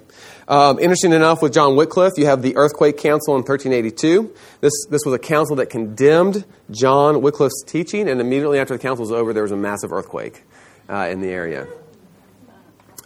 Um, 0.45 0.77
interesting 0.77 1.13
enough, 1.13 1.41
with 1.41 1.53
John 1.53 1.77
Wycliffe, 1.77 2.17
you 2.17 2.25
have 2.25 2.41
the 2.41 2.57
Earthquake 2.57 2.97
Council 2.97 3.35
in 3.35 3.43
1382. 3.43 4.35
This, 4.59 4.73
this 4.89 5.05
was 5.05 5.13
a 5.13 5.19
council 5.19 5.55
that 5.55 5.69
condemned 5.69 6.43
John 6.69 7.21
Wycliffe's 7.21 7.63
teaching, 7.65 8.09
and 8.09 8.19
immediately 8.19 8.59
after 8.59 8.73
the 8.73 8.81
council 8.81 9.03
was 9.03 9.13
over, 9.13 9.31
there 9.31 9.43
was 9.43 9.53
a 9.53 9.57
massive 9.57 9.93
earthquake 9.93 10.43
uh, 10.89 11.07
in 11.09 11.21
the 11.21 11.29
area. 11.29 11.65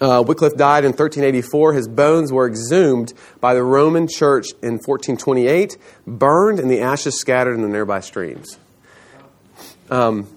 Uh, 0.01 0.23
Wycliffe 0.25 0.55
died 0.55 0.83
in 0.83 0.91
1384. 0.91 1.73
His 1.73 1.87
bones 1.87 2.31
were 2.31 2.47
exhumed 2.47 3.13
by 3.39 3.53
the 3.53 3.63
Roman 3.63 4.07
Church 4.07 4.47
in 4.63 4.79
1428, 4.79 5.77
burned, 6.07 6.59
and 6.59 6.71
the 6.71 6.81
ashes 6.81 7.19
scattered 7.19 7.53
in 7.53 7.61
the 7.61 7.67
nearby 7.67 7.99
streams. 7.99 8.57
Um, 9.89 10.27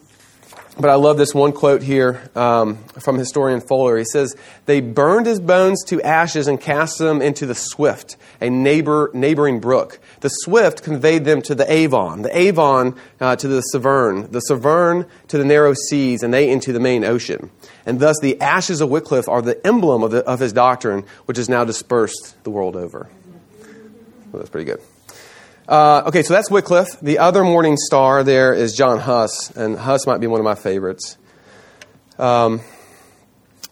but 0.81 0.91
I 0.91 0.95
love 0.95 1.17
this 1.17 1.35
one 1.35 1.53
quote 1.53 1.83
here 1.83 2.31
um, 2.35 2.77
from 2.99 3.19
historian 3.19 3.61
Fuller. 3.61 3.99
He 3.99 4.05
says, 4.05 4.35
They 4.67 4.81
burned 4.81 5.27
his 5.27 5.41
bones 5.41 5.85
to 5.87 6.01
ashes 6.03 6.49
and 6.49 6.61
cast 6.61 6.99
them 6.99 7.21
into 7.21 7.47
the 7.47 7.55
Swift, 7.55 8.17
a 8.41 8.51
neighbor, 8.51 9.11
neighboring 9.13 9.61
brook. 9.61 9.99
The 10.21 10.29
Swift 10.29 10.83
conveyed 10.83 11.25
them 11.25 11.43
to 11.43 11.55
the 11.55 11.71
Avon, 11.71 12.23
the 12.23 12.37
Avon 12.37 12.97
uh, 13.21 13.37
to 13.37 13.49
the 13.49 13.61
Severn, 13.61 14.31
the 14.31 14.41
Severn 14.41 15.07
to 15.29 15.39
the 15.39 15.45
narrow 15.45 15.75
seas, 15.75 16.23
and 16.23 16.33
they 16.33 16.51
into 16.51 16.73
the 16.73 16.81
main 16.81 17.05
ocean. 17.05 17.51
And 17.85 18.01
thus 18.01 18.19
the 18.21 18.41
ashes 18.41 18.81
of 18.81 18.91
Wycliffe 18.91 19.29
are 19.29 19.43
the 19.43 19.65
emblem 19.67 20.03
of, 20.03 20.11
the, 20.11 20.25
of 20.25 20.41
his 20.41 20.53
doctrine, 20.53 21.05
which 21.27 21.39
is 21.39 21.49
now 21.49 21.65
dispersed 21.65 22.43
the 22.45 22.51
world 22.51 22.77
over. 22.77 23.09
Well, 24.33 24.41
that's 24.41 24.51
pretty 24.51 24.67
good. 24.67 24.81
Uh, 25.71 26.03
okay, 26.07 26.25
so 26.25 26.35
that's 26.35 26.51
Wycliffe. 26.51 26.99
The 27.01 27.21
other 27.21 27.45
morning 27.45 27.77
star 27.77 28.25
there 28.25 28.53
is 28.53 28.75
John 28.75 28.99
Huss, 28.99 29.53
and 29.53 29.79
Huss 29.79 30.05
might 30.05 30.19
be 30.19 30.27
one 30.27 30.41
of 30.41 30.45
my 30.45 30.57
favorites. 30.57 31.17
Um, 32.19 32.61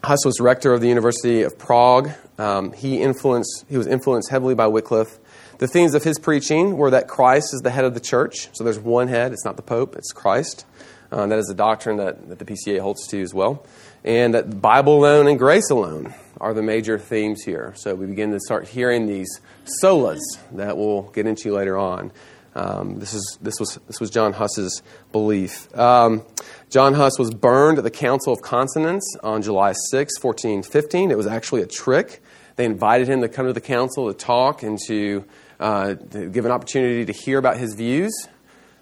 Huss 0.01 0.23
was 0.23 0.39
rector 0.39 0.71
of 0.73 0.79
the 0.79 0.87
University 0.87 1.41
of 1.41 1.59
Prague. 1.59 2.11
Um, 2.37 2.71
he 2.71 3.01
influenced. 3.01 3.65
He 3.67 3.77
was 3.77 3.85
influenced 3.85 4.29
heavily 4.29 4.55
by 4.55 4.67
Wycliffe. 4.67 5.19
The 5.57 5.67
themes 5.67 5.93
of 5.93 6.05
his 6.05 6.17
preaching 6.17 6.77
were 6.77 6.89
that 6.91 7.09
Christ 7.09 7.53
is 7.53 7.59
the 7.59 7.69
head 7.69 7.83
of 7.83 7.95
the 7.95 7.99
church. 7.99 8.47
So 8.53 8.63
there's 8.63 8.79
one 8.79 9.09
head. 9.09 9.33
It's 9.33 9.43
not 9.43 9.57
the 9.57 9.61
Pope. 9.61 9.97
It's 9.97 10.13
Christ. 10.13 10.65
Uh, 11.11 11.27
that 11.27 11.37
is 11.37 11.49
a 11.49 11.53
doctrine 11.53 11.97
that, 11.97 12.29
that 12.29 12.39
the 12.39 12.45
PCA 12.45 12.79
holds 12.79 13.07
to 13.07 13.21
as 13.21 13.33
well. 13.33 13.65
And 14.03 14.33
that 14.33 14.61
Bible 14.61 14.99
alone 14.99 15.27
and 15.27 15.37
grace 15.37 15.69
alone 15.69 16.13
are 16.39 16.53
the 16.53 16.61
major 16.61 16.97
themes 16.97 17.43
here. 17.43 17.73
So 17.75 17.95
we 17.95 18.05
begin 18.05 18.31
to 18.31 18.39
start 18.39 18.67
hearing 18.67 19.07
these 19.07 19.41
solas 19.83 20.19
that 20.53 20.77
we'll 20.77 21.03
get 21.03 21.27
into 21.27 21.53
later 21.53 21.77
on. 21.77 22.11
Um, 22.55 22.99
this, 22.99 23.13
is, 23.13 23.37
this, 23.41 23.59
was, 23.59 23.79
this 23.87 23.99
was 23.99 24.09
John 24.09 24.33
Huss's 24.33 24.81
belief. 25.11 25.73
Um, 25.77 26.23
John 26.69 26.93
Huss 26.93 27.19
was 27.19 27.33
burned 27.33 27.77
at 27.77 27.83
the 27.83 27.91
Council 27.91 28.33
of 28.33 28.41
Constance 28.41 29.15
on 29.21 29.41
July 29.41 29.73
6, 29.91 30.21
1415. 30.21 31.11
It 31.11 31.17
was 31.17 31.27
actually 31.27 31.61
a 31.61 31.67
trick. 31.67 32.21
They 32.55 32.65
invited 32.65 33.07
him 33.07 33.21
to 33.21 33.29
come 33.29 33.45
to 33.45 33.53
the 33.53 33.61
council 33.61 34.11
to 34.11 34.17
talk 34.17 34.63
and 34.63 34.77
to, 34.87 35.23
uh, 35.59 35.95
to 35.95 36.29
give 36.29 36.45
an 36.45 36.51
opportunity 36.51 37.05
to 37.05 37.13
hear 37.13 37.37
about 37.37 37.57
his 37.57 37.73
views. 37.75 38.27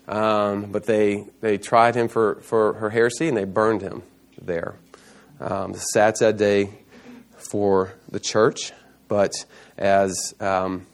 Um, 0.08 0.72
but 0.72 0.86
they, 0.86 1.26
they 1.42 1.58
tried 1.58 1.96
him 1.96 2.08
for, 2.08 2.36
for 2.42 2.74
her 2.74 2.90
heresy 2.90 3.28
and 3.28 3.36
they 3.36 3.44
burned 3.44 3.82
him 3.82 4.04
there. 4.42 4.76
Um, 5.40 5.74
sad, 5.76 6.18
sad 6.18 6.38
day 6.38 6.70
for 7.38 7.94
the 8.10 8.20
church, 8.20 8.72
but 9.08 9.32
as 9.78 10.34
um, 10.40 10.88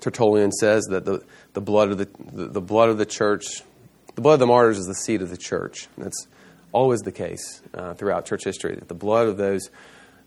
Tertullian 0.00 0.50
says, 0.50 0.84
that 0.90 1.04
the, 1.04 1.24
the, 1.52 1.60
blood 1.60 1.90
of 1.90 1.98
the, 1.98 2.08
the, 2.32 2.46
the, 2.46 2.60
blood 2.60 2.88
of 2.88 2.98
the 2.98 3.06
church, 3.06 3.62
the 4.14 4.20
blood 4.20 4.34
of 4.34 4.40
the 4.40 4.46
martyrs 4.46 4.78
is 4.78 4.86
the 4.86 4.94
seed 4.94 5.22
of 5.22 5.30
the 5.30 5.36
church. 5.36 5.86
That's 5.96 6.26
always 6.72 7.00
the 7.00 7.12
case 7.12 7.62
uh, 7.74 7.94
throughout 7.94 8.26
church 8.26 8.44
history 8.44 8.74
that 8.74 8.88
the 8.88 8.94
blood 8.94 9.28
of 9.28 9.36
those 9.36 9.70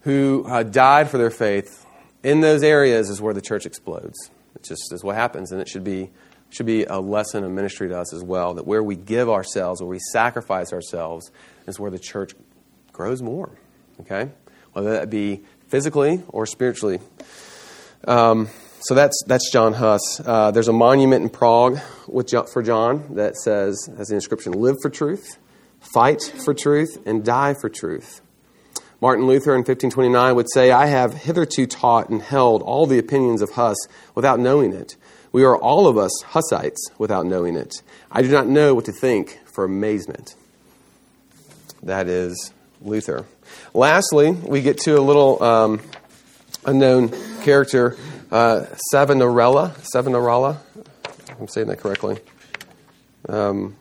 who 0.02 0.46
uh, 0.48 0.64
died 0.64 1.10
for 1.10 1.18
their 1.18 1.32
faith 1.32 1.86
in 2.24 2.40
those 2.40 2.64
areas 2.64 3.10
is 3.10 3.22
where 3.22 3.34
the 3.34 3.42
church 3.42 3.66
explodes. 3.66 4.30
It 4.56 4.64
just 4.64 4.94
is 4.94 5.04
what 5.04 5.16
happens, 5.16 5.52
and 5.52 5.62
it 5.62 5.68
should 5.68 5.84
be 5.84 6.12
should 6.52 6.66
be 6.66 6.86
a 6.86 7.00
lesson 7.00 7.44
of 7.44 7.52
ministry 7.52 7.90
to 7.90 8.00
us 8.00 8.14
as 8.14 8.24
well. 8.24 8.54
That 8.54 8.66
where 8.66 8.82
we 8.82 8.96
give 8.96 9.30
ourselves, 9.30 9.82
where 9.82 9.90
we 9.90 10.00
sacrifice 10.00 10.72
ourselves, 10.72 11.32
is 11.68 11.80
where 11.80 11.92
the 11.92 12.00
church 12.00 12.34
grows 12.96 13.22
more. 13.22 13.50
Okay, 14.02 14.30
whether 14.74 14.94
that 14.94 15.10
be 15.10 15.42
physically 15.68 16.24
or 16.30 16.46
spiritually. 16.46 17.00
Um, 18.08 18.50
so 18.80 18.96
that's 18.96 19.22
that's 19.28 19.52
John 19.52 19.74
Huss. 19.74 20.22
Uh, 20.26 20.52
there's 20.52 20.70
a 20.70 20.74
monument 20.74 21.24
in 21.24 21.30
Prague 21.30 21.80
with, 22.08 22.30
for 22.52 22.64
John 22.64 23.16
that 23.16 23.36
says, 23.36 23.90
has 23.98 24.08
the 24.08 24.16
inscription: 24.16 24.54
"Live 24.54 24.78
for 24.82 24.90
truth, 24.90 25.38
fight 25.80 26.22
for 26.44 26.54
truth, 26.54 26.98
and 27.06 27.24
die 27.24 27.54
for 27.54 27.70
truth." 27.70 28.22
Martin 29.02 29.28
Luther 29.28 29.52
in 29.52 29.60
1529 29.60 30.36
would 30.36 30.48
say, 30.52 30.72
I 30.72 30.86
have 30.86 31.14
hitherto 31.14 31.68
taught 31.68 32.10
and 32.10 32.22
held 32.22 32.62
all 32.62 32.88
the 32.88 32.98
opinions 32.98 33.42
of 33.42 33.52
Huss 33.52 33.76
without 34.16 34.40
knowing 34.40 34.72
it. 34.72 34.96
We 35.34 35.44
are 35.44 35.58
all 35.58 35.86
of 35.86 35.98
us 35.98 36.12
Hussites 36.28 36.90
without 36.98 37.26
knowing 37.26 37.58
it. 37.58 37.84
I 38.10 38.22
do 38.22 38.30
not 38.30 38.48
know 38.48 38.74
what 38.74 38.86
to 38.86 38.94
think 38.94 39.42
for 39.54 39.66
amazement. 39.66 40.36
That 41.84 42.08
is 42.08 42.54
Luther. 42.86 43.26
Lastly, 43.74 44.32
we 44.32 44.62
get 44.62 44.78
to 44.80 44.98
a 44.98 45.02
little 45.02 45.42
um, 45.44 45.82
unknown 46.66 47.10
character, 47.44 47.98
uh, 48.32 48.66
Savonarola. 48.92 49.76
Savonarola. 49.84 50.62
I'm 51.40 51.48
saying 51.48 51.68
that 51.68 51.80
correctly. 51.80 52.20
Um, 53.28 53.76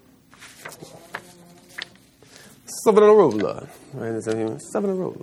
Savonarola. 2.66 3.68
Right? 3.92 4.09
Is 4.09 4.24
that 4.24 4.36
him? 4.36 4.59
Savonarola. 4.59 5.16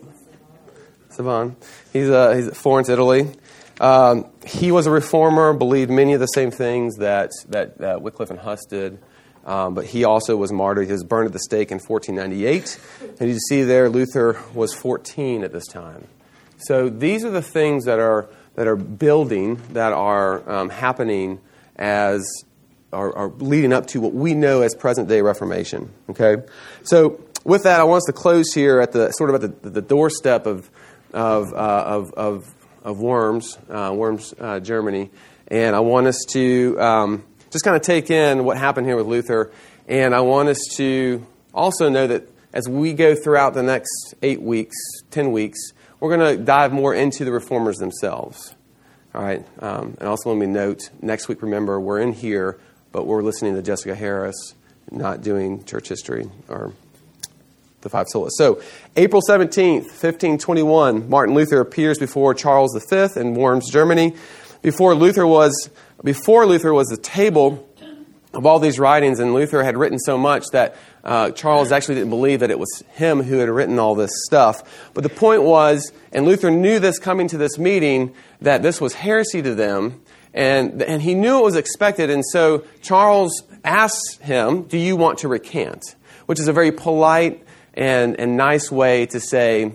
Savan. 1.09 1.55
He's, 1.91 2.09
uh, 2.09 2.33
he's 2.33 2.57
Florence, 2.57 2.89
Italy. 2.89 3.29
Um, 3.79 4.27
he 4.45 4.71
was 4.71 4.85
a 4.85 4.91
reformer, 4.91 5.53
believed 5.53 5.91
many 5.91 6.13
of 6.13 6.19
the 6.19 6.27
same 6.27 6.51
things 6.51 6.97
that, 6.97 7.31
that 7.49 7.81
uh, 7.81 7.99
Wycliffe 7.99 8.29
and 8.29 8.39
Huss 8.39 8.61
did. 8.69 8.99
Um, 9.45 9.73
but 9.73 9.85
he 9.85 10.03
also 10.03 10.35
was 10.35 10.51
martyred. 10.51 10.85
He 10.85 10.91
was 10.91 11.03
burned 11.03 11.27
at 11.27 11.33
the 11.33 11.39
stake 11.39 11.71
in 11.71 11.79
1498. 11.79 12.79
And 13.19 13.29
you 13.29 13.39
see 13.39 13.63
there, 13.63 13.89
Luther 13.89 14.39
was 14.53 14.73
14 14.73 15.43
at 15.43 15.51
this 15.51 15.65
time. 15.67 16.07
So 16.59 16.89
these 16.89 17.25
are 17.25 17.31
the 17.31 17.41
things 17.41 17.85
that 17.85 17.99
are, 17.99 18.29
that 18.55 18.67
are 18.67 18.75
building, 18.75 19.59
that 19.73 19.93
are 19.93 20.47
um, 20.49 20.69
happening 20.69 21.39
as 21.75 22.23
are, 22.93 23.15
are, 23.15 23.29
leading 23.29 23.73
up 23.73 23.87
to 23.87 24.01
what 24.01 24.13
we 24.13 24.33
know 24.33 24.61
as 24.61 24.75
present 24.75 25.09
day 25.09 25.21
Reformation. 25.21 25.91
Okay? 26.09 26.37
So 26.83 27.21
with 27.43 27.63
that, 27.63 27.79
I 27.79 27.83
want 27.83 27.97
us 27.97 28.05
to 28.07 28.13
close 28.13 28.53
here 28.53 28.79
at 28.79 28.91
the 28.91 29.11
sort 29.11 29.33
of 29.33 29.43
at 29.43 29.61
the, 29.63 29.69
the 29.69 29.81
doorstep 29.81 30.45
of, 30.45 30.69
of, 31.13 31.53
uh, 31.53 31.55
of, 31.55 32.13
of, 32.13 32.55
of, 32.83 32.99
Worms, 32.99 33.57
uh, 33.69 33.91
Worms, 33.95 34.33
uh, 34.39 34.59
Germany. 34.59 35.09
And 35.47 35.75
I 35.75 35.79
want 35.79 36.07
us 36.07 36.23
to 36.29 36.79
um, 36.79 37.23
just 37.51 37.63
kind 37.63 37.75
of 37.75 37.83
take 37.83 38.09
in 38.09 38.45
what 38.45 38.57
happened 38.57 38.87
here 38.87 38.95
with 38.95 39.05
Luther. 39.05 39.51
And 39.87 40.15
I 40.15 40.21
want 40.21 40.49
us 40.49 40.59
to 40.77 41.25
also 41.53 41.89
know 41.89 42.07
that 42.07 42.27
as 42.53 42.67
we 42.67 42.93
go 42.93 43.15
throughout 43.15 43.53
the 43.53 43.63
next 43.63 44.15
eight 44.21 44.41
weeks, 44.41 44.75
ten 45.11 45.31
weeks, 45.31 45.59
we're 45.99 46.15
going 46.15 46.37
to 46.37 46.43
dive 46.43 46.73
more 46.73 46.93
into 46.93 47.25
the 47.25 47.31
reformers 47.31 47.77
themselves. 47.77 48.55
All 49.13 49.21
right. 49.21 49.45
Um, 49.59 49.97
and 49.99 50.07
also 50.07 50.29
let 50.29 50.37
me 50.37 50.47
note 50.47 50.89
next 51.01 51.27
week, 51.27 51.41
remember, 51.41 51.79
we're 51.79 51.99
in 51.99 52.13
here, 52.13 52.59
but 52.91 53.05
we're 53.05 53.21
listening 53.21 53.55
to 53.55 53.61
Jessica 53.61 53.93
Harris, 53.93 54.55
not 54.89 55.21
doing 55.21 55.63
church 55.65 55.89
history 55.89 56.29
or 56.47 56.73
the 57.81 57.89
five 57.89 58.07
solas. 58.13 58.31
So, 58.31 58.61
April 58.95 59.21
17th, 59.27 59.83
1521, 59.83 61.09
Martin 61.09 61.35
Luther 61.35 61.59
appears 61.59 61.97
before 61.97 62.33
Charles 62.33 62.79
V 62.89 63.07
in 63.19 63.33
Worms, 63.33 63.69
Germany. 63.69 64.15
Before 64.61 64.93
Luther 64.93 65.25
was 65.25 65.69
before 66.03 66.45
Luther 66.45 66.73
was 66.73 66.87
the 66.87 66.97
table 66.97 67.67
of 68.33 68.45
all 68.45 68.59
these 68.59 68.79
writings, 68.79 69.19
and 69.19 69.33
Luther 69.33 69.63
had 69.63 69.77
written 69.77 69.99
so 69.99 70.17
much 70.17 70.45
that 70.53 70.75
uh, 71.03 71.31
Charles 71.31 71.71
actually 71.71 71.95
didn't 71.95 72.11
believe 72.11 72.39
that 72.39 72.51
it 72.51 72.59
was 72.59 72.83
him 72.93 73.21
who 73.23 73.39
had 73.39 73.49
written 73.49 73.77
all 73.77 73.95
this 73.95 74.11
stuff. 74.25 74.89
But 74.93 75.03
the 75.03 75.09
point 75.09 75.43
was, 75.43 75.91
and 76.13 76.25
Luther 76.25 76.49
knew 76.49 76.79
this 76.79 76.97
coming 76.97 77.27
to 77.29 77.37
this 77.37 77.57
meeting, 77.57 78.13
that 78.41 78.63
this 78.63 78.79
was 78.79 78.93
heresy 78.93 79.41
to 79.41 79.53
them, 79.53 80.01
and, 80.33 80.81
and 80.81 81.01
he 81.01 81.13
knew 81.13 81.39
it 81.39 81.43
was 81.43 81.55
expected, 81.55 82.09
and 82.09 82.23
so 82.25 82.63
Charles 82.81 83.43
asked 83.65 84.21
him, 84.21 84.63
Do 84.63 84.77
you 84.77 84.95
want 84.95 85.19
to 85.19 85.27
recant? 85.27 85.83
Which 86.25 86.39
is 86.39 86.47
a 86.47 86.53
very 86.53 86.71
polite 86.71 87.43
and, 87.73 88.17
and 88.19 88.37
nice 88.37 88.71
way 88.71 89.07
to 89.07 89.19
say, 89.19 89.73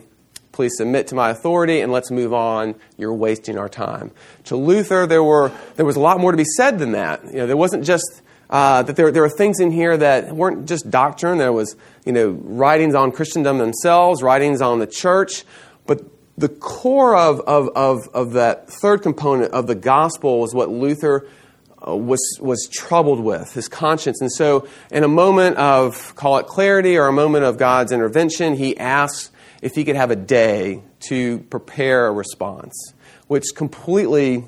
please 0.56 0.74
submit 0.78 1.06
to 1.08 1.14
my 1.14 1.28
authority 1.28 1.80
and 1.80 1.92
let's 1.92 2.10
move 2.10 2.32
on. 2.32 2.74
You're 2.96 3.12
wasting 3.12 3.58
our 3.58 3.68
time. 3.68 4.10
To 4.44 4.56
Luther, 4.56 5.06
there, 5.06 5.22
were, 5.22 5.52
there 5.76 5.84
was 5.84 5.96
a 5.96 6.00
lot 6.00 6.18
more 6.18 6.30
to 6.30 6.36
be 6.36 6.46
said 6.56 6.78
than 6.78 6.92
that. 6.92 7.22
You 7.26 7.34
know, 7.34 7.46
there 7.46 7.58
wasn't 7.58 7.84
just 7.84 8.22
uh, 8.48 8.82
that 8.82 8.96
there, 8.96 9.12
there 9.12 9.20
were 9.22 9.28
things 9.28 9.60
in 9.60 9.70
here 9.70 9.96
that 9.98 10.34
weren't 10.34 10.66
just 10.66 10.90
doctrine. 10.90 11.36
There 11.36 11.52
was, 11.52 11.76
you 12.06 12.12
know, 12.12 12.30
writings 12.30 12.94
on 12.94 13.12
Christendom 13.12 13.58
themselves, 13.58 14.22
writings 14.22 14.62
on 14.62 14.78
the 14.78 14.86
church. 14.86 15.44
But 15.86 16.00
the 16.38 16.48
core 16.48 17.14
of, 17.14 17.40
of, 17.40 17.68
of, 17.76 18.08
of 18.14 18.32
that 18.32 18.70
third 18.70 19.02
component 19.02 19.52
of 19.52 19.66
the 19.66 19.74
gospel 19.74 20.40
was 20.40 20.54
what 20.54 20.70
Luther 20.70 21.28
uh, 21.86 21.94
was, 21.94 22.20
was 22.40 22.66
troubled 22.72 23.20
with, 23.20 23.52
his 23.52 23.68
conscience. 23.68 24.22
And 24.22 24.32
so, 24.32 24.66
in 24.90 25.04
a 25.04 25.08
moment 25.08 25.58
of, 25.58 26.14
call 26.16 26.38
it 26.38 26.46
clarity 26.46 26.96
or 26.96 27.08
a 27.08 27.12
moment 27.12 27.44
of 27.44 27.58
God's 27.58 27.92
intervention, 27.92 28.54
he 28.54 28.74
asks 28.78 29.30
if 29.66 29.74
he 29.74 29.84
could 29.84 29.96
have 29.96 30.12
a 30.12 30.16
day 30.16 30.80
to 31.00 31.40
prepare 31.50 32.06
a 32.06 32.12
response, 32.12 32.94
which 33.26 33.46
completely 33.56 34.44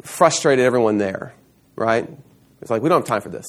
frustrated 0.00 0.64
everyone 0.64 0.96
there, 0.96 1.34
right? 1.76 2.08
It's 2.62 2.70
like, 2.70 2.80
we 2.80 2.88
don't 2.88 3.00
have 3.02 3.06
time 3.06 3.20
for 3.20 3.28
this. 3.28 3.46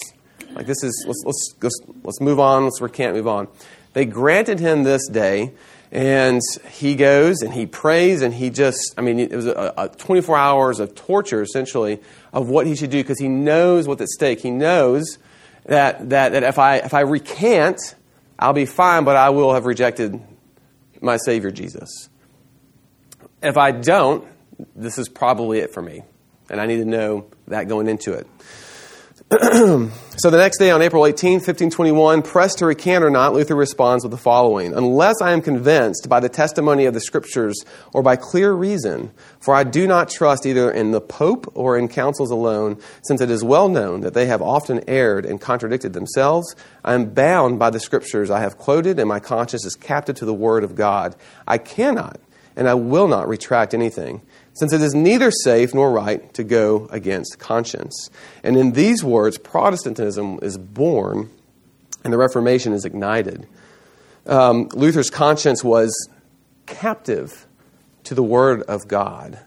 Like, 0.51 0.65
this 0.65 0.83
is, 0.83 1.05
let's, 1.07 1.23
let's, 1.25 1.55
let's, 1.61 1.79
let's 2.03 2.19
move 2.19 2.37
on, 2.37 2.65
let's 2.65 2.81
recant, 2.81 3.15
move 3.15 3.29
on. 3.29 3.47
They 3.93 4.03
granted 4.03 4.59
him 4.59 4.83
this 4.83 5.07
day, 5.07 5.53
and 5.89 6.41
he 6.69 6.95
goes 6.95 7.41
and 7.41 7.53
he 7.53 7.65
prays, 7.65 8.21
and 8.21 8.33
he 8.33 8.49
just, 8.49 8.93
I 8.97 9.01
mean, 9.03 9.19
it 9.19 9.31
was 9.31 9.47
a, 9.47 9.73
a 9.77 9.87
24 9.87 10.35
hours 10.35 10.81
of 10.81 10.95
torture, 10.95 11.41
essentially, 11.41 12.01
of 12.33 12.49
what 12.49 12.67
he 12.67 12.75
should 12.75 12.89
do 12.89 13.01
because 13.01 13.19
he 13.19 13.29
knows 13.29 13.87
what's 13.87 14.01
at 14.01 14.09
stake. 14.09 14.41
He 14.41 14.51
knows 14.51 15.17
that, 15.63 16.09
that, 16.09 16.33
that 16.33 16.43
if, 16.43 16.59
I, 16.59 16.79
if 16.79 16.93
I 16.93 17.01
recant, 17.01 17.95
I'll 18.37 18.51
be 18.51 18.65
fine, 18.65 19.05
but 19.05 19.15
I 19.15 19.29
will 19.29 19.53
have 19.53 19.65
rejected 19.65 20.19
my 21.03 21.17
Savior 21.17 21.51
Jesus. 21.51 22.09
If 23.41 23.57
I 23.57 23.71
don't, 23.71 24.25
this 24.75 24.97
is 24.97 25.09
probably 25.09 25.59
it 25.59 25.73
for 25.73 25.81
me. 25.81 26.03
And 26.49 26.61
I 26.61 26.65
need 26.65 26.77
to 26.77 26.85
know 26.85 27.27
that 27.47 27.67
going 27.67 27.87
into 27.87 28.13
it. 28.13 28.25
so 30.17 30.29
the 30.29 30.37
next 30.37 30.59
day, 30.59 30.69
on 30.69 30.83
April 30.83 31.07
18, 31.07 31.33
1521, 31.35 32.21
pressed 32.21 32.59
to 32.59 32.67
recant 32.67 33.03
or 33.03 33.09
not, 33.09 33.33
Luther 33.33 33.55
responds 33.55 34.03
with 34.03 34.11
the 34.11 34.17
following 34.17 34.75
Unless 34.75 35.23
I 35.23 35.31
am 35.31 35.41
convinced 35.41 36.07
by 36.07 36.19
the 36.19 36.29
testimony 36.29 36.85
of 36.85 36.93
the 36.93 36.99
Scriptures 36.99 37.55
or 37.93 38.03
by 38.03 38.15
clear 38.15 38.53
reason, 38.53 39.11
for 39.39 39.55
I 39.55 39.63
do 39.63 39.87
not 39.87 40.09
trust 40.09 40.45
either 40.45 40.69
in 40.69 40.91
the 40.91 41.01
Pope 41.01 41.51
or 41.55 41.79
in 41.79 41.87
councils 41.87 42.29
alone, 42.29 42.77
since 43.01 43.21
it 43.21 43.31
is 43.31 43.43
well 43.43 43.69
known 43.69 44.01
that 44.01 44.13
they 44.13 44.27
have 44.27 44.43
often 44.43 44.83
erred 44.87 45.25
and 45.25 45.41
contradicted 45.41 45.93
themselves, 45.93 46.55
I 46.85 46.93
am 46.93 47.09
bound 47.09 47.57
by 47.57 47.71
the 47.71 47.79
Scriptures 47.79 48.29
I 48.29 48.41
have 48.41 48.59
quoted, 48.59 48.99
and 48.99 49.09
my 49.09 49.19
conscience 49.19 49.65
is 49.65 49.73
captive 49.73 50.17
to 50.17 50.25
the 50.25 50.33
Word 50.33 50.63
of 50.63 50.75
God. 50.75 51.15
I 51.47 51.57
cannot 51.57 52.19
and 52.55 52.67
I 52.67 52.73
will 52.73 53.07
not 53.07 53.27
retract 53.27 53.73
anything 53.73 54.21
since 54.53 54.71
it 54.71 54.81
is 54.81 54.93
neither 54.93 55.31
safe 55.31 55.73
nor 55.73 55.91
right 55.91 56.33
to 56.35 56.43
go 56.43 56.87
against 56.91 57.39
conscience. 57.39 58.09
And 58.43 58.55
in 58.55 58.73
these 58.73 59.03
words, 59.03 59.37
Protestantism 59.37 60.39
is 60.41 60.57
born 60.57 61.29
and 62.03 62.13
the 62.13 62.17
Reformation 62.17 62.73
is 62.73 62.85
ignited. 62.85 63.47
Um, 64.25 64.69
Luther's 64.73 65.09
conscience 65.09 65.63
was 65.63 65.93
captive 66.65 67.47
to 68.03 68.15
the 68.15 68.23
Word 68.23 68.61
of 68.63 68.87
God, 68.87 69.39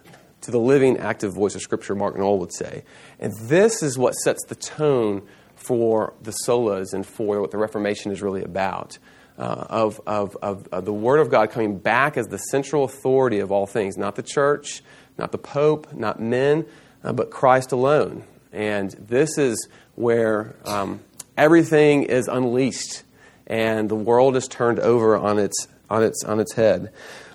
to 0.42 0.50
the 0.50 0.58
living, 0.58 0.96
active 0.98 1.34
voice 1.34 1.54
of 1.54 1.62
Scripture, 1.62 1.94
Mark 1.94 2.18
Noll 2.18 2.38
would 2.38 2.52
say. 2.52 2.84
And 3.20 3.32
this 3.42 3.82
is 3.82 3.98
what 3.98 4.12
sets 4.12 4.44
the 4.46 4.54
tone 4.54 5.26
for 5.54 6.14
the 6.22 6.34
solas 6.46 6.92
and 6.92 7.06
for 7.06 7.40
what 7.40 7.50
the 7.50 7.58
Reformation 7.58 8.12
is 8.12 8.22
really 8.22 8.42
about 8.42 8.98
uh, 9.38 9.66
of, 9.68 10.00
of, 10.06 10.36
of, 10.42 10.68
of, 10.72 10.84
the 10.84 10.92
Word 10.92 11.20
of 11.20 11.30
God 11.30 11.50
coming 11.50 11.78
back 11.78 12.16
as 12.16 12.26
the 12.26 12.38
central 12.38 12.84
authority 12.84 13.40
of 13.40 13.52
all 13.52 13.66
things, 13.66 13.96
not 13.96 14.16
the 14.16 14.22
church, 14.22 14.82
not 15.18 15.32
the 15.32 15.38
Pope, 15.38 15.92
not 15.92 16.20
men, 16.20 16.64
uh, 17.04 17.12
but 17.12 17.30
Christ 17.30 17.72
alone. 17.72 18.24
And 18.52 18.90
this 18.92 19.36
is 19.36 19.68
where 19.94 20.56
um, 20.64 21.00
everything 21.36 22.04
is 22.04 22.28
unleashed 22.28 23.02
and 23.46 23.88
the 23.88 23.94
world 23.94 24.36
is 24.36 24.48
turned 24.48 24.80
over 24.80 25.16
on 25.16 25.38
its, 25.38 25.68
on, 25.90 26.02
its, 26.02 26.24
on 26.24 26.40
its 26.40 26.54
head. 26.54 26.92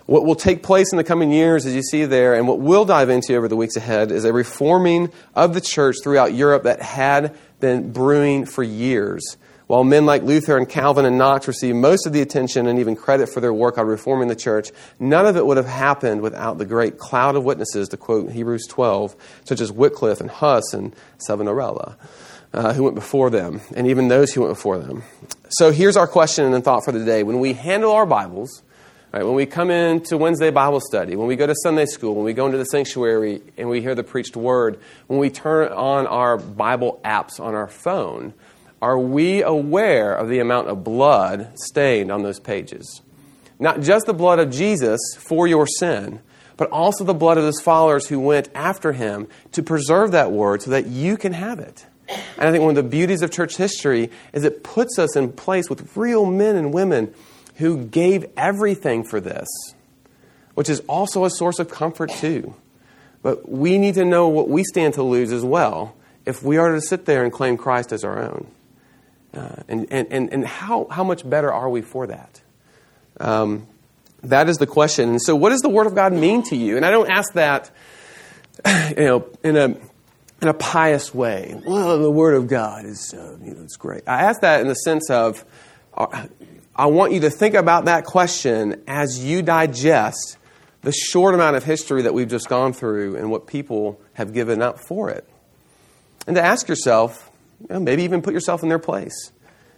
What 0.07 0.25
will 0.25 0.35
take 0.35 0.63
place 0.63 0.91
in 0.91 0.97
the 0.97 1.03
coming 1.03 1.31
years, 1.31 1.65
as 1.65 1.75
you 1.75 1.83
see 1.83 2.05
there, 2.05 2.33
and 2.33 2.47
what 2.47 2.59
we'll 2.59 2.85
dive 2.85 3.09
into 3.09 3.35
over 3.35 3.47
the 3.47 3.55
weeks 3.55 3.77
ahead, 3.77 4.11
is 4.11 4.25
a 4.25 4.33
reforming 4.33 5.11
of 5.35 5.53
the 5.53 5.61
church 5.61 5.97
throughout 6.03 6.33
Europe 6.33 6.63
that 6.63 6.81
had 6.81 7.37
been 7.59 7.93
brewing 7.93 8.45
for 8.45 8.63
years 8.63 9.37
While 9.72 9.86
men 9.86 10.05
like 10.05 10.24
Luther 10.24 10.57
and 10.57 10.67
Calvin 10.67 11.05
and 11.05 11.17
Knox 11.17 11.47
received 11.47 11.78
most 11.78 12.05
of 12.05 12.11
the 12.11 12.22
attention 12.22 12.67
and 12.67 12.78
even 12.78 12.93
credit 12.93 13.30
for 13.30 13.39
their 13.39 13.53
work 13.53 13.78
on 13.78 13.88
reforming 13.88 14.28
the 14.28 14.36
church, 14.36 14.69
none 14.99 15.26
of 15.26 15.38
it 15.38 15.45
would 15.45 15.55
have 15.55 15.65
happened 15.65 16.19
without 16.19 16.57
the 16.57 16.65
great 16.65 16.97
cloud 16.97 17.38
of 17.38 17.45
witnesses, 17.45 17.88
to 17.88 17.95
quote 17.95 18.34
Hebrews 18.34 18.67
12, 18.67 19.15
such 19.45 19.61
as 19.61 19.72
Wycliffe 19.72 20.19
and 20.19 20.30
Huss 20.30 20.74
and 20.74 20.93
Savonarola, 21.19 21.95
uh, 22.53 22.74
who 22.74 22.84
went 22.84 22.95
before 22.95 23.30
them, 23.30 23.61
and 23.74 23.88
even 23.88 24.09
those 24.09 24.34
who 24.34 24.41
went 24.41 24.55
before 24.55 24.78
them. 24.78 25.03
So 25.51 25.72
here's 25.72 25.95
our 25.95 26.05
question 26.05 26.53
and 26.53 26.65
thought 26.65 26.84
for 26.84 26.91
the 26.91 27.05
day. 27.05 27.24
When 27.24 27.39
we 27.39 27.53
handle 27.53 27.93
our 27.93 28.05
Bibles, 28.05 28.63
right, 29.13 29.24
when 29.24 29.36
we 29.36 29.45
come 29.45 29.72
into 29.72 30.17
Wednesday 30.17 30.51
Bible 30.51 30.82
study, 30.82 31.15
when 31.15 31.30
we 31.30 31.38
go 31.38 31.47
to 31.47 31.55
Sunday 31.63 31.86
school, 31.86 32.13
when 32.15 32.26
we 32.26 32.34
go 32.34 32.45
into 32.45 32.57
the 32.57 32.65
sanctuary 32.65 33.41
and 33.57 33.69
we 33.69 33.80
hear 33.80 33.95
the 33.95 34.03
preached 34.03 34.36
word, 34.36 34.82
when 35.07 35.17
we 35.17 35.30
turn 35.30 35.72
on 35.72 36.07
our 36.07 36.36
Bible 36.36 36.99
apps 37.05 37.39
on 37.39 37.55
our 37.55 37.69
phone, 37.69 38.34
are 38.82 38.97
we 38.97 39.43
aware 39.43 40.13
of 40.13 40.27
the 40.29 40.39
amount 40.39 40.67
of 40.67 40.84
blood 40.84 41.51
stained 41.55 42.11
on 42.11 42.23
those 42.23 42.39
pages? 42.39 43.01
Not 43.59 43.82
just 43.82 44.07
the 44.07 44.13
blood 44.13 44.39
of 44.39 44.49
Jesus 44.49 44.99
for 45.17 45.47
your 45.47 45.67
sin, 45.67 46.19
but 46.57 46.69
also 46.71 47.03
the 47.03 47.13
blood 47.13 47.38
of 47.38 47.43
his 47.43 47.61
followers 47.61 48.07
who 48.07 48.19
went 48.19 48.49
after 48.55 48.93
him 48.93 49.27
to 49.51 49.61
preserve 49.63 50.11
that 50.11 50.32
word 50.32 50.61
so 50.61 50.71
that 50.71 50.88
you 50.88 51.15
can 51.15 51.34
have 51.34 51.59
it. 51.59 51.86
And 52.07 52.47
I 52.47 52.51
think 52.51 52.61
one 52.61 52.75
of 52.77 52.84
the 52.84 52.89
beauties 52.89 53.21
of 53.21 53.32
church 53.32 53.57
history 53.57 54.09
is 54.34 54.43
it 54.43 54.63
puts 54.63 54.97
us 54.99 55.15
in 55.15 55.32
place 55.32 55.69
with 55.69 55.95
real 55.95 56.25
men 56.25 56.55
and 56.55 56.73
women 56.73 57.13
who 57.55 57.86
gave 57.86 58.25
everything 58.36 59.03
for 59.03 59.19
this, 59.19 59.47
which 60.55 60.69
is 60.69 60.82
also 60.82 61.23
a 61.25 61.29
source 61.29 61.59
of 61.59 61.69
comfort 61.69 62.09
too. 62.09 62.55
But 63.21 63.47
we 63.47 63.77
need 63.77 63.93
to 63.95 64.05
know 64.05 64.27
what 64.27 64.49
we 64.49 64.63
stand 64.63 64.95
to 64.95 65.03
lose 65.03 65.32
as 65.32 65.43
well 65.43 65.95
if 66.25 66.43
we 66.43 66.57
are 66.57 66.73
to 66.73 66.82
sit 66.82 67.05
there 67.05 67.23
and 67.23 67.32
claim 67.32 67.57
Christ 67.57 67.91
as 67.91 68.03
our 68.03 68.19
own. 68.19 68.47
Uh, 69.34 69.55
and 69.67 69.88
and, 69.91 70.11
and, 70.11 70.34
and 70.34 70.45
how, 70.45 70.88
how 70.91 71.03
much 71.03 71.27
better 71.27 71.51
are 71.51 71.69
we 71.69 71.82
for 71.82 72.07
that? 72.07 72.41
Um, 73.19 73.67
that 74.23 74.49
is 74.49 74.57
the 74.57 74.67
question. 74.67 75.09
And 75.09 75.21
so, 75.21 75.36
what 75.36 75.49
does 75.49 75.61
the 75.61 75.69
Word 75.69 75.88
of 75.88 75.95
God 75.95 76.13
mean 76.13 76.43
to 76.43 76.55
you? 76.55 76.77
And 76.77 76.86
I 76.86 76.91
don't 76.91 77.09
ask 77.09 77.34
that, 77.34 77.71
you 78.97 79.05
know, 79.05 79.29
in 79.43 79.57
a 79.57 79.75
in 80.41 80.47
a 80.47 80.53
pious 80.53 81.13
way. 81.13 81.59
Well, 81.65 81.99
the 81.99 82.11
Word 82.11 82.36
of 82.36 82.47
God 82.47 82.86
is, 82.86 83.13
uh, 83.13 83.38
you 83.43 83.53
know, 83.53 83.61
it's 83.63 83.77
great. 83.77 84.03
I 84.07 84.23
ask 84.23 84.41
that 84.41 84.61
in 84.61 84.67
the 84.67 84.73
sense 84.75 85.09
of, 85.09 85.45
uh, 85.93 86.27
I 86.75 86.88
want 86.88 87.13
you 87.13 87.21
to 87.21 87.29
think 87.29 87.53
about 87.53 87.86
that 87.86 88.05
question 88.05 88.84
as 88.88 89.23
you 89.23 89.43
digest 89.43 90.38
the 90.82 90.91
short 90.91 91.36
amount 91.36 91.57
of 91.57 91.63
history 91.63 92.03
that 92.03 92.13
we've 92.13 92.27
just 92.27 92.49
gone 92.49 92.73
through 92.73 93.15
and 93.17 93.29
what 93.29 93.45
people 93.45 94.01
have 94.13 94.34
given 94.34 94.63
up 94.63 94.79
for 94.79 95.11
it, 95.11 95.27
and 96.25 96.36
to 96.36 96.43
ask 96.43 96.67
yourself, 96.67 97.30
you 97.62 97.68
know, 97.70 97.80
maybe 97.80 98.03
even 98.03 98.22
put 98.22 98.34
yourself 98.34 98.64
in 98.64 98.70
their 98.70 98.80
place. 98.80 99.32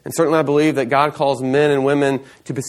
And 0.06 0.14
certainly, 0.14 0.40
I 0.40 0.44
believe 0.44 0.76
that 0.76 0.86
God 0.86 1.14
calls 1.14 1.42
men 1.42 1.72
and 1.72 1.86
women 1.86 2.24
to 2.46 2.62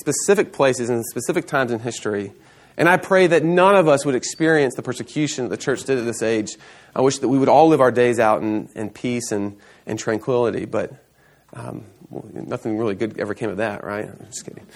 specific 0.00 0.52
places 0.52 0.90
and 0.90 1.04
specific 1.06 1.46
times 1.46 1.72
in 1.72 1.80
history. 1.80 2.32
And 2.76 2.88
I 2.88 2.96
pray 2.96 3.26
that 3.26 3.44
none 3.44 3.76
of 3.76 3.88
us 3.88 4.04
would 4.04 4.14
experience 4.14 4.74
the 4.74 4.82
persecution 4.82 5.44
that 5.44 5.50
the 5.50 5.62
church 5.62 5.84
did 5.84 5.98
at 5.98 6.04
this 6.04 6.22
age. 6.22 6.56
I 6.94 7.00
wish 7.00 7.18
that 7.18 7.28
we 7.28 7.38
would 7.38 7.48
all 7.48 7.68
live 7.68 7.80
our 7.80 7.90
days 7.90 8.18
out 8.18 8.42
in, 8.42 8.68
in 8.74 8.90
peace 8.90 9.32
and, 9.32 9.56
and 9.86 9.98
tranquility, 9.98 10.64
but 10.64 10.92
um, 11.54 11.84
nothing 12.32 12.78
really 12.78 12.94
good 12.94 13.18
ever 13.18 13.34
came 13.34 13.50
of 13.50 13.58
that, 13.58 13.84
right? 13.84 14.06
I'm 14.06 14.26
just 14.26 14.44
kidding. 14.44 14.66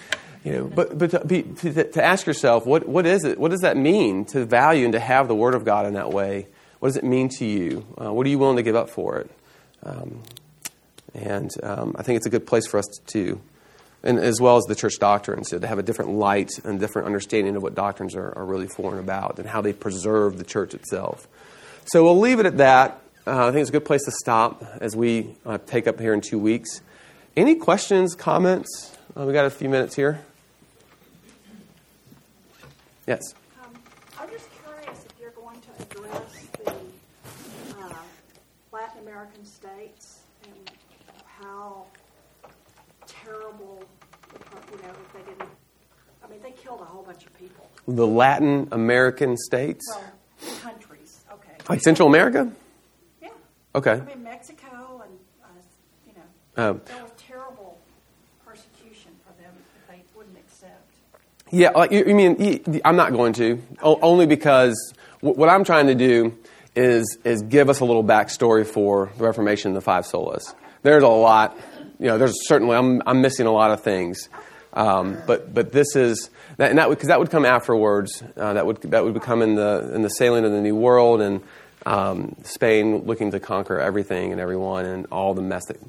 You 0.43 0.51
know, 0.53 0.63
but 0.65 0.97
but 0.97 1.11
to, 1.11 1.25
be, 1.25 1.43
to, 1.43 1.91
to 1.91 2.03
ask 2.03 2.25
yourself, 2.25 2.65
what, 2.65 2.87
what 2.87 3.05
is 3.05 3.25
it? 3.25 3.39
What 3.39 3.51
does 3.51 3.61
that 3.61 3.75
mean 3.75 4.25
to 4.25 4.45
value 4.45 4.85
and 4.85 4.93
to 4.93 4.99
have 4.99 5.27
the 5.27 5.35
Word 5.35 5.55
of 5.55 5.65
God 5.65 5.85
in 5.85 5.93
that 5.93 6.11
way? 6.11 6.47
What 6.79 6.89
does 6.89 6.97
it 6.97 7.03
mean 7.03 7.29
to 7.29 7.45
you? 7.45 7.85
Uh, 7.99 8.13
what 8.13 8.25
are 8.25 8.29
you 8.29 8.39
willing 8.39 8.57
to 8.57 8.63
give 8.63 8.75
up 8.75 8.89
for 8.89 9.17
it? 9.17 9.31
Um, 9.87 10.21
and 11.13 11.49
um, 11.63 11.95
I 11.97 12.03
think 12.03 12.17
it's 12.17 12.25
a 12.25 12.29
good 12.29 12.45
place 12.45 12.67
for 12.67 12.77
us 12.77 12.85
to, 13.07 13.41
and 14.03 14.19
as 14.19 14.39
well 14.39 14.57
as 14.57 14.65
the 14.65 14.75
church 14.75 14.99
doctrines, 14.99 15.49
to 15.49 15.65
have 15.65 15.79
a 15.79 15.83
different 15.83 16.11
light 16.11 16.51
and 16.63 16.79
different 16.79 17.07
understanding 17.07 17.55
of 17.55 17.63
what 17.63 17.73
doctrines 17.73 18.15
are, 18.15 18.37
are 18.37 18.45
really 18.45 18.67
for 18.67 18.91
and 18.91 18.99
about 18.99 19.39
and 19.39 19.47
how 19.47 19.61
they 19.61 19.73
preserve 19.73 20.37
the 20.37 20.43
church 20.43 20.73
itself. 20.73 21.27
So 21.85 22.03
we'll 22.03 22.19
leave 22.19 22.39
it 22.39 22.45
at 22.45 22.57
that. 22.57 23.01
Uh, 23.25 23.47
I 23.47 23.51
think 23.51 23.61
it's 23.61 23.69
a 23.69 23.73
good 23.73 23.85
place 23.85 24.03
to 24.05 24.11
stop 24.11 24.63
as 24.79 24.95
we 24.95 25.35
uh, 25.45 25.57
take 25.65 25.87
up 25.87 25.99
here 25.99 26.13
in 26.13 26.21
two 26.21 26.39
weeks. 26.39 26.81
Any 27.35 27.55
questions, 27.55 28.15
comments? 28.15 28.95
Uh, 29.17 29.25
we 29.25 29.33
got 29.33 29.45
a 29.45 29.49
few 29.49 29.69
minutes 29.69 29.95
here. 29.95 30.19
Yes. 33.05 33.21
Killed 46.67 46.81
a 46.81 46.85
whole 46.85 47.03
bunch 47.03 47.25
of 47.25 47.33
people. 47.37 47.69
The 47.87 48.05
Latin 48.05 48.67
American 48.71 49.37
states? 49.37 49.85
Well, 49.89 50.55
countries, 50.61 51.23
okay. 51.31 51.53
Like 51.69 51.81
Central 51.81 52.09
America? 52.09 52.51
Yeah. 53.21 53.29
Okay. 53.75 53.91
I 53.91 53.99
mean, 54.01 54.23
Mexico 54.23 55.03
and, 55.05 55.17
uh, 55.43 55.47
you 56.05 56.13
know, 56.13 56.69
um, 56.71 56.81
there 56.85 57.01
was 57.01 57.11
terrible 57.17 57.77
persecution 58.45 59.11
for 59.25 59.41
them 59.41 59.53
that 59.87 59.95
they 59.95 60.03
wouldn't 60.15 60.37
accept. 60.37 60.91
Yeah, 61.51 61.69
like 61.69 61.91
you, 61.91 62.03
you 62.05 62.15
mean, 62.15 62.81
I'm 62.83 62.97
not 62.97 63.13
going 63.13 63.33
to, 63.33 63.61
o- 63.81 63.99
only 64.01 64.25
because 64.25 64.93
what 65.21 65.47
I'm 65.47 65.63
trying 65.63 65.87
to 65.87 65.95
do 65.95 66.37
is, 66.75 67.17
is 67.23 67.41
give 67.43 67.69
us 67.69 67.79
a 67.79 67.85
little 67.85 68.03
backstory 68.03 68.65
for 68.65 69.09
the 69.17 69.23
Reformation 69.23 69.69
and 69.69 69.77
the 69.77 69.81
five 69.81 70.05
solas. 70.05 70.49
Okay. 70.49 70.57
There's 70.83 71.03
a 71.03 71.07
lot, 71.07 71.57
you 71.99 72.07
know, 72.07 72.17
there's 72.17 72.47
certainly, 72.47 72.75
I'm, 72.75 73.01
I'm 73.05 73.21
missing 73.21 73.45
a 73.45 73.51
lot 73.51 73.71
of 73.71 73.81
things. 73.81 74.29
Um, 74.73 75.17
but, 75.25 75.53
but 75.53 75.71
this 75.71 75.95
is, 75.95 76.29
that, 76.57 76.71
and 76.71 76.79
that 76.79 76.89
because 76.89 77.07
that 77.07 77.19
would 77.19 77.29
come 77.29 77.45
afterwards. 77.45 78.23
Uh, 78.35 78.53
that 78.53 78.65
would 78.65 78.81
that 78.81 79.03
would 79.03 79.13
become 79.13 79.41
in 79.41 79.55
the 79.55 79.91
in 79.93 80.01
the 80.01 80.09
sailing 80.09 80.43
of 80.43 80.51
the 80.51 80.59
New 80.59 80.75
World 80.75 81.21
and 81.21 81.41
um, 81.85 82.35
Spain 82.43 83.05
looking 83.05 83.31
to 83.31 83.39
conquer 83.39 83.79
everything 83.79 84.31
and 84.31 84.41
everyone 84.41 84.85
and 84.85 85.05
all 85.11 85.33
the 85.33 85.41
mess. 85.41 85.65
That, 85.67 85.79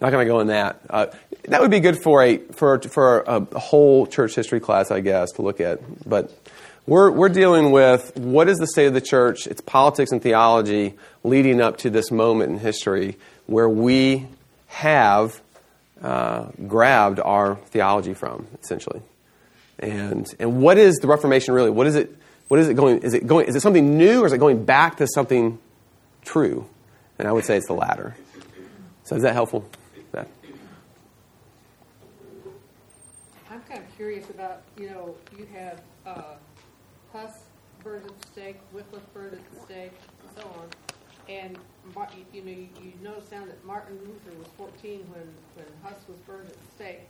not 0.00 0.10
going 0.10 0.26
to 0.26 0.32
go 0.32 0.40
in 0.40 0.46
that. 0.46 0.80
Uh, 0.88 1.06
that 1.48 1.60
would 1.60 1.70
be 1.70 1.80
good 1.80 2.02
for 2.02 2.22
a 2.22 2.38
for 2.38 2.80
for 2.80 3.20
a 3.20 3.58
whole 3.58 4.06
church 4.06 4.34
history 4.34 4.60
class, 4.60 4.90
I 4.90 5.00
guess, 5.00 5.32
to 5.32 5.42
look 5.42 5.60
at. 5.60 5.80
But 6.08 6.32
we're 6.86 7.10
we're 7.10 7.28
dealing 7.28 7.70
with 7.70 8.16
what 8.16 8.48
is 8.48 8.56
the 8.56 8.66
state 8.66 8.86
of 8.86 8.94
the 8.94 9.02
church, 9.02 9.46
its 9.46 9.60
politics 9.60 10.10
and 10.10 10.22
theology, 10.22 10.94
leading 11.22 11.60
up 11.60 11.76
to 11.78 11.90
this 11.90 12.10
moment 12.10 12.50
in 12.50 12.58
history 12.58 13.16
where 13.46 13.68
we 13.68 14.26
have 14.68 15.40
uh, 16.00 16.46
grabbed 16.66 17.20
our 17.20 17.56
theology 17.66 18.14
from, 18.14 18.46
essentially. 18.62 19.02
And, 19.78 20.26
and 20.38 20.62
what 20.62 20.78
is 20.78 20.96
the 20.96 21.08
Reformation 21.08 21.54
really? 21.54 21.70
What 21.70 21.86
is 21.86 21.96
it, 21.96 22.14
what 22.48 22.60
is 22.60 22.68
it 22.68 22.74
going, 22.74 23.00
is 23.00 23.14
it 23.14 23.26
going, 23.26 23.46
is 23.46 23.56
it 23.56 23.60
something 23.60 23.98
new 23.98 24.22
or 24.22 24.26
is 24.26 24.32
it 24.32 24.38
going 24.38 24.64
back 24.64 24.96
to 24.98 25.06
something 25.06 25.58
true? 26.22 26.68
And 27.18 27.26
I 27.26 27.32
would 27.32 27.44
say 27.44 27.56
it's 27.56 27.66
the 27.66 27.74
latter. 27.74 28.16
So 29.04 29.16
is 29.16 29.22
that 29.22 29.34
helpful? 29.34 29.68
I'm 33.50 33.60
kind 33.62 33.82
of 33.82 33.96
curious 33.96 34.28
about, 34.30 34.62
you 34.78 34.90
know, 34.90 35.14
you 35.36 35.46
have 35.54 35.80
uh, 36.06 36.22
Huss 37.12 37.32
the 37.82 38.00
stake, 38.30 38.56
Wycliffe 38.72 39.02
the 39.14 39.38
stake, 39.64 39.92
and 40.22 40.36
so 40.36 40.42
on. 40.60 40.68
And 41.28 41.58
you 42.32 42.42
know, 42.42 42.50
you, 42.50 42.68
you 42.82 42.92
notice 43.02 43.26
down 43.26 43.48
that 43.48 43.64
Martin 43.64 43.98
Luther 44.00 44.38
was 44.38 44.48
14 44.56 45.00
when, 45.10 45.22
when 45.54 45.66
Huss 45.82 45.98
was 46.08 46.16
burned 46.26 46.48
at 46.48 46.54
the 46.54 46.74
stake. 46.74 47.08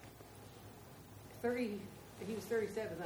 30 1.42 1.78
he 2.26 2.34
was 2.34 2.44
37. 2.44 2.96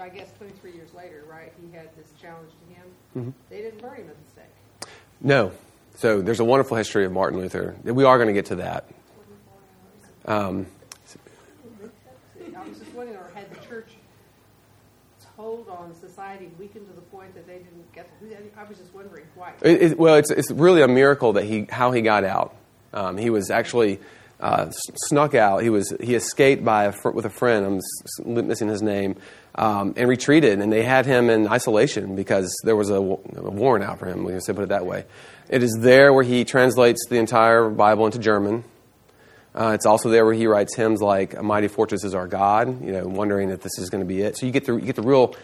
I 0.00 0.08
guess 0.08 0.30
23 0.38 0.72
years 0.72 0.94
later, 0.94 1.24
right? 1.28 1.52
He 1.60 1.76
had 1.76 1.88
this 1.96 2.06
challenge 2.20 2.50
to 2.50 2.74
him. 2.74 2.86
Mm-hmm. 3.16 3.30
They 3.50 3.62
didn't 3.62 3.80
burn 3.80 3.96
him 3.96 4.08
at 4.08 4.16
the 4.24 4.30
stake. 4.30 4.90
No. 5.20 5.50
So 5.96 6.22
there's 6.22 6.40
a 6.40 6.44
wonderful 6.44 6.76
history 6.76 7.04
of 7.04 7.12
Martin 7.12 7.38
Luther. 7.40 7.74
We 7.82 8.04
are 8.04 8.16
going 8.16 8.28
to 8.28 8.32
get 8.32 8.46
to 8.46 8.56
that. 8.56 8.88
Um, 10.26 10.66
I 12.56 12.68
was 12.68 12.78
just 12.78 12.92
wondering, 12.94 13.18
or 13.18 13.30
had 13.34 13.50
the 13.50 13.60
church 13.66 13.88
hold 15.36 15.68
on 15.68 15.94
society 15.94 16.50
weakened 16.58 16.86
to 16.88 16.92
the 16.92 17.00
point 17.00 17.34
that 17.34 17.46
they 17.46 17.58
didn't 17.58 17.92
get? 17.92 18.08
I 18.56 18.64
was 18.64 18.78
just 18.78 18.94
wondering 18.94 19.24
why. 19.34 19.52
It, 19.62 19.82
it, 19.82 19.98
well, 19.98 20.16
it's 20.16 20.30
it's 20.30 20.50
really 20.50 20.82
a 20.82 20.88
miracle 20.88 21.34
that 21.34 21.44
he 21.44 21.66
how 21.68 21.92
he 21.92 22.02
got 22.02 22.24
out. 22.24 22.54
Um, 22.92 23.16
he 23.16 23.30
was 23.30 23.50
actually 23.50 24.00
uh, 24.40 24.70
snuck 25.06 25.34
out. 25.34 25.62
He 25.62 25.70
was 25.70 25.94
he 26.00 26.14
escaped 26.14 26.64
by 26.64 26.84
a 26.84 26.94
with 27.12 27.24
a 27.24 27.30
friend. 27.30 27.82
I'm 28.26 28.46
missing 28.46 28.68
his 28.68 28.82
name, 28.82 29.16
um, 29.54 29.94
and 29.96 30.08
retreated. 30.08 30.60
And 30.60 30.72
they 30.72 30.82
had 30.82 31.06
him 31.06 31.30
in 31.30 31.48
isolation 31.48 32.16
because 32.16 32.54
there 32.64 32.76
was 32.76 32.90
a, 32.90 33.00
warrant 33.00 33.84
out 33.84 33.98
for 33.98 34.06
him. 34.06 34.24
We 34.24 34.32
can 34.32 34.40
say 34.40 34.52
put 34.52 34.64
it 34.64 34.68
that 34.68 34.86
way. 34.86 35.04
It 35.48 35.62
is 35.62 35.76
there 35.80 36.12
where 36.12 36.24
he 36.24 36.44
translates 36.44 37.06
the 37.08 37.16
entire 37.16 37.68
Bible 37.68 38.06
into 38.06 38.18
German. 38.18 38.64
Uh, 39.54 39.72
it's 39.74 39.86
also 39.86 40.08
there 40.08 40.24
where 40.24 40.34
he 40.34 40.46
writes 40.46 40.74
hymns 40.74 41.00
like 41.00 41.34
"A 41.34 41.42
mighty 41.42 41.68
fortress 41.68 42.04
is 42.04 42.14
our 42.14 42.26
God." 42.26 42.84
You 42.84 42.92
know, 42.92 43.06
wondering 43.06 43.50
if 43.50 43.60
this 43.60 43.78
is 43.78 43.90
going 43.90 44.02
to 44.02 44.08
be 44.08 44.22
it. 44.22 44.36
So 44.36 44.46
you 44.46 44.52
get 44.52 44.66
the 44.66 44.74
you 44.74 44.80
get 44.80 44.96
the 44.96 45.02
real 45.02 45.34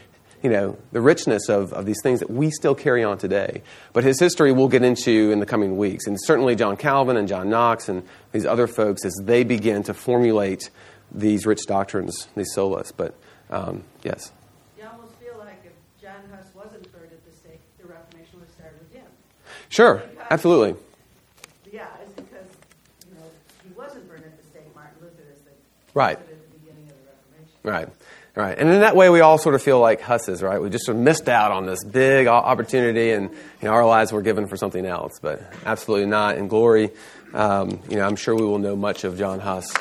you 0.42 0.50
know, 0.50 0.78
the 0.92 1.00
richness 1.00 1.48
of, 1.48 1.72
of 1.72 1.84
these 1.84 2.00
things 2.02 2.20
that 2.20 2.30
we 2.30 2.50
still 2.50 2.74
carry 2.74 3.04
on 3.04 3.18
today. 3.18 3.62
But 3.92 4.04
his 4.04 4.18
history 4.18 4.52
we'll 4.52 4.68
get 4.68 4.82
into 4.82 5.30
in 5.30 5.38
the 5.38 5.46
coming 5.46 5.76
weeks. 5.76 6.06
And 6.06 6.16
certainly 6.22 6.56
John 6.56 6.76
Calvin 6.76 7.16
and 7.16 7.28
John 7.28 7.50
Knox 7.50 7.88
and 7.88 8.02
these 8.32 8.46
other 8.46 8.66
folks 8.66 9.04
as 9.04 9.14
they 9.22 9.44
begin 9.44 9.82
to 9.84 9.94
formulate 9.94 10.70
these 11.12 11.46
rich 11.46 11.66
doctrines, 11.66 12.28
these 12.36 12.54
solas. 12.56 12.92
But 12.96 13.14
um, 13.50 13.84
yes. 14.02 14.32
You 14.78 14.84
almost 14.90 15.14
feel 15.16 15.36
like 15.38 15.62
if 15.64 15.72
John 16.00 16.20
Huss 16.30 16.46
wasn't 16.54 16.90
burned 16.92 17.12
at 17.12 17.24
the 17.24 17.36
stake, 17.36 17.60
the 17.78 17.86
Reformation 17.86 18.40
would 18.40 18.50
start 18.52 18.74
with 18.78 18.92
him. 18.92 19.06
Sure, 19.68 20.02
absolutely. 20.30 20.80
Yeah, 21.70 21.86
it's 22.02 22.12
because, 22.12 22.48
you 23.08 23.14
know, 23.16 23.26
he 23.64 23.69
wasn't 23.80 24.08
burned 24.08 24.24
at 24.24 24.36
the 24.36 24.44
stake, 24.48 24.74
Martin 24.74 24.94
Luther 25.00 25.22
is 25.32 25.40
the, 25.40 25.50
Right. 25.94 26.18
at 26.18 26.28
the 26.28 26.58
beginning 26.58 26.84
of 26.84 26.94
the 26.96 27.10
Reformation. 27.64 27.88
Right. 27.88 27.88
Right. 28.36 28.56
And 28.58 28.68
in 28.70 28.80
that 28.80 28.94
way, 28.94 29.10
we 29.10 29.20
all 29.20 29.38
sort 29.38 29.56
of 29.56 29.62
feel 29.62 29.80
like 29.80 30.00
husses, 30.00 30.40
right? 30.40 30.62
We 30.62 30.70
just 30.70 30.86
sort 30.86 30.96
of 30.96 31.02
missed 31.02 31.28
out 31.28 31.50
on 31.50 31.66
this 31.66 31.82
big 31.84 32.28
opportunity 32.28 33.10
and 33.10 33.30
you 33.30 33.38
know, 33.62 33.70
our 33.72 33.84
lives 33.84 34.12
were 34.12 34.22
given 34.22 34.46
for 34.46 34.56
something 34.56 34.86
else, 34.86 35.18
but 35.20 35.42
absolutely 35.66 36.06
not. 36.06 36.38
In 36.38 36.46
glory, 36.46 36.90
um, 37.34 37.80
you 37.88 37.96
know, 37.96 38.06
I'm 38.06 38.14
sure 38.16 38.36
we 38.36 38.44
will 38.44 38.58
know 38.60 38.76
much 38.76 39.02
of 39.02 39.18
John 39.18 39.40
Huss 39.40 39.74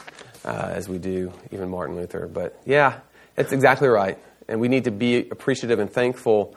uh, 0.43 0.71
as 0.73 0.89
we 0.89 0.97
do 0.97 1.31
even 1.51 1.69
Martin 1.69 1.95
Luther. 1.95 2.27
But 2.27 2.59
yeah, 2.65 2.99
that's 3.35 3.51
exactly 3.51 3.87
right. 3.87 4.17
And 4.47 4.59
we 4.59 4.67
need 4.67 4.85
to 4.85 4.91
be 4.91 5.29
appreciative 5.29 5.77
and 5.77 5.89
thankful. 5.91 6.55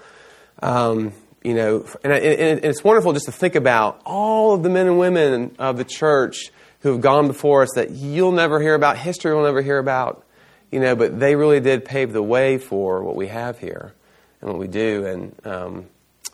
Um, 0.62 1.12
you 1.44 1.54
know, 1.54 1.84
and, 2.04 2.12
and 2.12 2.24
and 2.24 2.64
it's 2.64 2.84
wonderful 2.84 3.12
just 3.12 3.26
to 3.26 3.32
think 3.32 3.54
about 3.56 4.00
all 4.06 4.54
of 4.54 4.62
the 4.62 4.70
men 4.70 4.86
and 4.86 4.98
women 4.98 5.56
of 5.58 5.76
the 5.76 5.84
church 5.84 6.51
who 6.82 6.92
have 6.92 7.00
gone 7.00 7.26
before 7.26 7.62
us 7.62 7.70
that 7.74 7.90
you'll 7.90 8.32
never 8.32 8.60
hear 8.60 8.74
about, 8.74 8.98
history 8.98 9.34
will 9.34 9.44
never 9.44 9.62
hear 9.62 9.78
about 9.78 10.24
you 10.72 10.80
know, 10.80 10.96
but 10.96 11.20
they 11.20 11.36
really 11.36 11.60
did 11.60 11.84
pave 11.84 12.12
the 12.12 12.22
way 12.22 12.56
for 12.56 13.04
what 13.04 13.14
we 13.14 13.28
have 13.28 13.58
here 13.58 13.92
and 14.40 14.50
what 14.50 14.58
we 14.58 14.66
do, 14.66 15.04
and 15.04 15.46
um, 15.46 15.86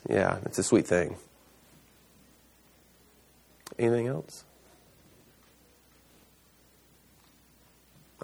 yeah, 0.08 0.38
it's 0.46 0.58
a 0.58 0.62
sweet 0.62 0.86
thing. 0.86 1.16
Anything 3.78 4.06
else? 4.06 4.44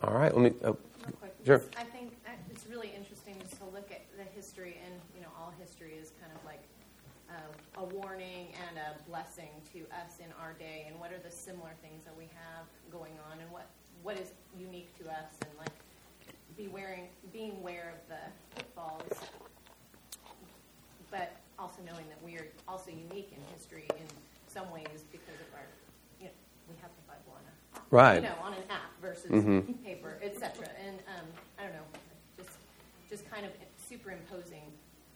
All 0.03 0.15
right, 0.15 0.35
let 0.35 0.53
me. 0.53 0.59
Oh. 0.65 0.79
Sure. 1.45 1.63
I 1.77 1.85
think 1.85 2.13
uh, 2.27 2.31
it's 2.51 2.65
really 2.71 2.91
interesting 2.97 3.35
just 3.41 3.59
to 3.59 3.65
look 3.67 3.91
at 3.91 4.01
the 4.17 4.25
history, 4.35 4.79
and 4.87 4.95
you 5.15 5.21
know, 5.21 5.29
all 5.39 5.53
history 5.61 5.93
is 6.01 6.13
kind 6.21 6.33
of 6.35 6.45
like 6.47 6.63
uh, 7.29 7.83
a 7.83 7.85
warning 7.85 8.49
and 8.69 8.79
a 8.79 9.11
blessing 9.11 9.51
to 9.75 9.81
us 9.91 10.19
in 10.23 10.31
our 10.41 10.53
day. 10.55 10.87
And 10.89 10.99
what 11.01 11.13
are 11.13 11.19
the 11.19 11.31
similar 11.31 11.75
things 11.83 12.05
that 12.05 12.17
we 12.17 12.25
have 12.35 12.65
going 12.91 13.13
on, 13.31 13.41
and 13.41 13.51
what 13.51 13.67
what 14.03 14.19
is 14.19 14.33
unique 14.59 14.97
to 14.99 15.09
us, 15.11 15.35
and 15.43 15.51
like 15.59 15.75
be 16.57 16.69
wearing, 16.69 17.09
being 17.33 17.53
aware 17.59 17.93
of 17.95 18.01
the 18.09 18.23
pitfalls, 18.55 19.03
but 21.11 21.33
also 21.59 21.81
knowing 21.87 22.07
that 22.09 22.23
we 22.23 22.37
are 22.39 22.47
also 22.69 22.91
unique 22.91 23.33
in 23.35 23.41
history 23.57 23.87
in 23.91 24.07
some 24.47 24.71
ways 24.71 25.03
because 25.11 25.35
of 25.43 25.51
our, 25.55 25.67
you 26.21 26.27
know, 26.27 26.33
we 26.69 26.75
have 26.81 26.91
the 26.95 27.03
Bible 27.11 27.35
on 27.35 27.43
a 27.43 27.55
Right. 27.91 28.23
you 28.23 28.29
know, 28.29 28.37
on 28.43 28.55
an 28.55 28.63
app 28.71 28.91
versus 29.01 29.31
Mhm. 29.31 29.83
paper, 29.85 30.19
etc. 30.23 30.69
And 30.79 31.01
um, 31.09 31.27
I 31.59 31.65
don't 31.65 31.73
know, 31.75 31.87
just 32.37 32.51
just 33.09 33.29
kind 33.31 33.45
of 33.47 33.53
superimposing 33.89 34.73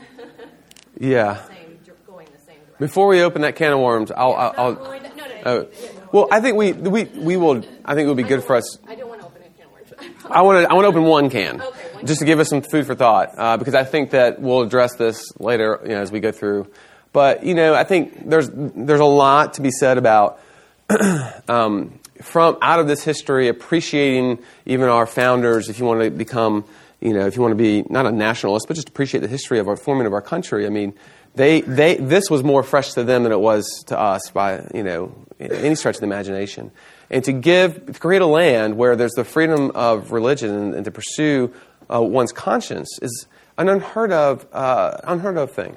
yeah. 0.98 1.46
same, 1.46 1.78
going 2.06 2.26
the 2.26 2.38
same 2.38 2.56
direction. 2.56 2.74
Before 2.78 3.08
we 3.08 3.22
open 3.22 3.42
that 3.42 3.56
can 3.56 3.72
of 3.72 3.80
worms, 3.80 4.10
I'll. 4.10 4.32
I'll, 4.34 4.54
I'll 4.56 5.00
oh. 5.46 5.68
well, 6.12 6.28
I 6.30 6.40
think 6.40 6.56
we, 6.56 6.72
we, 6.72 7.04
we 7.04 7.36
will. 7.36 7.64
I 7.84 7.94
think 7.94 8.06
it 8.06 8.08
would 8.08 8.16
be 8.16 8.22
good 8.22 8.44
for 8.44 8.56
us. 8.56 8.78
I 8.86 8.94
don't 8.94 9.08
want 9.08 9.20
to 9.20 9.26
open 9.26 9.42
a 9.42 9.48
can 9.50 9.66
of 9.66 9.72
worms. 9.72 10.14
I 10.30 10.42
want 10.42 10.64
to. 10.64 10.70
I 10.70 10.74
want 10.74 10.84
to 10.84 10.88
open 10.88 11.04
one 11.04 11.30
can, 11.30 11.62
just 12.04 12.20
to 12.20 12.26
give 12.26 12.40
us 12.40 12.48
some 12.48 12.62
food 12.62 12.86
for 12.86 12.94
thought, 12.94 13.34
uh, 13.36 13.56
because 13.56 13.74
I 13.74 13.84
think 13.84 14.10
that 14.10 14.40
we'll 14.40 14.62
address 14.62 14.96
this 14.96 15.24
later, 15.38 15.80
you 15.82 15.90
know, 15.90 16.00
as 16.00 16.12
we 16.12 16.20
go 16.20 16.32
through. 16.32 16.70
But 17.12 17.44
you 17.44 17.54
know, 17.54 17.74
I 17.74 17.84
think 17.84 18.28
there's 18.28 18.50
there's 18.52 19.00
a 19.00 19.04
lot 19.04 19.54
to 19.54 19.62
be 19.62 19.70
said 19.70 19.98
about 19.98 20.40
um, 21.48 21.98
from 22.22 22.56
out 22.62 22.80
of 22.80 22.86
this 22.86 23.02
history, 23.02 23.48
appreciating 23.48 24.38
even 24.64 24.88
our 24.88 25.06
founders. 25.06 25.68
If 25.68 25.78
you 25.78 25.84
want 25.84 26.00
to 26.00 26.10
become, 26.10 26.64
you 27.02 27.12
know, 27.12 27.26
if 27.26 27.36
you 27.36 27.42
want 27.42 27.52
to 27.52 27.56
be 27.56 27.84
not 27.90 28.06
a 28.06 28.12
nationalist, 28.12 28.68
but 28.68 28.74
just 28.74 28.88
appreciate 28.88 29.20
the 29.20 29.28
history 29.28 29.58
of 29.58 29.68
our 29.68 29.76
forming 29.76 30.06
of 30.06 30.12
our 30.12 30.22
country. 30.22 30.66
I 30.66 30.68
mean, 30.68 30.94
they 31.34 31.60
they 31.62 31.96
this 31.96 32.30
was 32.30 32.44
more 32.44 32.62
fresh 32.62 32.92
to 32.92 33.04
them 33.04 33.24
than 33.24 33.32
it 33.32 33.40
was 33.40 33.84
to 33.88 33.98
us 33.98 34.30
by 34.30 34.66
you 34.74 34.82
know 34.82 35.14
any 35.40 35.74
stretch 35.74 35.96
of 35.96 36.00
the 36.00 36.06
imagination. 36.06 36.70
And 37.10 37.24
to 37.24 37.32
give 37.32 37.86
to 37.86 37.98
create 37.98 38.22
a 38.22 38.26
land 38.26 38.76
where 38.76 38.96
there's 38.96 39.12
the 39.12 39.24
freedom 39.24 39.72
of 39.74 40.12
religion 40.12 40.50
and, 40.50 40.74
and 40.74 40.84
to 40.84 40.90
pursue 40.90 41.52
uh, 41.92 42.00
one's 42.00 42.32
conscience 42.32 42.88
is 43.02 43.26
an 43.58 43.68
unheard 43.68 44.12
of 44.12 44.46
uh, 44.52 44.98
unheard 45.04 45.36
of 45.36 45.50
thing, 45.52 45.76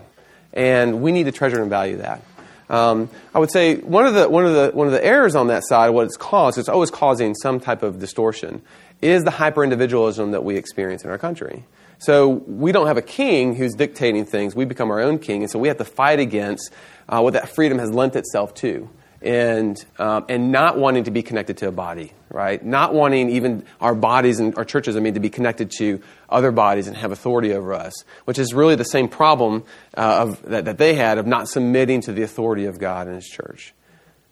and 0.53 1.01
we 1.01 1.11
need 1.11 1.25
to 1.25 1.31
treasure 1.31 1.61
and 1.61 1.69
value 1.69 1.97
that. 1.97 2.21
Um, 2.69 3.09
I 3.33 3.39
would 3.39 3.51
say 3.51 3.75
one 3.75 4.07
of 4.07 4.15
the 4.15 4.27
one 4.27 4.45
of 4.45 4.53
the 4.53 4.71
one 4.75 4.87
of 4.87 4.93
the 4.93 5.05
errors 5.05 5.35
on 5.35 5.47
that 5.47 5.63
side, 5.65 5.89
what 5.89 6.05
it's 6.05 6.17
caused, 6.17 6.57
it's 6.57 6.69
always 6.69 6.89
causing 6.89 7.35
some 7.35 7.59
type 7.59 7.83
of 7.83 7.99
distortion, 7.99 8.61
is 9.01 9.23
the 9.23 9.31
hyper 9.31 9.63
individualism 9.63 10.31
that 10.31 10.43
we 10.43 10.55
experience 10.55 11.03
in 11.03 11.09
our 11.09 11.17
country. 11.17 11.63
So 11.97 12.29
we 12.29 12.71
don't 12.71 12.87
have 12.87 12.97
a 12.97 13.01
king 13.01 13.55
who's 13.55 13.73
dictating 13.73 14.25
things; 14.25 14.55
we 14.55 14.65
become 14.65 14.91
our 14.91 14.99
own 14.99 15.19
king, 15.19 15.43
and 15.43 15.51
so 15.51 15.59
we 15.59 15.67
have 15.69 15.77
to 15.77 15.85
fight 15.85 16.19
against 16.19 16.71
uh, 17.07 17.21
what 17.21 17.33
that 17.33 17.49
freedom 17.49 17.79
has 17.79 17.91
lent 17.91 18.15
itself 18.15 18.53
to, 18.55 18.89
and 19.21 19.77
um, 19.97 20.25
and 20.27 20.51
not 20.51 20.77
wanting 20.77 21.05
to 21.05 21.11
be 21.11 21.23
connected 21.23 21.57
to 21.57 21.67
a 21.67 21.71
body, 21.71 22.11
right? 22.29 22.63
Not 22.63 22.93
wanting 22.93 23.29
even 23.29 23.65
our 23.79 23.95
bodies 23.95 24.39
and 24.39 24.57
our 24.57 24.65
churches, 24.65 24.97
I 24.97 24.99
mean, 24.99 25.13
to 25.13 25.19
be 25.19 25.29
connected 25.29 25.71
to 25.77 26.01
other 26.29 26.51
bodies 26.51 26.87
and 26.87 26.97
have 26.97 27.11
authority 27.11 27.53
over 27.53 27.73
us, 27.73 27.93
which 28.25 28.37
is 28.37 28.53
really 28.53 28.75
the 28.75 28.83
same 28.83 29.07
problem 29.07 29.63
uh, 29.95 30.27
of, 30.27 30.41
that, 30.43 30.65
that 30.65 30.77
they 30.77 30.95
had 30.95 31.17
of 31.17 31.25
not 31.25 31.47
submitting 31.47 32.01
to 32.01 32.11
the 32.11 32.23
authority 32.23 32.65
of 32.65 32.77
God 32.77 33.07
and 33.07 33.15
His 33.15 33.27
church. 33.27 33.73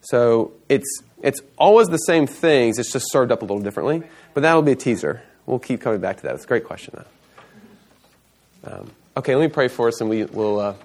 So 0.01 0.51
it's 0.67 1.01
it's 1.21 1.41
always 1.57 1.87
the 1.87 1.97
same 1.97 2.27
things. 2.27 2.77
It's 2.77 2.91
just 2.91 3.09
served 3.09 3.31
up 3.31 3.41
a 3.41 3.45
little 3.45 3.61
differently. 3.61 4.03
But 4.33 4.41
that'll 4.41 4.61
be 4.61 4.71
a 4.71 4.75
teaser. 4.75 5.21
We'll 5.45 5.59
keep 5.59 5.81
coming 5.81 5.99
back 5.99 6.17
to 6.17 6.23
that. 6.23 6.35
It's 6.35 6.45
a 6.45 6.47
great 6.47 6.63
question, 6.63 6.95
though. 6.95 8.71
Um, 8.71 8.91
okay, 9.17 9.35
let 9.35 9.41
me 9.43 9.49
pray 9.49 9.67
for 9.67 9.89
us, 9.89 10.01
and 10.01 10.09
we 10.09 10.23
will 10.23 10.59
uh, 10.59 10.75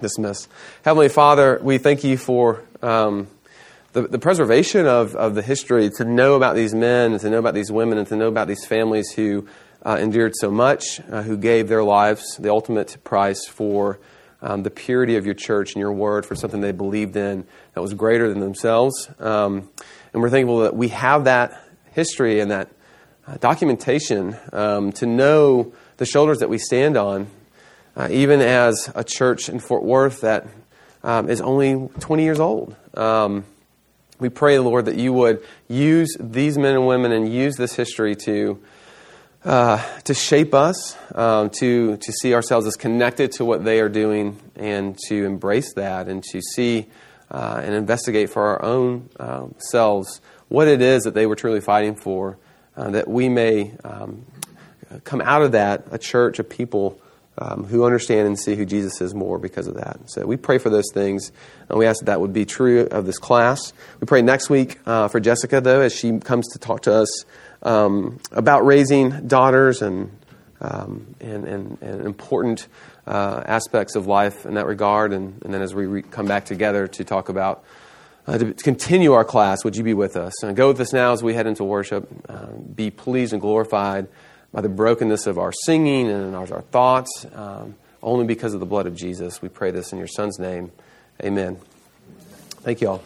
dismiss. 0.00 0.48
Heavenly 0.84 1.08
Father, 1.08 1.60
we 1.62 1.78
thank 1.78 2.04
you 2.04 2.16
for 2.16 2.62
um, 2.80 3.28
the, 3.92 4.02
the 4.02 4.18
preservation 4.18 4.86
of, 4.86 5.14
of 5.14 5.34
the 5.34 5.42
history, 5.42 5.90
to 5.90 6.04
know 6.04 6.34
about 6.34 6.56
these 6.56 6.74
men, 6.74 7.12
and 7.12 7.20
to 7.20 7.30
know 7.30 7.38
about 7.38 7.54
these 7.54 7.70
women, 7.70 7.98
and 7.98 8.08
to 8.08 8.16
know 8.16 8.28
about 8.28 8.48
these 8.48 8.64
families 8.64 9.12
who 9.12 9.46
uh, 9.84 9.98
endured 10.00 10.32
so 10.34 10.50
much, 10.50 11.00
uh, 11.10 11.22
who 11.22 11.36
gave 11.36 11.68
their 11.68 11.84
lives 11.84 12.36
the 12.38 12.50
ultimate 12.50 12.96
price 13.04 13.46
for 13.46 13.98
um, 14.40 14.62
the 14.62 14.70
purity 14.70 15.16
of 15.16 15.26
your 15.26 15.34
church 15.34 15.74
and 15.74 15.80
your 15.80 15.92
word, 15.92 16.24
for 16.24 16.34
something 16.34 16.62
they 16.62 16.72
believed 16.72 17.14
in 17.14 17.46
that 17.74 17.82
was 17.82 17.94
greater 17.94 18.28
than 18.28 18.40
themselves. 18.40 19.08
Um, 19.20 19.68
and 20.12 20.22
we're 20.22 20.30
thankful 20.30 20.60
that 20.60 20.74
we 20.74 20.88
have 20.88 21.24
that 21.24 21.62
history 21.92 22.40
and 22.40 22.50
that 22.50 22.68
uh, 23.26 23.36
documentation 23.38 24.36
um, 24.52 24.92
to 24.92 25.06
know 25.06 25.72
the 25.96 26.06
shoulders 26.06 26.40
that 26.40 26.48
we 26.48 26.58
stand 26.58 26.96
on, 26.96 27.28
uh, 27.96 28.08
even 28.10 28.40
as 28.40 28.90
a 28.94 29.04
church 29.04 29.48
in 29.48 29.60
Fort 29.60 29.84
Worth 29.84 30.22
that 30.22 30.46
um, 31.04 31.28
is 31.28 31.40
only 31.40 31.88
20 32.00 32.24
years 32.24 32.40
old. 32.40 32.74
Um, 32.94 33.44
we 34.18 34.28
pray, 34.28 34.58
Lord, 34.58 34.86
that 34.86 34.96
you 34.96 35.12
would 35.12 35.44
use 35.68 36.16
these 36.18 36.56
men 36.56 36.74
and 36.74 36.86
women 36.86 37.12
and 37.12 37.32
use 37.32 37.56
this 37.56 37.74
history 37.74 38.14
to 38.16 38.60
uh, 39.44 39.84
to 40.04 40.14
shape 40.14 40.54
us, 40.54 40.96
um, 41.16 41.50
to 41.58 41.96
to 41.96 42.12
see 42.12 42.32
ourselves 42.32 42.64
as 42.64 42.76
connected 42.76 43.32
to 43.32 43.44
what 43.44 43.64
they 43.64 43.80
are 43.80 43.88
doing, 43.88 44.38
and 44.54 44.96
to 45.08 45.24
embrace 45.24 45.74
that, 45.74 46.06
and 46.06 46.22
to 46.22 46.40
see 46.40 46.86
uh, 47.32 47.60
and 47.64 47.74
investigate 47.74 48.30
for 48.30 48.42
our 48.42 48.64
own 48.64 49.08
um, 49.18 49.54
selves 49.58 50.20
what 50.52 50.68
it 50.68 50.82
is 50.82 51.04
that 51.04 51.14
they 51.14 51.26
were 51.26 51.34
truly 51.34 51.60
fighting 51.60 51.94
for, 51.94 52.36
uh, 52.76 52.90
that 52.90 53.08
we 53.08 53.28
may 53.28 53.72
um, 53.84 54.26
come 55.04 55.22
out 55.22 55.40
of 55.40 55.52
that 55.52 55.84
a 55.90 55.98
church, 55.98 56.38
a 56.38 56.44
people 56.44 57.00
um, 57.38 57.64
who 57.64 57.84
understand 57.84 58.26
and 58.26 58.38
see 58.38 58.54
who 58.54 58.66
Jesus 58.66 59.00
is 59.00 59.14
more 59.14 59.38
because 59.38 59.66
of 59.66 59.74
that. 59.76 59.98
So 60.06 60.26
we 60.26 60.36
pray 60.36 60.58
for 60.58 60.68
those 60.68 60.90
things, 60.92 61.32
and 61.70 61.78
we 61.78 61.86
ask 61.86 62.00
that 62.00 62.06
that 62.06 62.20
would 62.20 62.34
be 62.34 62.44
true 62.44 62.82
of 62.82 63.06
this 63.06 63.18
class. 63.18 63.72
We 64.00 64.06
pray 64.06 64.20
next 64.20 64.50
week 64.50 64.78
uh, 64.84 65.08
for 65.08 65.20
Jessica, 65.20 65.62
though, 65.62 65.80
as 65.80 65.94
she 65.94 66.18
comes 66.18 66.46
to 66.48 66.58
talk 66.58 66.82
to 66.82 66.92
us 66.92 67.24
um, 67.62 68.20
about 68.30 68.66
raising 68.66 69.26
daughters 69.26 69.80
and 69.80 70.10
um, 70.60 71.16
and, 71.20 71.44
and, 71.44 71.78
and 71.80 72.06
important 72.06 72.68
uh, 73.04 73.42
aspects 73.44 73.96
of 73.96 74.06
life 74.06 74.46
in 74.46 74.54
that 74.54 74.66
regard. 74.66 75.12
And, 75.12 75.42
and 75.42 75.52
then 75.52 75.60
as 75.60 75.74
we 75.74 75.86
re- 75.86 76.02
come 76.02 76.26
back 76.26 76.44
together 76.44 76.86
to 76.86 77.04
talk 77.04 77.28
about 77.28 77.64
uh, 78.26 78.38
to 78.38 78.54
continue 78.54 79.12
our 79.12 79.24
class, 79.24 79.64
would 79.64 79.76
you 79.76 79.82
be 79.82 79.94
with 79.94 80.16
us? 80.16 80.42
And 80.42 80.56
go 80.56 80.68
with 80.68 80.80
us 80.80 80.92
now 80.92 81.12
as 81.12 81.22
we 81.22 81.34
head 81.34 81.46
into 81.46 81.64
worship. 81.64 82.08
Uh, 82.28 82.46
be 82.46 82.90
pleased 82.90 83.32
and 83.32 83.42
glorified 83.42 84.08
by 84.52 84.60
the 84.60 84.68
brokenness 84.68 85.26
of 85.26 85.38
our 85.38 85.52
singing 85.64 86.08
and 86.08 86.36
our, 86.36 86.52
our 86.52 86.62
thoughts, 86.62 87.26
um, 87.34 87.74
only 88.02 88.26
because 88.26 88.54
of 88.54 88.60
the 88.60 88.66
blood 88.66 88.86
of 88.86 88.94
Jesus. 88.94 89.42
We 89.42 89.48
pray 89.48 89.70
this 89.70 89.92
in 89.92 89.98
your 89.98 90.08
Son's 90.08 90.38
name. 90.38 90.72
Amen. 91.22 91.58
Thank 92.62 92.80
you 92.80 92.90
all. 92.90 93.02